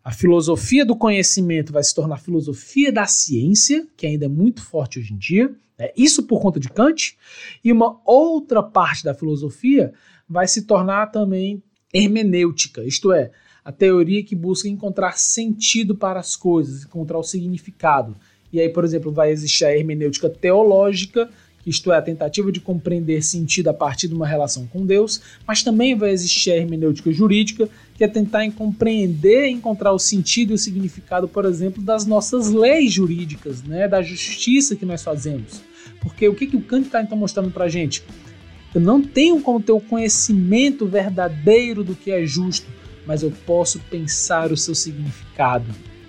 a 0.05 0.13
filosofia 0.13 0.85
do 0.85 0.95
conhecimento 0.95 1.73
vai 1.73 1.83
se 1.83 1.95
tornar 1.95 2.19
filosofia 2.19 2.93
da 2.93 3.07
ciência, 3.07 3.87
que 3.97 4.07
ainda 4.07 4.27
é 4.27 4.29
muito 4.29 4.63
forte 4.63 4.99
hoje 4.99 5.15
em 5.15 5.17
dia. 5.17 5.51
É 5.79 5.95
isso 5.97 6.25
por 6.25 6.41
conta 6.43 6.61
de 6.61 6.69
Kant. 6.69 7.17
E 7.65 7.73
uma 7.73 7.99
outra 8.05 8.63
parte 8.63 9.03
da 9.03 9.15
filosofia 9.15 9.95
vai 10.29 10.47
se 10.47 10.63
tornar 10.63 11.07
também 11.07 11.63
hermenêutica, 11.93 12.85
isto 12.85 13.13
é, 13.13 13.31
a 13.65 13.73
teoria 13.73 14.23
que 14.23 14.35
busca 14.35 14.69
encontrar 14.69 15.17
sentido 15.17 15.95
para 15.95 16.21
as 16.21 16.37
coisas, 16.37 16.85
encontrar 16.85 17.19
o 17.19 17.23
significado. 17.23 18.15
E 18.53 18.61
aí, 18.61 18.69
por 18.69 18.85
exemplo, 18.85 19.11
vai 19.11 19.31
existir 19.31 19.65
a 19.65 19.75
hermenêutica 19.75 20.29
teológica, 20.29 21.31
isto 21.67 21.93
é, 21.93 21.97
a 21.97 22.03
tentativa 22.03 22.53
de 22.53 22.61
compreender 22.61 23.23
sentido 23.23 23.69
a 23.69 23.75
partir 23.75 24.09
de 24.09 24.15
uma 24.15 24.27
relação 24.27 24.67
com 24.67 24.85
Deus, 24.85 25.21
mas 25.47 25.63
também 25.63 25.97
vai 25.97 26.11
existir 26.11 26.51
a 26.51 26.57
hermenêutica 26.57 27.13
jurídica, 27.13 27.69
que 27.95 28.05
é 28.05 28.09
tentar 28.09 28.49
compreender 28.53 29.49
encontrar 29.49 29.93
o 29.93 29.99
sentido 29.99 30.51
e 30.51 30.55
o 30.55 30.59
significado, 30.59 31.29
por 31.29 31.45
exemplo, 31.45 31.83
das 31.83 32.05
nossas 32.05 32.51
leis 32.51 32.93
jurídicas, 32.93 33.63
né, 33.63 33.89
da 33.89 34.03
justiça 34.03 34.77
que 34.77 34.85
nós 34.85 35.03
fazemos. 35.03 35.63
Porque 36.01 36.29
o 36.29 36.35
que, 36.35 36.47
que 36.47 36.57
o 36.57 36.63
Kant 36.63 36.87
está 36.87 37.03
então 37.03 37.17
mostrando 37.17 37.51
para 37.51 37.65
a 37.65 37.69
gente? 37.69 38.03
Eu 38.75 38.81
não 38.81 39.01
tenho 39.01 39.41
como 39.41 39.61
ter 39.61 39.73
o 39.73 39.81
conhecimento 39.81 40.85
verdadeiro 40.85 41.85
do 41.85 41.95
que 41.95 42.11
é 42.11 42.27
justo, 42.27 42.67
mas 43.07 43.23
eu 43.23 43.33
posso 43.47 43.79
pensar 43.91 44.51
o 44.51 44.57
seu 44.57 44.75
significado. 44.75 45.67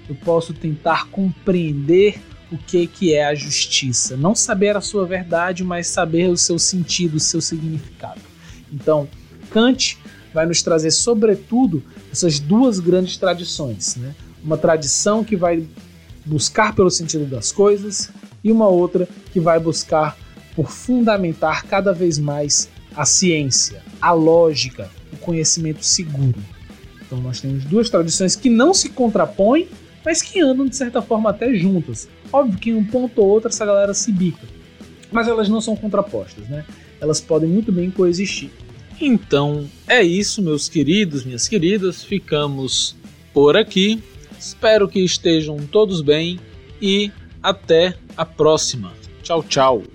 Eu 0.10 0.16
posso 0.16 0.54
tentar 0.54 1.08
compreender 1.10 2.20
o 2.52 2.58
que, 2.58 2.88
que 2.88 3.14
é 3.14 3.26
a 3.26 3.36
justiça. 3.36 4.16
Não 4.16 4.36
saber 4.36 4.76
a 4.78 4.82
sua 4.82 5.06
verdade, 5.06 5.64
mas 5.64 5.88
saber 5.88 6.30
o 6.30 6.38
seu 6.38 6.60
sentido, 6.60 7.16
o 7.16 7.20
seu 7.20 7.42
significado. 7.42 8.22
Então, 8.72 9.08
Kant 9.50 9.98
vai 10.34 10.46
nos 10.46 10.62
trazer, 10.62 10.92
sobretudo, 10.92 11.84
essas 12.12 12.40
duas 12.40 12.80
grandes 12.80 13.18
tradições. 13.18 13.96
Né? 13.96 14.14
Uma 14.44 14.58
tradição 14.58 15.24
que 15.24 15.36
vai 15.36 15.66
buscar 16.26 16.76
pelo 16.76 16.90
sentido 16.90 17.26
das 17.26 17.52
coisas 17.52 18.12
e 18.44 18.52
uma 18.52 18.68
outra 18.68 19.08
que 19.32 19.40
vai 19.40 19.60
buscar 19.60 20.18
por 20.56 20.72
fundamentar 20.72 21.66
cada 21.66 21.94
vez 21.94 22.18
mais 22.18 22.70
a 22.96 23.06
ciência, 23.06 23.84
a 24.02 24.12
lógica, 24.12 24.90
o 25.12 25.18
conhecimento 25.18 25.86
seguro. 25.86 26.40
Então 27.06 27.20
nós 27.20 27.42
temos 27.42 27.66
duas 27.66 27.90
tradições 27.90 28.36
que 28.36 28.50
não 28.50 28.74
se 28.74 28.90
contrapõem, 28.90 29.68
mas 30.04 30.22
que 30.22 30.40
andam 30.40 30.66
de 30.66 30.76
certa 30.76 31.02
forma 31.02 31.30
até 31.30 31.54
juntas. 31.54 32.08
Óbvio 32.36 32.60
que 32.60 32.70
em 32.70 32.74
um 32.74 32.84
ponto 32.84 33.22
ou 33.22 33.30
outro 33.30 33.48
essa 33.48 33.66
galera 33.66 33.94
se 33.94 34.12
bica, 34.12 34.46
mas 35.10 35.26
elas 35.26 35.48
não 35.48 35.62
são 35.62 35.74
contrapostas, 35.74 36.50
né? 36.50 36.66
Elas 37.00 37.22
podem 37.22 37.50
muito 37.50 37.72
bem 37.72 37.90
coexistir. 37.90 38.50
Então 39.00 39.66
é 39.88 40.04
isso, 40.04 40.42
meus 40.42 40.68
queridos, 40.68 41.24
minhas 41.24 41.48
queridas. 41.48 42.04
Ficamos 42.04 42.94
por 43.34 43.56
aqui. 43.56 44.04
Espero 44.38 44.86
que 44.90 45.00
estejam 45.00 45.56
todos 45.72 46.02
bem 46.02 46.38
e 46.82 47.10
até 47.42 47.96
a 48.18 48.26
próxima. 48.26 48.92
Tchau, 49.24 49.42
tchau. 49.42 49.95